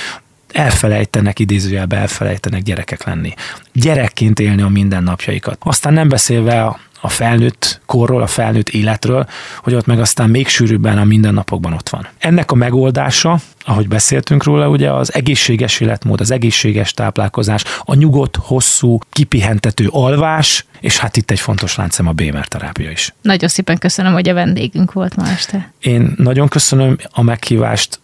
elfelejtenek, 0.52 1.38
idézőjelben 1.38 2.00
elfelejtenek 2.00 2.62
gyerekek 2.62 3.04
lenni. 3.04 3.34
Gyerekként 3.72 4.40
élni 4.40 4.62
a 4.62 4.68
mindennapjaikat. 4.68 5.58
Aztán 5.60 5.92
nem 5.92 6.08
beszélve 6.08 6.76
a 7.04 7.08
felnőtt 7.08 7.80
korról, 7.86 8.22
a 8.22 8.26
felnőtt 8.26 8.68
életről, 8.68 9.26
hogy 9.58 9.74
ott 9.74 9.86
meg 9.86 10.00
aztán 10.00 10.30
még 10.30 10.48
sűrűbben 10.48 10.98
a 10.98 11.04
mindennapokban 11.04 11.72
ott 11.72 11.88
van. 11.88 12.08
Ennek 12.18 12.50
a 12.50 12.54
megoldása, 12.54 13.38
ahogy 13.64 13.88
beszéltünk 13.88 14.44
róla, 14.44 14.68
ugye 14.68 14.92
az 14.92 15.14
egészséges 15.14 15.80
életmód, 15.80 16.20
az 16.20 16.30
egészséges 16.30 16.92
táplálkozás, 16.92 17.64
a 17.84 17.94
nyugodt, 17.94 18.36
hosszú, 18.36 18.98
kipihentető 19.10 19.88
alvás, 19.90 20.64
és 20.80 20.98
hát 20.98 21.16
itt 21.16 21.30
egy 21.30 21.40
fontos 21.40 21.76
láncem 21.76 22.06
a 22.06 22.12
BMR 22.12 22.46
terápia 22.46 22.90
is. 22.90 23.14
Nagyon 23.22 23.48
szépen 23.48 23.78
köszönöm, 23.78 24.12
hogy 24.12 24.28
a 24.28 24.34
vendégünk 24.34 24.92
volt 24.92 25.16
ma 25.16 25.28
este. 25.28 25.72
Én 25.80 26.14
nagyon 26.16 26.48
köszönöm 26.48 26.96
a 27.10 27.22
meghívást, 27.22 28.00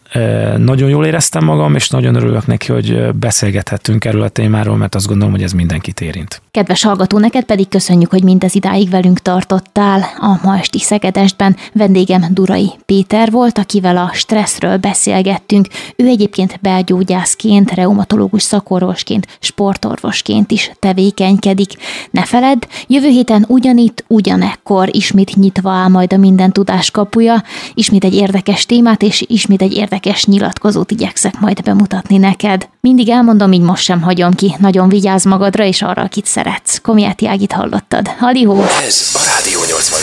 nagyon 0.57 0.89
jól 0.89 1.07
éreztem 1.07 1.45
magam, 1.45 1.75
és 1.75 1.89
nagyon 1.89 2.15
örülök 2.15 2.47
neki, 2.47 2.73
hogy 2.73 3.15
beszélgethettünk 3.15 4.05
erről 4.05 4.23
a 4.23 4.29
témáról, 4.29 4.77
mert 4.77 4.95
azt 4.95 5.07
gondolom, 5.07 5.33
hogy 5.33 5.43
ez 5.43 5.53
mindenkit 5.53 6.01
érint. 6.01 6.43
Kedves 6.51 6.83
hallgató, 6.83 7.19
neked 7.19 7.45
pedig 7.45 7.69
köszönjük, 7.69 8.11
hogy 8.11 8.23
mindez 8.23 8.55
idáig 8.55 8.91
velünk 8.91 9.21
tartottál. 9.21 10.01
A 10.19 10.39
ma 10.43 10.59
esti 10.59 10.79
Szegedestben 10.79 11.57
vendégem 11.73 12.27
Durai 12.31 12.71
Péter 12.87 13.31
volt, 13.31 13.59
akivel 13.59 13.97
a 13.97 14.11
stresszről 14.13 14.77
beszélgettünk. 14.77 15.67
Ő 15.97 16.07
egyébként 16.07 16.59
belgyógyászként, 16.63 17.73
reumatológus 17.73 18.43
szakorvosként, 18.43 19.27
sportorvosként 19.41 20.51
is 20.51 20.71
tevékenykedik. 20.79 21.73
Ne 22.11 22.25
feledd, 22.25 22.63
jövő 22.87 23.09
héten 23.09 23.45
ugyanitt, 23.49 24.05
ugyanekkor 24.07 24.97
ismét 24.97 25.37
nyitva 25.37 25.71
áll 25.71 25.89
majd 25.89 26.13
a 26.13 26.17
minden 26.17 26.53
tudás 26.53 26.91
kapuja, 26.91 27.43
ismét 27.75 28.05
egy 28.05 28.15
érdekes 28.15 28.67
témát 28.67 29.03
és 29.03 29.25
ismét 29.27 29.63
egy 29.63 29.73
érdekes 29.73 29.97
érdekes 29.99 30.25
nyilatkozót 30.25 30.91
igyekszek 30.91 31.41
majd 31.41 31.63
bemutatni 31.63 32.17
neked. 32.17 32.69
Mindig 32.81 33.09
elmondom, 33.09 33.53
így 33.53 33.61
most 33.61 33.83
sem 33.83 34.03
hagyom 34.03 34.33
ki. 34.33 34.55
Nagyon 34.59 34.89
vigyázz 34.89 35.25
magadra 35.25 35.65
és 35.65 35.83
arra, 35.83 36.03
akit 36.03 36.27
szeretsz. 36.27 36.79
Komiáti 36.79 37.27
Ágit 37.27 37.53
hallottad. 37.53 38.09
Halihó! 38.09 38.63
Ez 38.63 39.11
a 39.15 39.21
Rádió 39.35 39.61
80 39.71 39.98